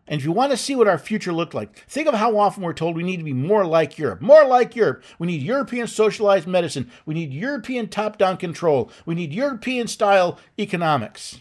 And 0.08 0.18
if 0.18 0.24
you 0.24 0.32
want 0.32 0.50
to 0.52 0.56
see 0.56 0.74
what 0.74 0.88
our 0.88 0.98
future 0.98 1.34
looked 1.34 1.52
like, 1.52 1.76
think 1.86 2.08
of 2.08 2.14
how 2.14 2.38
often 2.38 2.62
we're 2.62 2.72
told 2.72 2.96
we 2.96 3.02
need 3.02 3.18
to 3.18 3.24
be 3.24 3.34
more 3.34 3.66
like 3.66 3.98
Europe. 3.98 4.22
More 4.22 4.44
like 4.46 4.74
Europe. 4.74 5.04
We 5.18 5.26
need 5.26 5.42
European 5.42 5.86
socialized 5.86 6.46
medicine. 6.46 6.90
We 7.04 7.14
need 7.14 7.32
European 7.32 7.88
top 7.88 8.16
down 8.16 8.38
control. 8.38 8.90
We 9.04 9.14
need 9.14 9.34
European 9.34 9.86
style 9.86 10.38
economics. 10.58 11.40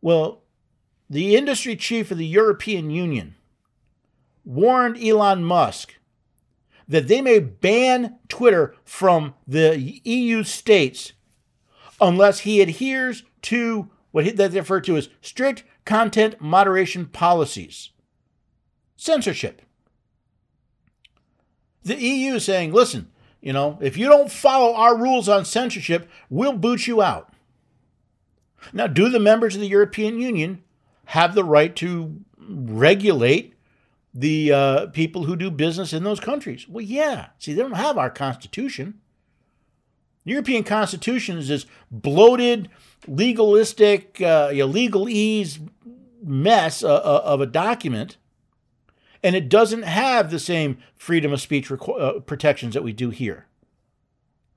Well, 0.00 0.42
the 1.10 1.34
industry 1.34 1.74
chief 1.74 2.12
of 2.12 2.18
the 2.18 2.26
European 2.26 2.88
Union 2.90 3.34
warned 4.44 5.02
Elon 5.02 5.44
Musk 5.44 5.94
that 6.86 7.08
they 7.08 7.20
may 7.20 7.40
ban 7.40 8.18
Twitter 8.28 8.76
from 8.84 9.34
the 9.46 10.00
EU 10.04 10.44
states 10.44 11.14
unless 12.00 12.40
he 12.40 12.60
adheres 12.60 13.24
to 13.42 13.90
what 14.12 14.36
they 14.36 14.48
refer 14.48 14.80
to 14.80 14.96
as 14.96 15.08
strict 15.20 15.64
content 15.84 16.40
moderation 16.40 17.06
policies. 17.06 17.90
Censorship. 18.96 19.62
The 21.82 21.96
EU 21.96 22.38
saying, 22.38 22.72
listen, 22.72 23.10
you 23.40 23.52
know, 23.52 23.78
if 23.82 23.98
you 23.98 24.06
don't 24.08 24.30
follow 24.30 24.74
our 24.74 24.96
rules 24.96 25.28
on 25.28 25.44
censorship, 25.44 26.08
we'll 26.30 26.54
boot 26.54 26.86
you 26.86 27.02
out. 27.02 27.32
Now, 28.72 28.86
do 28.86 29.10
the 29.10 29.20
members 29.20 29.54
of 29.54 29.60
the 29.60 29.66
European 29.66 30.18
Union 30.18 30.62
have 31.06 31.34
the 31.34 31.44
right 31.44 31.76
to 31.76 32.24
regulate 32.38 33.54
the 34.14 34.52
uh, 34.52 34.86
people 34.86 35.24
who 35.24 35.36
do 35.36 35.50
business 35.50 35.92
in 35.92 36.04
those 36.04 36.20
countries? 36.20 36.66
Well, 36.68 36.84
yeah. 36.84 37.28
See, 37.38 37.52
they 37.52 37.60
don't 37.60 37.72
have 37.72 37.98
our 37.98 38.10
constitution. 38.10 39.00
The 40.24 40.30
European 40.30 40.64
Constitution 40.64 41.36
is 41.36 41.48
this 41.48 41.66
bloated, 41.90 42.70
legalistic, 43.06 44.20
uh, 44.22 44.48
legalese 44.50 45.58
mess 46.24 46.82
uh, 46.82 46.94
uh, 46.94 47.22
of 47.24 47.40
a 47.40 47.46
document, 47.46 48.16
and 49.22 49.36
it 49.36 49.48
doesn't 49.48 49.82
have 49.82 50.30
the 50.30 50.38
same 50.38 50.78
freedom 50.94 51.32
of 51.32 51.40
speech 51.40 51.68
requ- 51.68 52.00
uh, 52.00 52.20
protections 52.20 52.74
that 52.74 52.82
we 52.82 52.92
do 52.92 53.10
here. 53.10 53.46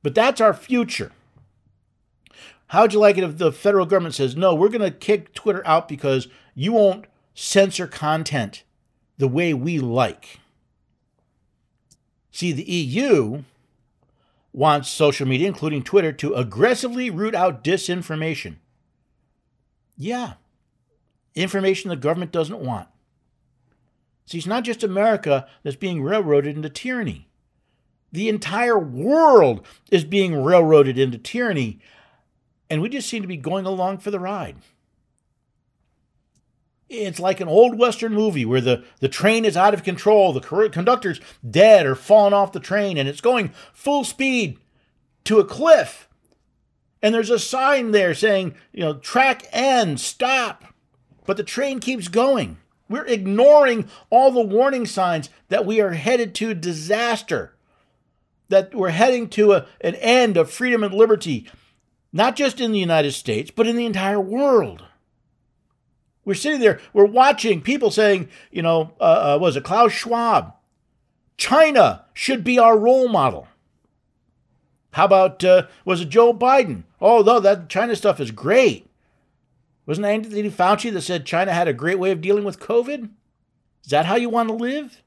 But 0.03 0.15
that's 0.15 0.41
our 0.41 0.53
future. 0.53 1.11
How 2.67 2.81
would 2.81 2.93
you 2.93 2.99
like 2.99 3.17
it 3.17 3.23
if 3.23 3.37
the 3.37 3.51
federal 3.51 3.85
government 3.85 4.15
says, 4.15 4.35
no, 4.35 4.53
we're 4.53 4.69
going 4.69 4.81
to 4.81 4.91
kick 4.91 5.33
Twitter 5.33 5.65
out 5.65 5.87
because 5.87 6.27
you 6.53 6.73
won't 6.73 7.05
censor 7.33 7.87
content 7.87 8.63
the 9.17 9.27
way 9.27 9.53
we 9.53 9.79
like? 9.79 10.39
See, 12.31 12.51
the 12.51 12.69
EU 12.69 13.43
wants 14.53 14.89
social 14.89 15.27
media, 15.27 15.47
including 15.47 15.83
Twitter, 15.83 16.11
to 16.13 16.33
aggressively 16.33 17.09
root 17.09 17.33
out 17.33 17.63
disinformation. 17.63 18.57
Yeah, 19.97 20.33
information 21.43 21.89
the 21.89 21.95
government 21.95 22.31
doesn't 22.31 22.59
want. 22.59 22.87
See, 24.25 24.37
it's 24.37 24.47
not 24.47 24.63
just 24.63 24.83
America 24.83 25.47
that's 25.63 25.75
being 25.75 26.03
railroaded 26.03 26.55
into 26.55 26.69
tyranny. 26.69 27.27
The 28.11 28.29
entire 28.29 28.77
world 28.77 29.65
is 29.91 30.03
being 30.03 30.43
railroaded 30.43 30.97
into 30.97 31.17
tyranny, 31.17 31.79
and 32.69 32.81
we 32.81 32.89
just 32.89 33.09
seem 33.09 33.21
to 33.21 33.27
be 33.27 33.37
going 33.37 33.65
along 33.65 33.99
for 33.99 34.11
the 34.11 34.19
ride. 34.19 34.57
It's 36.89 37.19
like 37.19 37.41
an 37.41 37.49
old 37.49 37.77
Western 37.77 38.13
movie 38.13 38.45
where 38.45 38.61
the, 38.61 38.83
the 39.01 39.09
train 39.09 39.43
is 39.43 39.57
out 39.57 39.73
of 39.73 39.83
control, 39.83 40.31
the 40.31 40.69
conductor's 40.69 41.19
dead 41.49 41.85
or 41.85 41.95
fallen 41.95 42.33
off 42.33 42.53
the 42.53 42.59
train, 42.61 42.97
and 42.97 43.09
it's 43.09 43.21
going 43.21 43.51
full 43.73 44.03
speed 44.03 44.57
to 45.25 45.39
a 45.39 45.45
cliff. 45.45 46.07
And 47.01 47.13
there's 47.13 47.29
a 47.29 47.39
sign 47.39 47.91
there 47.91 48.13
saying, 48.13 48.55
you 48.71 48.81
know, 48.81 48.95
track 48.95 49.45
end, 49.51 49.99
stop. 49.99 50.63
But 51.27 51.37
the 51.37 51.43
train 51.43 51.79
keeps 51.79 52.07
going. 52.07 52.57
We're 52.89 53.05
ignoring 53.05 53.89
all 54.09 54.31
the 54.31 54.41
warning 54.41 54.85
signs 54.85 55.29
that 55.49 55.65
we 55.65 55.81
are 55.81 55.91
headed 55.91 56.33
to 56.35 56.53
disaster, 56.53 57.53
that 58.47 58.73
we're 58.73 58.89
heading 58.89 59.27
to 59.31 59.51
a, 59.51 59.67
an 59.81 59.95
end 59.95 60.37
of 60.37 60.49
freedom 60.49 60.83
and 60.83 60.93
liberty, 60.93 61.47
not 62.13 62.37
just 62.37 62.61
in 62.61 62.71
the 62.71 62.79
United 62.79 63.11
States, 63.11 63.51
but 63.51 63.67
in 63.67 63.75
the 63.75 63.85
entire 63.85 64.21
world. 64.21 64.85
We're 66.23 66.33
sitting 66.33 66.61
there, 66.61 66.79
we're 66.93 67.05
watching 67.05 67.61
people 67.61 67.91
saying, 67.91 68.29
you 68.49 68.61
know, 68.61 68.93
uh, 68.99 69.35
uh, 69.35 69.37
was 69.39 69.57
it 69.57 69.65
Klaus 69.65 69.91
Schwab? 69.91 70.53
China 71.35 72.05
should 72.13 72.43
be 72.43 72.57
our 72.57 72.77
role 72.77 73.09
model. 73.09 73.47
How 74.91 75.05
about, 75.05 75.43
uh, 75.43 75.67
was 75.83 76.01
it 76.01 76.09
Joe 76.09 76.33
Biden? 76.33 76.83
Oh, 77.01 77.21
no, 77.21 77.39
that 77.41 77.69
China 77.69 77.95
stuff 77.95 78.19
is 78.19 78.31
great. 78.31 78.86
Wasn't 79.87 80.03
that 80.03 80.11
Anthony 80.11 80.51
Fauci 80.51 80.91
that 80.93 81.01
said 81.01 81.25
China 81.25 81.53
had 81.53 81.67
a 81.67 81.73
great 81.73 81.97
way 81.97 82.11
of 82.11 82.21
dealing 82.21 82.43
with 82.43 82.59
COVID? 82.59 83.09
Is 83.83 83.89
that 83.89 84.05
how 84.05 84.15
you 84.17 84.29
want 84.29 84.49
to 84.49 84.53
live? 84.53 85.01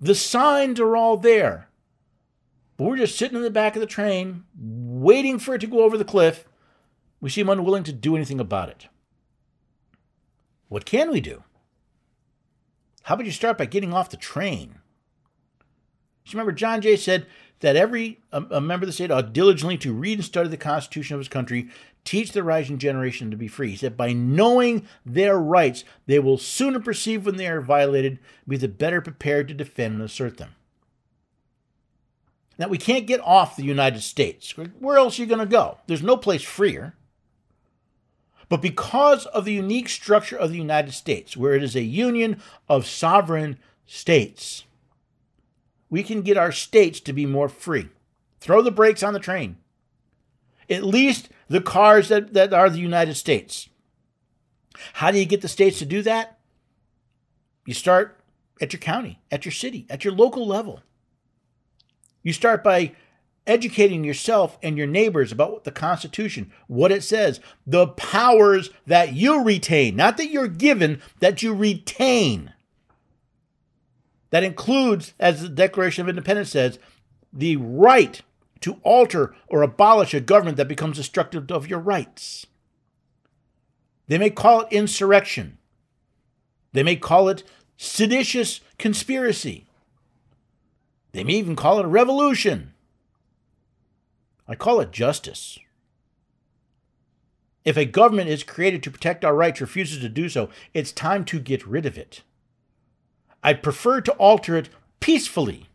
The 0.00 0.14
signs 0.14 0.78
are 0.80 0.96
all 0.96 1.16
there. 1.16 1.68
But 2.76 2.84
we're 2.84 2.96
just 2.96 3.18
sitting 3.18 3.36
in 3.36 3.42
the 3.42 3.50
back 3.50 3.74
of 3.76 3.80
the 3.80 3.86
train, 3.86 4.44
waiting 4.56 5.38
for 5.38 5.56
it 5.56 5.60
to 5.62 5.66
go 5.66 5.82
over 5.82 5.98
the 5.98 6.04
cliff. 6.04 6.46
We 7.20 7.28
seem 7.28 7.50
unwilling 7.50 7.82
to 7.84 7.92
do 7.92 8.16
anything 8.16 8.40
about 8.40 8.70
it. 8.70 8.86
What 10.68 10.86
can 10.86 11.10
we 11.10 11.20
do? 11.20 11.42
How 13.02 13.14
about 13.14 13.26
you 13.26 13.32
start 13.32 13.58
by 13.58 13.66
getting 13.66 13.92
off 13.92 14.08
the 14.08 14.16
train? 14.16 14.76
Just 16.22 16.34
remember, 16.34 16.52
John 16.52 16.80
Jay 16.80 16.96
said 16.96 17.26
that 17.58 17.76
every 17.76 18.20
a 18.30 18.60
member 18.60 18.84
of 18.84 18.86
the 18.86 18.92
state 18.92 19.10
ought 19.10 19.32
diligently 19.32 19.76
to 19.78 19.92
read 19.92 20.18
and 20.18 20.24
study 20.24 20.48
the 20.48 20.56
Constitution 20.56 21.14
of 21.14 21.20
his 21.20 21.28
country, 21.28 21.68
teach 22.04 22.32
the 22.32 22.42
rising 22.42 22.78
generation 22.78 23.30
to 23.30 23.36
be 23.36 23.48
free. 23.48 23.70
He 23.70 23.76
said, 23.76 23.96
by 23.96 24.12
knowing 24.12 24.86
their 25.04 25.38
rights, 25.38 25.84
they 26.06 26.18
will 26.18 26.38
sooner 26.38 26.80
perceive 26.80 27.26
when 27.26 27.36
they 27.36 27.46
are 27.46 27.60
violated, 27.60 28.18
be 28.48 28.56
the 28.56 28.68
better 28.68 29.00
prepared 29.00 29.48
to 29.48 29.54
defend 29.54 29.94
and 29.94 30.02
assert 30.02 30.38
them. 30.38 30.54
Now, 32.58 32.68
we 32.68 32.78
can't 32.78 33.06
get 33.06 33.20
off 33.20 33.56
the 33.56 33.64
United 33.64 34.02
States. 34.02 34.54
Where 34.56 34.98
else 34.98 35.18
are 35.18 35.22
you 35.22 35.28
going 35.28 35.38
to 35.38 35.46
go? 35.46 35.78
There's 35.86 36.02
no 36.02 36.16
place 36.16 36.42
freer. 36.42 36.94
But 38.50 38.60
because 38.60 39.24
of 39.26 39.44
the 39.44 39.52
unique 39.52 39.88
structure 39.88 40.36
of 40.36 40.50
the 40.50 40.58
United 40.58 40.92
States, 40.92 41.36
where 41.36 41.54
it 41.54 41.62
is 41.62 41.76
a 41.76 41.82
union 41.82 42.42
of 42.68 42.86
sovereign 42.86 43.58
states, 43.86 44.64
we 45.88 46.02
can 46.02 46.22
get 46.22 46.36
our 46.36 46.52
states 46.52 47.00
to 47.00 47.12
be 47.12 47.24
more 47.26 47.48
free. 47.48 47.88
Throw 48.40 48.60
the 48.60 48.70
brakes 48.70 49.02
on 49.02 49.12
the 49.14 49.20
train. 49.20 49.56
At 50.68 50.84
least 50.84 51.28
the 51.50 51.60
cars 51.60 52.08
that, 52.08 52.32
that 52.32 52.54
are 52.54 52.70
the 52.70 52.78
United 52.78 53.16
States. 53.16 53.68
How 54.94 55.10
do 55.10 55.18
you 55.18 55.26
get 55.26 55.42
the 55.42 55.48
states 55.48 55.80
to 55.80 55.84
do 55.84 56.00
that? 56.02 56.38
You 57.66 57.74
start 57.74 58.20
at 58.60 58.72
your 58.72 58.80
county, 58.80 59.20
at 59.32 59.44
your 59.44 59.52
city, 59.52 59.84
at 59.90 60.04
your 60.04 60.14
local 60.14 60.46
level. 60.46 60.80
You 62.22 62.32
start 62.32 62.62
by 62.62 62.92
educating 63.48 64.04
yourself 64.04 64.58
and 64.62 64.78
your 64.78 64.86
neighbors 64.86 65.32
about 65.32 65.64
the 65.64 65.72
Constitution, 65.72 66.52
what 66.68 66.92
it 66.92 67.02
says, 67.02 67.40
the 67.66 67.88
powers 67.88 68.70
that 68.86 69.14
you 69.14 69.42
retain, 69.42 69.96
not 69.96 70.18
that 70.18 70.30
you're 70.30 70.46
given, 70.46 71.02
that 71.18 71.42
you 71.42 71.52
retain. 71.52 72.52
That 74.30 74.44
includes, 74.44 75.14
as 75.18 75.42
the 75.42 75.48
Declaration 75.48 76.02
of 76.02 76.08
Independence 76.08 76.50
says, 76.50 76.78
the 77.32 77.56
right 77.56 78.22
to 78.60 78.80
alter 78.82 79.34
or 79.48 79.62
abolish 79.62 80.14
a 80.14 80.20
government 80.20 80.56
that 80.56 80.68
becomes 80.68 80.96
destructive 80.96 81.50
of 81.50 81.68
your 81.68 81.78
rights. 81.78 82.46
They 84.06 84.18
may 84.18 84.30
call 84.30 84.62
it 84.62 84.72
insurrection. 84.72 85.58
They 86.72 86.82
may 86.82 86.96
call 86.96 87.28
it 87.28 87.42
seditious 87.76 88.60
conspiracy. 88.78 89.66
They 91.12 91.24
may 91.24 91.34
even 91.34 91.56
call 91.56 91.78
it 91.78 91.84
a 91.84 91.88
revolution. 91.88 92.74
I 94.46 94.54
call 94.54 94.80
it 94.80 94.92
justice. 94.92 95.58
If 97.64 97.76
a 97.76 97.84
government 97.84 98.30
is 98.30 98.42
created 98.42 98.82
to 98.82 98.90
protect 98.90 99.24
our 99.24 99.34
rights 99.34 99.60
refuses 99.60 100.00
to 100.00 100.08
do 100.08 100.28
so, 100.28 100.48
it's 100.74 100.92
time 100.92 101.24
to 101.26 101.38
get 101.38 101.66
rid 101.66 101.86
of 101.86 101.98
it. 101.98 102.22
I'd 103.42 103.62
prefer 103.62 104.00
to 104.02 104.12
alter 104.12 104.56
it 104.56 104.68
peacefully 104.98 105.68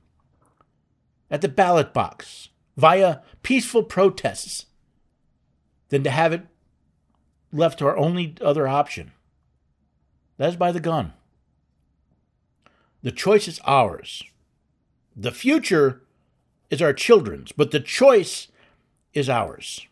at 1.32 1.42
the 1.42 1.48
ballot 1.48 1.94
box 1.94 2.50
via 2.76 3.20
peaceful 3.44 3.84
protests 3.84 4.66
than 5.90 6.04
to 6.04 6.10
have 6.10 6.34
it 6.34 6.46
left 7.52 7.80
to 7.80 7.88
our 7.88 7.98
only 7.98 8.36
other 8.42 8.68
option. 8.68 9.12
That 10.38 10.50
is 10.50 10.56
by 10.56 10.72
the 10.72 10.80
gun. 10.80 11.14
The 13.02 13.12
choice 13.12 13.48
is 13.48 13.60
ours. 13.66 14.24
The 15.16 15.32
future 15.32 16.02
is 16.70 16.82
our 16.82 16.94
children's, 16.94 17.52
but 17.52 17.72
the 17.72 17.80
choice 17.80 18.48
is 19.14 19.30
ours. 19.30 19.88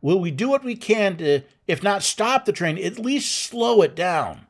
Will 0.00 0.18
we 0.18 0.30
do 0.30 0.48
what 0.48 0.64
we 0.64 0.74
can 0.74 1.16
to, 1.18 1.42
if 1.66 1.82
not 1.82 2.02
stop 2.02 2.44
the 2.44 2.52
train, 2.52 2.78
at 2.78 2.98
least 2.98 3.30
slow 3.30 3.82
it 3.82 3.94
down? 3.94 4.46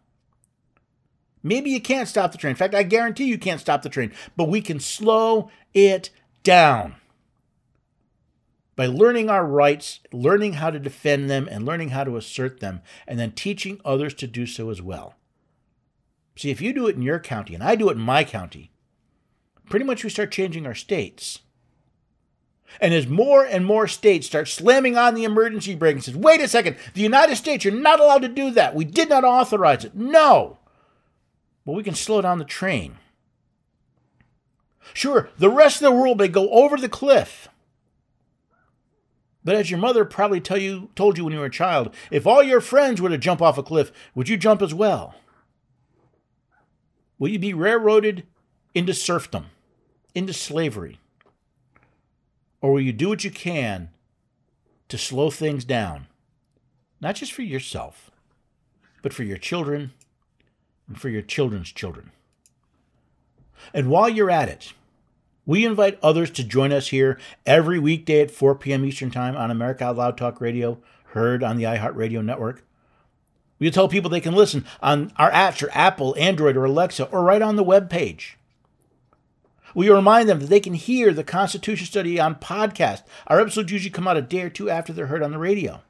Maybe 1.43 1.70
you 1.70 1.81
can't 1.81 2.09
stop 2.09 2.33
the 2.33 2.39
train. 2.39 2.51
In 2.51 2.57
fact, 2.57 2.74
I 2.74 2.83
guarantee 2.83 3.24
you 3.24 3.39
can't 3.39 3.61
stop 3.61 3.83
the 3.83 3.89
train, 3.89 4.12
but 4.37 4.49
we 4.49 4.61
can 4.61 4.81
slow 4.81 5.51
it 5.74 6.11
down 6.43 6.97
by 8.79 8.87
learning 8.87 9.29
our 9.29 9.45
rights, 9.45 9.99
learning 10.12 10.53
how 10.53 10.70
to 10.70 10.79
defend 10.79 11.29
them, 11.29 11.49
and 11.51 11.66
learning 11.66 11.89
how 11.89 12.05
to 12.05 12.16
assert 12.16 12.61
them, 12.61 12.81
and 13.09 13.18
then 13.18 13.33
teaching 13.33 13.81
others 13.85 14.14
to 14.14 14.29
do 14.29 14.47
so 14.47 14.70
as 14.70 14.81
well. 14.81 15.16
See, 16.37 16.51
if 16.51 16.61
you 16.61 16.72
do 16.72 16.87
it 16.87 16.95
in 16.95 17.03
your 17.03 17.18
county 17.18 17.57
and 17.57 17.64
I 17.64 17.74
do 17.74 17.89
it 17.89 17.97
in 17.97 18.03
my 18.03 18.22
county, 18.22 18.70
pretty 19.68 19.85
much 19.85 20.05
we 20.05 20.11
start 20.11 20.31
changing 20.31 20.64
our 20.64 20.76
states. 20.76 21.41
And 22.81 22.95
as 22.95 23.09
more 23.09 23.45
and 23.45 23.66
more 23.66 23.89
states 23.89 24.29
start 24.29 24.47
slamming 24.47 24.97
on 24.97 25.16
the 25.16 25.24
emergency 25.24 25.74
brake 25.74 25.97
and 25.97 26.05
says, 26.05 26.14
wait 26.14 26.41
a 26.41 26.47
second, 26.47 26.76
the 26.95 27.01
United 27.01 27.35
States, 27.35 27.64
you're 27.64 27.74
not 27.74 27.99
allowed 27.99 28.22
to 28.22 28.29
do 28.29 28.53
that. 28.53 28.76
We 28.76 28.85
did 28.85 29.09
not 29.09 29.24
authorize 29.24 29.85
it. 29.85 29.97
No. 29.97 30.59
Well, 31.64 31.76
we 31.76 31.83
can 31.83 31.97
slow 31.97 32.22
down 32.22 32.39
the 32.39 32.45
train. 32.45 32.99
Sure, 34.95 35.31
the 35.37 35.51
rest 35.51 35.83
of 35.83 35.83
the 35.83 35.91
world 35.91 36.18
may 36.18 36.29
go 36.29 36.49
over 36.51 36.76
the 36.76 36.89
cliff. 36.89 37.49
But 39.45 39.57
as 39.57 39.70
your 39.70 39.80
mother 39.80 40.05
probably 40.05 40.41
tell 40.41 40.59
you, 40.59 40.91
told 40.95 41.16
you 41.16 41.24
when 41.24 41.32
you 41.32 41.39
were 41.39 41.47
a 41.47 41.51
child, 41.51 41.95
if 42.11 42.26
all 42.26 42.43
your 42.43 42.61
friends 42.61 43.01
were 43.01 43.09
to 43.09 43.18
jump 43.18 43.41
off 43.41 43.59
a 43.59 43.62
cliff, 43.62 43.93
would 44.14 44.28
you 44.28 44.36
jump 44.36 44.62
as 44.62 44.74
well? 44.74 45.14
Will 47.18 47.28
you 47.28 47.39
be 47.39 47.55
railroaded 47.55 48.26
into 48.74 48.95
serfdom, 48.95 49.47
into 50.14 50.32
slavery? 50.32 50.99
Or 52.61 52.72
will 52.72 52.80
you 52.80 52.93
do 52.93 53.09
what 53.09 53.24
you 53.24 53.30
can 53.30 53.91
to 54.89 54.99
slow 54.99 55.30
things 55.30 55.64
down, 55.64 56.09
not 57.01 57.14
just 57.14 57.32
for 57.32 57.43
yourself, 57.43 58.11
but 59.03 59.12
for 59.12 59.22
your 59.22 59.36
children 59.36 59.93
and 60.89 61.01
for 61.01 61.09
your 61.09 61.22
children's 61.22 61.72
children? 61.72 62.11
And 63.72 63.89
while 63.89 64.09
you're 64.09 64.30
at 64.30 64.49
it, 64.49 64.72
we 65.49 65.64
invite 65.64 65.99
others 66.03 66.30
to 66.32 66.44
join 66.44 66.74
us 66.74 66.88
here 66.88 67.18
every 67.46 67.78
weekday 67.78 68.20
at 68.20 68.30
4 68.30 68.55
p.m. 68.57 68.84
Eastern 68.84 69.11
Time 69.11 69.34
on 69.34 69.51
America 69.51 69.82
Out 69.82 69.96
Loud 69.96 70.18
Talk 70.18 70.42
Radio, 70.42 70.78
heard 71.12 71.42
on 71.42 71.57
the 71.57 71.64
iHeartRadio 71.64 72.22
network. 72.22 72.62
We 73.59 73.70
tell 73.70 73.88
people 73.88 74.11
they 74.11 74.20
can 74.20 74.34
listen 74.34 74.66
on 74.82 75.11
our 75.16 75.30
apps 75.30 75.62
or 75.62 75.70
Apple, 75.72 76.14
Android, 76.18 76.55
or 76.55 76.66
Alexa, 76.66 77.07
or 77.07 77.22
right 77.22 77.40
on 77.40 77.57
the 77.57 77.64
web 77.64 77.88
page. 77.88 78.36
We 79.74 79.88
remind 79.88 80.28
them 80.28 80.38
that 80.40 80.51
they 80.51 80.61
can 80.61 80.74
hear 80.74 81.14
the 81.14 81.24
Constitution 81.24 81.86
study 81.86 82.20
on 82.20 82.34
podcast. 82.34 83.05
Our 83.26 83.40
episodes 83.40 83.72
usually 83.72 83.90
come 83.90 84.07
out 84.07 84.18
a 84.18 84.22
day 84.22 84.42
or 84.42 84.51
two 84.51 84.68
after 84.68 84.92
they're 84.92 85.07
heard 85.07 85.22
on 85.22 85.32
the 85.32 85.38
radio. 85.38 85.80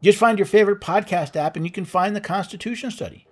Just 0.00 0.18
find 0.18 0.38
your 0.38 0.46
favorite 0.46 0.80
podcast 0.80 1.36
app 1.36 1.54
and 1.54 1.66
you 1.66 1.70
can 1.70 1.84
find 1.84 2.16
the 2.16 2.20
Constitution 2.20 2.90
study. 2.90 3.26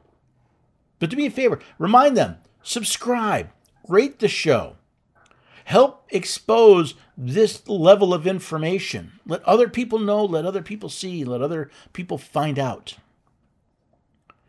But 0.98 1.08
do 1.08 1.16
me 1.16 1.24
a 1.24 1.30
favor, 1.30 1.58
remind 1.78 2.18
them, 2.18 2.36
subscribe, 2.62 3.48
rate 3.88 4.18
the 4.18 4.28
show, 4.28 4.76
help 5.70 6.04
expose 6.10 6.94
this 7.16 7.68
level 7.68 8.12
of 8.12 8.26
information. 8.26 9.12
Let 9.24 9.40
other 9.44 9.68
people 9.68 10.00
know, 10.00 10.24
let 10.24 10.44
other 10.44 10.62
people 10.62 10.88
see, 10.88 11.24
let 11.24 11.42
other 11.42 11.70
people 11.92 12.18
find 12.18 12.58
out. 12.58 12.96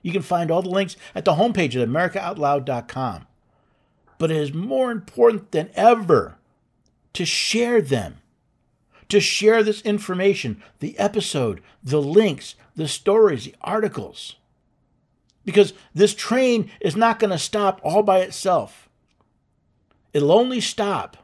You 0.02 0.12
can 0.12 0.24
find 0.24 0.50
all 0.50 0.64
the 0.64 0.70
links 0.70 0.98
at 1.14 1.24
the 1.24 1.34
homepage 1.34 1.80
at 1.80 1.88
americaoutloud.com. 1.88 3.28
But 4.18 4.32
it 4.32 4.38
is 4.38 4.52
more 4.52 4.90
important 4.90 5.52
than 5.52 5.70
ever 5.76 6.38
to 7.14 7.24
share 7.24 7.84
them, 7.84 8.18
to 9.10 9.20
share 9.20 9.62
this 9.62 9.84
information, 9.84 10.64
the 10.80 10.98
episode, 10.98 11.62
the 11.84 12.02
links, 12.02 12.56
the 12.76 12.88
stories, 12.88 13.46
the 13.46 13.56
articles. 13.62 14.38
Because 15.46 15.74
this 15.94 16.16
train 16.16 16.72
is 16.80 16.96
not 16.96 17.20
going 17.20 17.30
to 17.32 17.38
stop 17.38 17.80
all 17.84 18.02
by 18.02 18.22
itself. 18.22 18.90
It'll 20.14 20.32
only 20.32 20.62
stop 20.62 21.18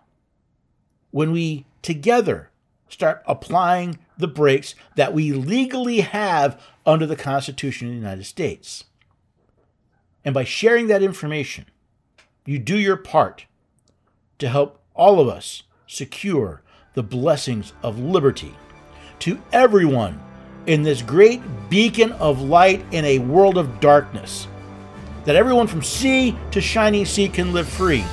when 1.11 1.31
we 1.31 1.65
together 1.81 2.49
start 2.89 3.21
applying 3.27 3.99
the 4.17 4.27
brakes 4.27 4.75
that 4.95 5.13
we 5.13 5.31
legally 5.31 6.01
have 6.01 6.61
under 6.85 7.05
the 7.05 7.15
Constitution 7.15 7.87
of 7.87 7.93
the 7.93 7.99
United 7.99 8.25
States. 8.25 8.85
And 10.23 10.33
by 10.33 10.43
sharing 10.43 10.87
that 10.87 11.03
information, 11.03 11.65
you 12.45 12.59
do 12.59 12.77
your 12.77 12.97
part 12.97 13.45
to 14.39 14.49
help 14.49 14.81
all 14.93 15.19
of 15.19 15.27
us 15.27 15.63
secure 15.85 16.61
the 16.93 17.03
blessings 17.03 17.73
of 17.83 17.99
liberty 17.99 18.55
to 19.19 19.41
everyone 19.51 20.21
in 20.65 20.83
this 20.83 21.01
great 21.01 21.41
beacon 21.69 22.11
of 22.13 22.41
light 22.41 22.85
in 22.91 23.05
a 23.05 23.19
world 23.19 23.57
of 23.57 23.79
darkness. 23.79 24.47
That 25.25 25.35
everyone 25.35 25.67
from 25.67 25.83
sea 25.83 26.37
to 26.51 26.61
shining 26.61 27.05
sea 27.05 27.29
can 27.29 27.53
live 27.53 27.67
free, 27.67 28.03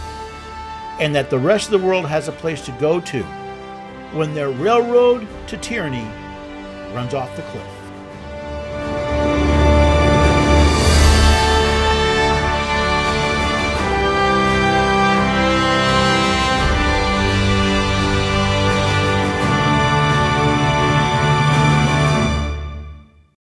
and 1.01 1.15
that 1.15 1.31
the 1.31 1.39
rest 1.39 1.73
of 1.73 1.81
the 1.81 1.87
world 1.87 2.07
has 2.07 2.29
a 2.29 2.33
place 2.33 2.65
to 2.65 2.73
go 2.73 3.01
to 3.01 3.23
when 4.13 4.35
their 4.35 4.51
railroad 4.51 5.27
to 5.49 5.57
tyranny 5.57 6.07
runs 6.95 7.15
off 7.15 7.35
the 7.37 7.43
cliff. 7.43 7.74